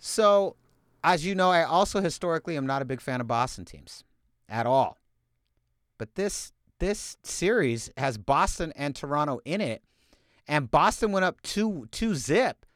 So, 0.00 0.56
as 1.04 1.24
you 1.24 1.34
know, 1.34 1.50
I 1.50 1.62
also 1.62 2.00
historically 2.00 2.56
am 2.56 2.66
not 2.66 2.82
a 2.82 2.86
big 2.86 3.00
fan 3.00 3.20
of 3.20 3.28
Boston 3.28 3.66
teams 3.66 4.02
at 4.48 4.66
all. 4.66 4.98
But 5.98 6.16
this 6.16 6.52
this 6.80 7.16
series 7.22 7.90
has 7.96 8.18
Boston 8.18 8.72
and 8.74 8.96
Toronto 8.96 9.40
in 9.44 9.60
it, 9.60 9.84
and 10.48 10.70
Boston 10.70 11.12
went 11.12 11.24
up 11.24 11.40
two 11.42 11.86
two 11.92 12.16
zip, 12.16 12.66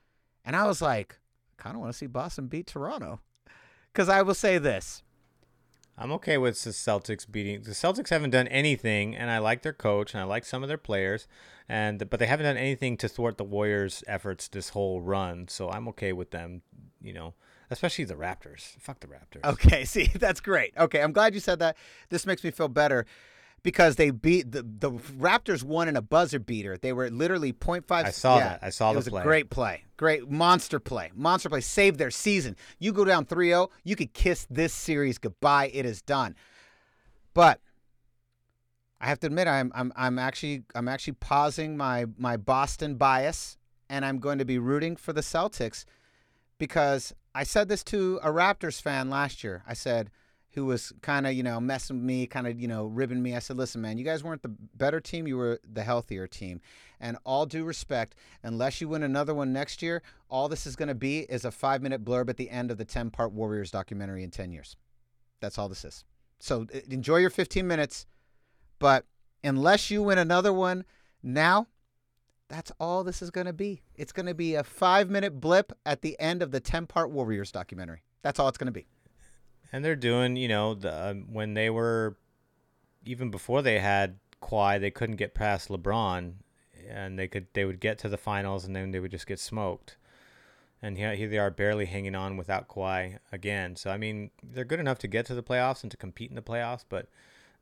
and 0.45 0.55
I 0.55 0.67
was 0.67 0.81
like, 0.81 1.19
I 1.59 1.63
kind 1.63 1.75
of 1.75 1.81
want 1.81 1.93
to 1.93 1.99
see 1.99 2.07
Boston 2.07 2.47
beat 2.47 2.69
Toronto, 2.69 3.21
because 3.93 4.09
I 4.09 4.23
will 4.23 4.35
say 4.35 4.59
this. 4.59 5.03
I'm 6.01 6.13
okay 6.13 6.39
with 6.39 6.63
the 6.63 6.71
Celtics 6.71 7.29
beating. 7.29 7.63
The 7.63 7.73
Celtics 7.73 8.11
haven't 8.11 8.31
done 8.31 8.47
anything, 8.49 9.17
and 9.17 9.33
I 9.33 9.39
like 9.39 9.63
their 9.63 9.73
coach 9.73 10.15
and 10.15 10.21
I 10.21 10.25
like 10.25 10.45
some 10.45 10.63
of 10.63 10.69
their 10.69 10.79
players, 10.79 11.27
and 11.69 12.09
but 12.09 12.21
they 12.21 12.27
haven't 12.27 12.45
done 12.45 12.57
anything 12.57 12.97
to 12.99 13.09
thwart 13.09 13.37
the 13.37 13.43
Warriors' 13.43 14.05
efforts 14.07 14.47
this 14.47 14.69
whole 14.69 15.01
run. 15.01 15.49
So 15.49 15.71
I'm 15.71 15.89
okay 15.89 16.13
with 16.13 16.31
them. 16.31 16.63
You 17.01 17.15
know, 17.15 17.35
especially 17.71 18.05
the 18.05 18.15
Raptors. 18.15 18.79
Fuck 18.81 19.01
the 19.01 19.07
Raptors. 19.07 19.45
Okay, 19.45 19.85
see, 19.87 20.07
that's 20.07 20.41
great. 20.41 20.73
Okay, 20.77 21.01
I'm 21.01 21.13
glad 21.13 21.35
you 21.35 21.41
said 21.41 21.59
that. 21.61 21.77
This 22.09 22.27
makes 22.27 22.45
me 22.45 22.51
feel 22.51 22.69
better 22.69 23.07
because 23.63 23.97
they 23.97 24.11
beat 24.11 24.53
the, 24.53 24.63
the 24.63 24.91
Raptors 24.91 25.63
won 25.63 25.89
in 25.89 25.97
a 25.97 26.03
buzzer 26.03 26.39
beater. 26.39 26.77
They 26.77 26.93
were 26.93 27.11
literally 27.11 27.53
0.5. 27.53 27.85
I 27.91 28.11
saw 28.11 28.39
yeah, 28.39 28.49
that. 28.49 28.59
I 28.63 28.71
saw 28.71 28.91
it 28.91 28.95
the 28.95 28.99
was 28.99 29.09
play. 29.09 29.21
a 29.21 29.25
great 29.25 29.51
play. 29.51 29.85
Great 29.97 30.31
monster 30.31 30.79
play. 30.79 31.11
Monster 31.15 31.49
play. 31.49 31.61
Saved 31.61 31.99
their 31.99 32.11
season. 32.11 32.57
You 32.79 32.93
go 32.93 33.05
down 33.05 33.27
3-0, 33.27 33.71
you 33.85 33.97
could 33.97 34.13
kiss 34.13 34.47
this 34.49 34.73
series 34.73 35.19
goodbye. 35.19 35.71
It 35.75 35.85
is 35.85 36.03
done. 36.03 36.37
But 37.35 37.61
I 39.01 39.07
have 39.07 39.21
to 39.21 39.27
admit, 39.29 39.47
I'm 39.47 39.71
I'm 39.75 39.93
I'm 39.95 40.19
actually 40.19 40.65
I'm 40.75 40.89
actually 40.89 41.13
pausing 41.15 41.77
my 41.77 42.07
my 42.17 42.37
Boston 42.37 42.97
bias, 42.97 43.57
and 43.89 44.05
I'm 44.05 44.19
going 44.19 44.39
to 44.39 44.45
be 44.45 44.59
rooting 44.59 44.97
for 44.97 45.13
the 45.13 45.21
Celtics 45.21 45.85
because 46.59 47.15
I 47.39 47.45
said 47.45 47.69
this 47.69 47.85
to 47.85 48.19
a 48.21 48.31
Raptors 48.31 48.83
fan 48.83 49.11
last 49.11 49.45
year. 49.45 49.63
I 49.65 49.75
said, 49.75 50.11
who 50.55 50.65
was 50.65 50.93
kind 51.03 51.25
of 51.25 51.35
you 51.35 51.45
know 51.45 51.61
messing 51.61 51.99
with 51.99 52.05
me, 52.05 52.27
kind 52.27 52.49
of 52.49 52.61
you 52.61 52.67
know 52.67 52.87
ribbing 52.87 53.23
me. 53.23 53.37
I 53.37 53.39
said, 53.39 53.57
listen, 53.57 53.81
man, 53.81 53.97
you 53.97 54.05
guys 54.05 54.25
weren't 54.25 54.43
the 54.43 54.53
better 54.75 54.99
team. 54.99 55.29
You 55.29 55.37
were 55.37 55.61
the 55.63 55.85
healthier 55.85 56.27
team. 56.27 56.61
And 56.99 57.17
all 57.25 57.47
due 57.47 57.63
respect, 57.63 58.17
unless 58.43 58.81
you 58.81 58.89
win 58.89 59.05
another 59.05 59.35
one 59.35 59.53
next 59.53 59.83
year, 59.83 60.03
all 60.29 60.49
this 60.49 60.67
is 60.67 60.75
going 60.75 60.89
to 60.89 60.97
be 60.97 61.21
is 61.21 61.45
a 61.45 61.53
five 61.53 61.81
minute 61.81 62.05
blurb 62.05 62.29
at 62.29 62.39
the 62.39 62.51
end 62.51 62.73
of 62.73 62.77
the 62.77 62.85
10 62.85 63.11
part 63.11 63.31
Warriors 63.31 63.71
documentary 63.71 64.25
in 64.25 64.33
10 64.33 64.51
years. 64.51 64.75
That's 65.39 65.59
all 65.59 65.69
this 65.69 65.85
is. 65.85 66.05
So 66.41 66.67
enjoy 66.91 67.19
your 67.19 67.31
15 67.31 67.69
minutes. 67.69 68.07
But 68.81 69.05
unless 69.45 69.93
you 69.93 70.03
win 70.03 70.19
another 70.19 70.53
one 70.53 70.85
now, 71.23 71.69
that's 72.49 72.73
all 72.81 73.05
this 73.05 73.23
is 73.23 73.31
going 73.31 73.47
to 73.47 73.53
be. 73.53 73.83
It's 73.95 74.13
going 74.13 74.27
to 74.27 74.35
be 74.35 74.55
a 74.55 74.65
five 74.65 75.11
minute 75.11 75.41
blip 75.41 75.73
at 75.85 76.03
the 76.03 76.19
end 76.19 76.43
of 76.43 76.51
the 76.51 76.61
10 76.61 76.87
part 76.87 77.11
Warriors 77.11 77.53
documentary. 77.53 78.03
That's 78.23 78.39
all 78.39 78.49
it's 78.49 78.59
going 78.59 78.67
to 78.67 78.73
be. 78.73 78.87
And 79.73 79.85
they're 79.85 79.97
doing, 79.97 80.37
you 80.37 80.49
know, 80.49 80.75
the 80.75 81.11
um, 81.11 81.27
when 81.31 81.55
they 81.55 81.69
were 81.69 82.17
even 83.05 83.31
before 83.31 83.63
they 83.63 83.79
had 83.79 84.19
Kawhi, 84.43 84.81
they 84.81 84.91
couldn't 84.91 85.17
get 85.17 85.35
past 85.35 85.69
LeBron, 85.69 86.35
and 86.89 87.19
they 87.19 87.29
could 87.29 87.49
they 87.53 87.65
would 87.65 87.81
get 87.81 87.99
to 87.99 88.09
the 88.09 88.17
finals 88.17 88.65
and 88.65 88.75
then 88.75 88.91
they 88.93 89.01
would 89.01 89.11
just 89.11 89.27
get 89.27 89.39
smoked. 89.39 89.97
And 90.81 90.97
here, 90.97 91.15
here 91.17 91.29
they 91.29 91.39
are 91.39 91.51
barely 91.51 91.87
hanging 91.87 92.15
on 92.15 92.37
without 92.37 92.69
Kawhi 92.69 93.19
again. 93.31 93.77
So 93.77 93.91
I 93.91 93.99
mean, 93.99 94.31
they're 94.43 94.65
good 94.65 94.81
enough 94.81 94.99
to 95.01 95.09
get 95.09 95.27
to 95.27 95.35
the 95.35 95.43
playoffs 95.43 95.83
and 95.83 95.91
to 95.91 95.97
compete 95.97 96.31
in 96.31 96.37
the 96.37 96.43
playoffs, 96.43 96.85
but 96.89 97.09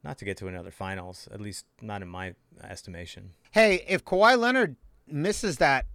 not 0.06 0.18
to 0.18 0.24
get 0.24 0.36
to 0.38 0.46
another 0.46 0.70
finals. 0.70 1.28
At 1.32 1.40
least 1.40 1.66
not 1.82 2.00
in 2.00 2.08
my 2.08 2.34
estimation. 2.62 3.32
Hey, 3.50 3.84
if 3.88 4.04
Kawhi 4.04 4.38
Leonard 4.38 4.76
misses 5.08 5.58
that 5.58 5.86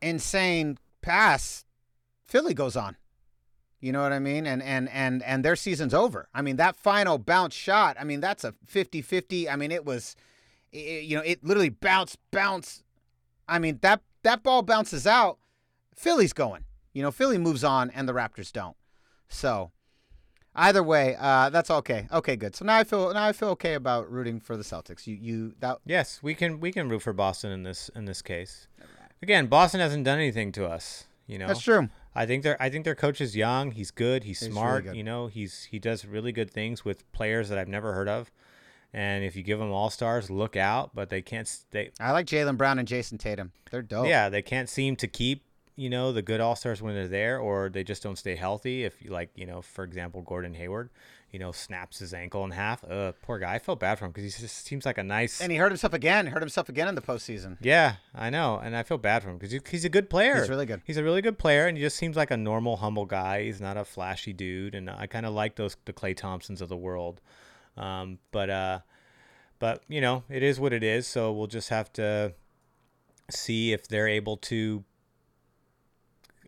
insane 0.00 0.78
pass, 1.02 1.64
Philly 2.24 2.54
goes 2.54 2.76
on. 2.76 2.96
You 3.80 3.92
know 3.92 4.02
what 4.02 4.12
I 4.12 4.20
mean? 4.20 4.46
And 4.46 4.62
and 4.62 4.88
and 4.90 5.22
and 5.22 5.44
their 5.44 5.56
season's 5.56 5.92
over. 5.92 6.28
I 6.32 6.42
mean, 6.42 6.56
that 6.56 6.76
final 6.76 7.18
bounce 7.18 7.54
shot, 7.54 7.96
I 8.00 8.04
mean, 8.04 8.20
that's 8.20 8.44
a 8.44 8.52
50-50. 8.72 9.50
I 9.50 9.56
mean, 9.56 9.70
it 9.70 9.84
was 9.84 10.16
it, 10.72 11.04
you 11.04 11.16
know, 11.16 11.22
it 11.22 11.44
literally 11.44 11.68
bounced 11.68 12.18
bounce. 12.30 12.82
I 13.48 13.58
mean, 13.58 13.78
that 13.82 14.00
that 14.22 14.42
ball 14.42 14.62
bounces 14.62 15.06
out, 15.06 15.38
Philly's 15.94 16.32
going. 16.32 16.64
You 16.92 17.02
know, 17.02 17.10
Philly 17.10 17.36
moves 17.36 17.64
on 17.64 17.90
and 17.90 18.08
the 18.08 18.14
Raptors 18.14 18.52
don't. 18.52 18.76
So, 19.28 19.72
either 20.56 20.82
way, 20.82 21.16
uh, 21.18 21.50
that's 21.50 21.70
okay. 21.70 22.08
Okay, 22.12 22.36
good. 22.36 22.56
So 22.56 22.64
now 22.64 22.76
I 22.78 22.84
feel 22.84 23.12
now 23.14 23.26
I 23.26 23.32
feel 23.32 23.50
okay 23.50 23.74
about 23.74 24.10
rooting 24.10 24.40
for 24.40 24.56
the 24.56 24.64
Celtics. 24.64 25.06
You 25.06 25.14
you 25.14 25.54
that 25.60 25.78
Yes, 25.84 26.20
we 26.22 26.34
can 26.34 26.60
we 26.60 26.72
can 26.72 26.88
root 26.88 27.02
for 27.02 27.12
Boston 27.12 27.52
in 27.52 27.62
this 27.62 27.88
in 27.94 28.04
this 28.06 28.22
case. 28.22 28.66
Again, 29.22 29.46
Boston 29.46 29.80
hasn't 29.80 30.04
done 30.04 30.18
anything 30.18 30.52
to 30.52 30.66
us. 30.66 31.04
You 31.26 31.38
know, 31.38 31.46
that's 31.48 31.62
true. 31.62 31.88
I 32.14 32.26
think 32.26 32.42
their 32.42 32.60
I 32.62 32.70
think 32.70 32.84
their 32.84 32.94
coach 32.94 33.20
is 33.20 33.34
young. 33.36 33.72
He's 33.72 33.90
good. 33.90 34.24
He's, 34.24 34.40
He's 34.40 34.48
really 34.48 34.60
smart. 34.60 34.84
good. 34.84 34.96
You 34.96 35.04
know, 35.04 35.26
he's 35.26 35.64
he 35.64 35.78
does 35.78 36.04
really 36.04 36.32
good 36.32 36.50
things 36.50 36.84
with 36.84 37.10
players 37.12 37.48
that 37.48 37.58
I've 37.58 37.68
never 37.68 37.92
heard 37.92 38.08
of. 38.08 38.30
And 38.92 39.24
if 39.24 39.36
you 39.36 39.42
give 39.42 39.58
them 39.58 39.72
all 39.72 39.90
stars, 39.90 40.30
look 40.30 40.56
out. 40.56 40.94
But 40.94 41.10
they 41.10 41.20
can't. 41.20 41.50
They 41.70 41.90
I 42.00 42.12
like 42.12 42.26
Jaylen 42.26 42.56
Brown 42.56 42.78
and 42.78 42.86
Jayson 42.86 43.18
Tatum. 43.18 43.52
They're 43.70 43.82
dope. 43.82 44.06
yeah, 44.06 44.28
they 44.28 44.42
can't 44.42 44.68
seem 44.68 44.96
to 44.96 45.08
keep 45.08 45.42
you 45.76 45.90
know 45.90 46.10
the 46.10 46.22
good 46.22 46.40
all 46.40 46.56
stars 46.56 46.80
when 46.80 46.94
they're 46.94 47.06
there, 47.06 47.38
or 47.38 47.68
they 47.68 47.84
just 47.84 48.02
don't 48.02 48.16
stay 48.16 48.34
healthy. 48.34 48.84
If 48.84 49.02
you 49.02 49.10
like, 49.10 49.30
you 49.34 49.46
know, 49.46 49.60
for 49.60 49.84
example, 49.84 50.22
Gordon 50.22 50.54
Hayward, 50.54 50.88
you 51.30 51.38
know, 51.38 51.52
snaps 51.52 51.98
his 51.98 52.14
ankle 52.14 52.44
in 52.44 52.50
half. 52.50 52.82
Uh, 52.82 53.12
poor 53.22 53.38
guy. 53.38 53.54
I 53.54 53.58
felt 53.58 53.78
bad 53.78 53.98
for 53.98 54.06
him 54.06 54.10
because 54.10 54.24
he 54.24 54.42
just 54.42 54.64
seems 54.64 54.86
like 54.86 54.96
a 54.96 55.02
nice. 55.02 55.40
And 55.40 55.52
he 55.52 55.58
hurt 55.58 55.70
himself 55.70 55.92
again. 55.92 56.28
Hurt 56.28 56.40
himself 56.40 56.70
again 56.70 56.88
in 56.88 56.94
the 56.94 57.02
postseason. 57.02 57.58
Yeah, 57.60 57.96
I 58.14 58.30
know, 58.30 58.58
and 58.58 58.74
I 58.74 58.84
feel 58.84 58.96
bad 58.96 59.22
for 59.22 59.28
him 59.28 59.36
because 59.36 59.52
he, 59.52 59.60
he's 59.70 59.84
a 59.84 59.90
good 59.90 60.08
player. 60.08 60.40
He's 60.40 60.48
really 60.48 60.66
good. 60.66 60.80
He's 60.86 60.96
a 60.96 61.04
really 61.04 61.20
good 61.20 61.38
player, 61.38 61.66
and 61.66 61.76
he 61.76 61.82
just 61.82 61.96
seems 61.96 62.16
like 62.16 62.30
a 62.30 62.36
normal, 62.38 62.78
humble 62.78 63.04
guy. 63.04 63.44
He's 63.44 63.60
not 63.60 63.76
a 63.76 63.84
flashy 63.84 64.32
dude, 64.32 64.74
and 64.74 64.88
I 64.88 65.06
kind 65.06 65.26
of 65.26 65.34
like 65.34 65.56
those 65.56 65.76
the 65.84 65.92
Klay 65.92 66.16
Thompsons 66.16 66.62
of 66.62 66.70
the 66.70 66.76
world. 66.76 67.20
Um, 67.76 68.18
but 68.32 68.48
uh, 68.48 68.78
but 69.58 69.82
you 69.88 70.00
know, 70.00 70.24
it 70.30 70.42
is 70.42 70.58
what 70.58 70.72
it 70.72 70.82
is. 70.82 71.06
So 71.06 71.32
we'll 71.32 71.46
just 71.48 71.68
have 71.68 71.92
to 71.94 72.32
see 73.30 73.72
if 73.72 73.88
they're 73.88 74.08
able 74.08 74.36
to 74.36 74.84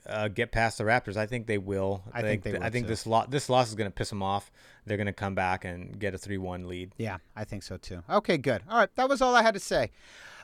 uh, 0.09 0.29
get 0.29 0.53
past 0.53 0.79
the 0.79 0.85
Raptors. 0.85 1.17
I 1.17 1.27
think 1.27 1.47
they 1.47 1.59
will. 1.59 2.03
I 2.13 2.23
think 2.23 2.43
they 2.43 2.59
I 2.59 2.71
think 2.71 2.87
too. 2.87 2.91
this 2.91 3.07
lo- 3.07 3.27
this 3.29 3.49
loss 3.49 3.69
is 3.69 3.75
going 3.75 3.91
to 3.91 3.95
piss 3.95 4.09
them 4.09 4.23
off. 4.23 4.51
They're 4.87 4.97
going 4.97 5.07
to 5.07 5.13
come 5.13 5.35
back 5.35 5.65
and 5.65 5.99
get 5.99 6.15
a 6.15 6.19
three-one 6.19 6.67
lead. 6.67 6.93
Yeah, 6.97 7.19
I 7.37 7.45
think 7.45 7.63
so 7.63 7.77
too. 7.77 8.03
Okay, 8.09 8.39
good. 8.39 8.63
All 8.69 8.79
right, 8.79 8.89
that 8.97 9.09
was 9.09 9.21
all 9.21 9.35
I 9.35 9.43
had 9.43 9.55
to 9.55 9.61
say. 9.61 9.91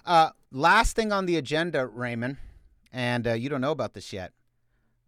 Uh, 0.04 0.30
last 0.52 0.96
thing 0.96 1.12
on 1.12 1.26
the 1.26 1.36
agenda, 1.36 1.86
Raymond, 1.86 2.36
and 2.92 3.26
uh, 3.26 3.32
you 3.32 3.48
don't 3.48 3.60
know 3.60 3.72
about 3.72 3.94
this 3.94 4.12
yet, 4.12 4.32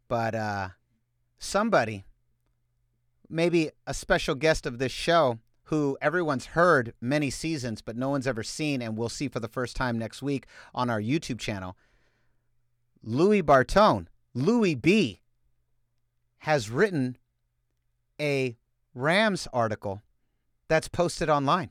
but 0.08 0.34
uh, 0.34 0.68
somebody, 1.38 2.04
maybe 3.28 3.70
a 3.86 3.92
special 3.92 4.34
guest 4.34 4.64
of 4.64 4.78
this 4.78 4.92
show, 4.92 5.38
who 5.64 5.98
everyone's 6.00 6.46
heard 6.46 6.94
many 7.00 7.28
seasons, 7.28 7.82
but 7.82 7.96
no 7.96 8.08
one's 8.08 8.26
ever 8.26 8.42
seen, 8.42 8.80
and 8.80 8.96
we'll 8.96 9.08
see 9.08 9.28
for 9.28 9.40
the 9.40 9.48
first 9.48 9.76
time 9.76 9.98
next 9.98 10.22
week 10.22 10.46
on 10.74 10.88
our 10.88 11.00
YouTube 11.00 11.38
channel. 11.40 11.76
Lewie 13.04 13.42
Bartone, 13.42 14.06
Lewie 14.36 14.80
B, 14.80 15.20
has 16.38 16.68
written 16.70 17.16
a 18.20 18.56
Rams 18.94 19.48
article 19.52 20.02
that's 20.68 20.88
posted 20.88 21.28
online 21.30 21.70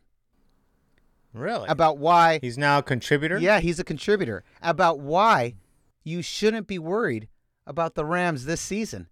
Really? 1.33 1.67
about 1.69 1.97
why 1.97 2.39
He's 2.41 2.57
now 2.57 2.79
a 2.79 2.83
contributor. 2.83 3.37
yeah 3.37 3.59
he's 3.59 3.79
a 3.79 3.83
contributor 3.83 4.43
about 4.61 4.99
why 4.99 5.55
you 6.03 6.21
shouldn't 6.21 6.65
be 6.67 6.79
worried 6.79 7.27
about 7.67 7.95
the 7.95 8.05
rams 8.05 8.45
this 8.45 8.61
season 8.61 9.07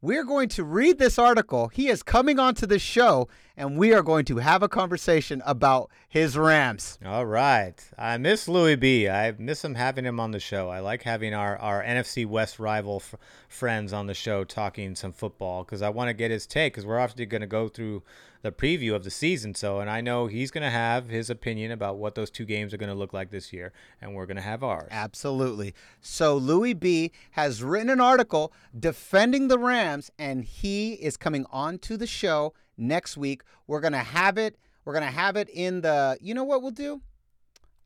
we're 0.00 0.24
going 0.24 0.48
to 0.48 0.64
read 0.64 0.98
this 0.98 1.18
article 1.18 1.68
he 1.68 1.88
is 1.88 2.02
coming 2.02 2.38
onto 2.38 2.66
the 2.66 2.78
show 2.78 3.28
and 3.56 3.76
we 3.76 3.92
are 3.92 4.02
going 4.02 4.24
to 4.24 4.36
have 4.36 4.62
a 4.62 4.68
conversation 4.68 5.42
about 5.44 5.90
his 6.08 6.36
rams 6.36 6.98
All 7.04 7.26
right. 7.26 7.74
I 7.98 8.16
miss 8.18 8.46
Lewie 8.46 8.78
B. 8.78 9.08
I 9.08 9.32
miss 9.38 9.64
him 9.64 9.74
having 9.74 10.04
him 10.04 10.20
on 10.20 10.30
the 10.30 10.40
show. 10.40 10.68
I 10.68 10.80
like 10.80 11.02
having 11.02 11.34
our, 11.34 11.56
our 11.58 11.82
NFC 11.82 12.26
West 12.26 12.58
rival 12.58 12.96
f- 12.96 13.14
friends 13.48 13.92
on 13.92 14.06
the 14.06 14.14
show 14.14 14.44
talking 14.44 14.94
some 14.94 15.12
football 15.12 15.64
because 15.64 15.82
I 15.82 15.88
want 15.88 16.08
to 16.08 16.14
get 16.14 16.30
his 16.30 16.46
take 16.46 16.72
because 16.74 16.86
we're 16.86 16.98
obviously 16.98 17.26
going 17.26 17.40
to 17.40 17.46
go 17.46 17.68
through 17.68 18.02
the 18.42 18.52
preview 18.52 18.94
of 18.94 19.04
the 19.04 19.10
season. 19.10 19.54
So, 19.54 19.80
and 19.80 19.90
I 19.90 20.00
know 20.00 20.26
he's 20.26 20.50
going 20.50 20.62
to 20.62 20.70
have 20.70 21.08
his 21.08 21.30
opinion 21.30 21.72
about 21.72 21.98
what 21.98 22.14
those 22.14 22.30
two 22.30 22.44
games 22.44 22.72
are 22.72 22.78
going 22.78 22.88
to 22.88 22.94
look 22.94 23.12
like 23.12 23.30
this 23.30 23.52
year, 23.52 23.72
and 24.00 24.14
we're 24.14 24.26
going 24.26 24.36
to 24.36 24.42
have 24.42 24.62
ours. 24.62 24.88
Absolutely. 24.90 25.74
So 26.00 26.38
Lewie 26.38 26.78
B 26.78 27.12
has 27.32 27.62
written 27.62 27.90
an 27.90 28.00
article 28.00 28.52
defending 28.78 29.48
the 29.48 29.58
Rams, 29.58 30.10
and 30.18 30.44
he 30.44 30.94
is 30.94 31.16
coming 31.16 31.46
on 31.50 31.78
to 31.80 31.96
the 31.96 32.06
show 32.06 32.54
next 32.80 33.16
week. 33.16 33.42
We're 33.66 33.80
gonna 33.80 33.98
have 33.98 34.38
it. 34.38 34.58
We're 34.84 34.94
gonna 34.94 35.10
have 35.10 35.36
it 35.36 35.48
in 35.50 35.82
the. 35.82 36.18
You 36.20 36.34
know 36.34 36.44
what 36.44 36.62
we'll 36.62 36.70
do? 36.70 37.02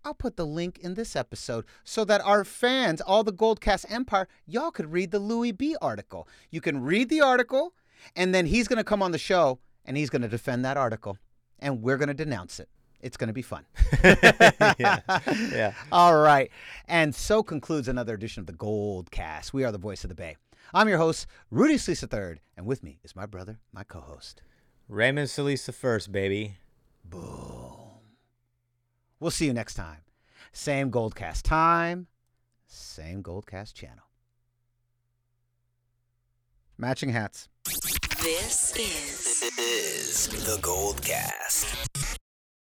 I'll 0.05 0.15
put 0.15 0.37
the 0.37 0.47
link 0.47 0.79
in 0.79 0.95
this 0.95 1.17
episode 1.17 1.65
so 1.83 2.05
that 2.05 2.21
our 2.21 2.45
fans, 2.45 3.01
all 3.01 3.25
the 3.25 3.33
Goldcast 3.33 3.87
Empire, 3.91 4.29
y'all 4.47 4.71
could 4.71 4.93
read 4.93 5.11
the 5.11 5.21
Lewie 5.21 5.57
B 5.57 5.77
article. 5.81 6.29
You 6.51 6.61
can 6.61 6.83
read 6.83 7.09
the 7.09 7.23
article, 7.23 7.75
and 8.15 8.35
then 8.35 8.47
he's 8.47 8.69
gonna 8.69 8.85
come 8.85 9.03
on 9.03 9.13
the 9.13 9.19
show 9.19 9.59
and 9.85 9.97
he's 9.97 10.11
gonna 10.11 10.29
defend 10.29 10.65
that 10.65 10.77
article, 10.77 11.19
and 11.59 11.83
we're 11.83 11.97
gonna 11.97 12.15
denounce 12.15 12.61
it. 12.61 12.69
It's 13.01 13.17
gonna 13.17 13.33
be 13.33 13.43
fun. 13.43 13.65
yeah. 14.05 15.01
Yeah. 15.53 15.75
All 15.93 16.17
right. 16.17 16.51
And 16.87 17.15
so 17.15 17.43
concludes 17.43 17.89
another 17.89 18.15
edition 18.15 18.41
of 18.41 18.47
the 18.47 18.53
Goldcast. 18.55 19.53
We 19.53 19.65
are 19.65 19.73
the 19.73 19.79
voice 19.79 20.05
of 20.05 20.09
the 20.09 20.15
Bay. 20.15 20.37
I'm 20.73 20.89
your 20.89 20.99
host, 20.99 21.27
Rudy 21.51 21.75
Sleesa 21.75 22.13
III, 22.13 22.41
and 22.57 22.67
with 22.67 22.83
me 22.83 22.99
is 23.05 23.15
my 23.15 23.27
brother, 23.27 23.59
my 23.73 23.85
co 23.85 24.01
host. 24.01 24.43
Raymond 24.89 25.31
Solis 25.31 25.65
the 25.67 25.73
first, 25.73 26.13
baby. 26.13 26.57
Boom. 27.05 27.75
We'll 29.19 29.31
see 29.31 29.47
you 29.47 29.55
next 29.55 29.75
time. 29.75 29.99
Same 30.53 30.91
Goldcast 30.91 31.43
time, 31.43 32.07
same 32.67 33.23
Goldcast 33.23 33.75
channel. 33.75 34.05
Matching 36.77 37.11
hats. 37.11 37.49
This 38.23 38.77
is, 38.77 39.43
is 39.59 40.29
the 40.29 40.59
Goldcast. 40.61 42.04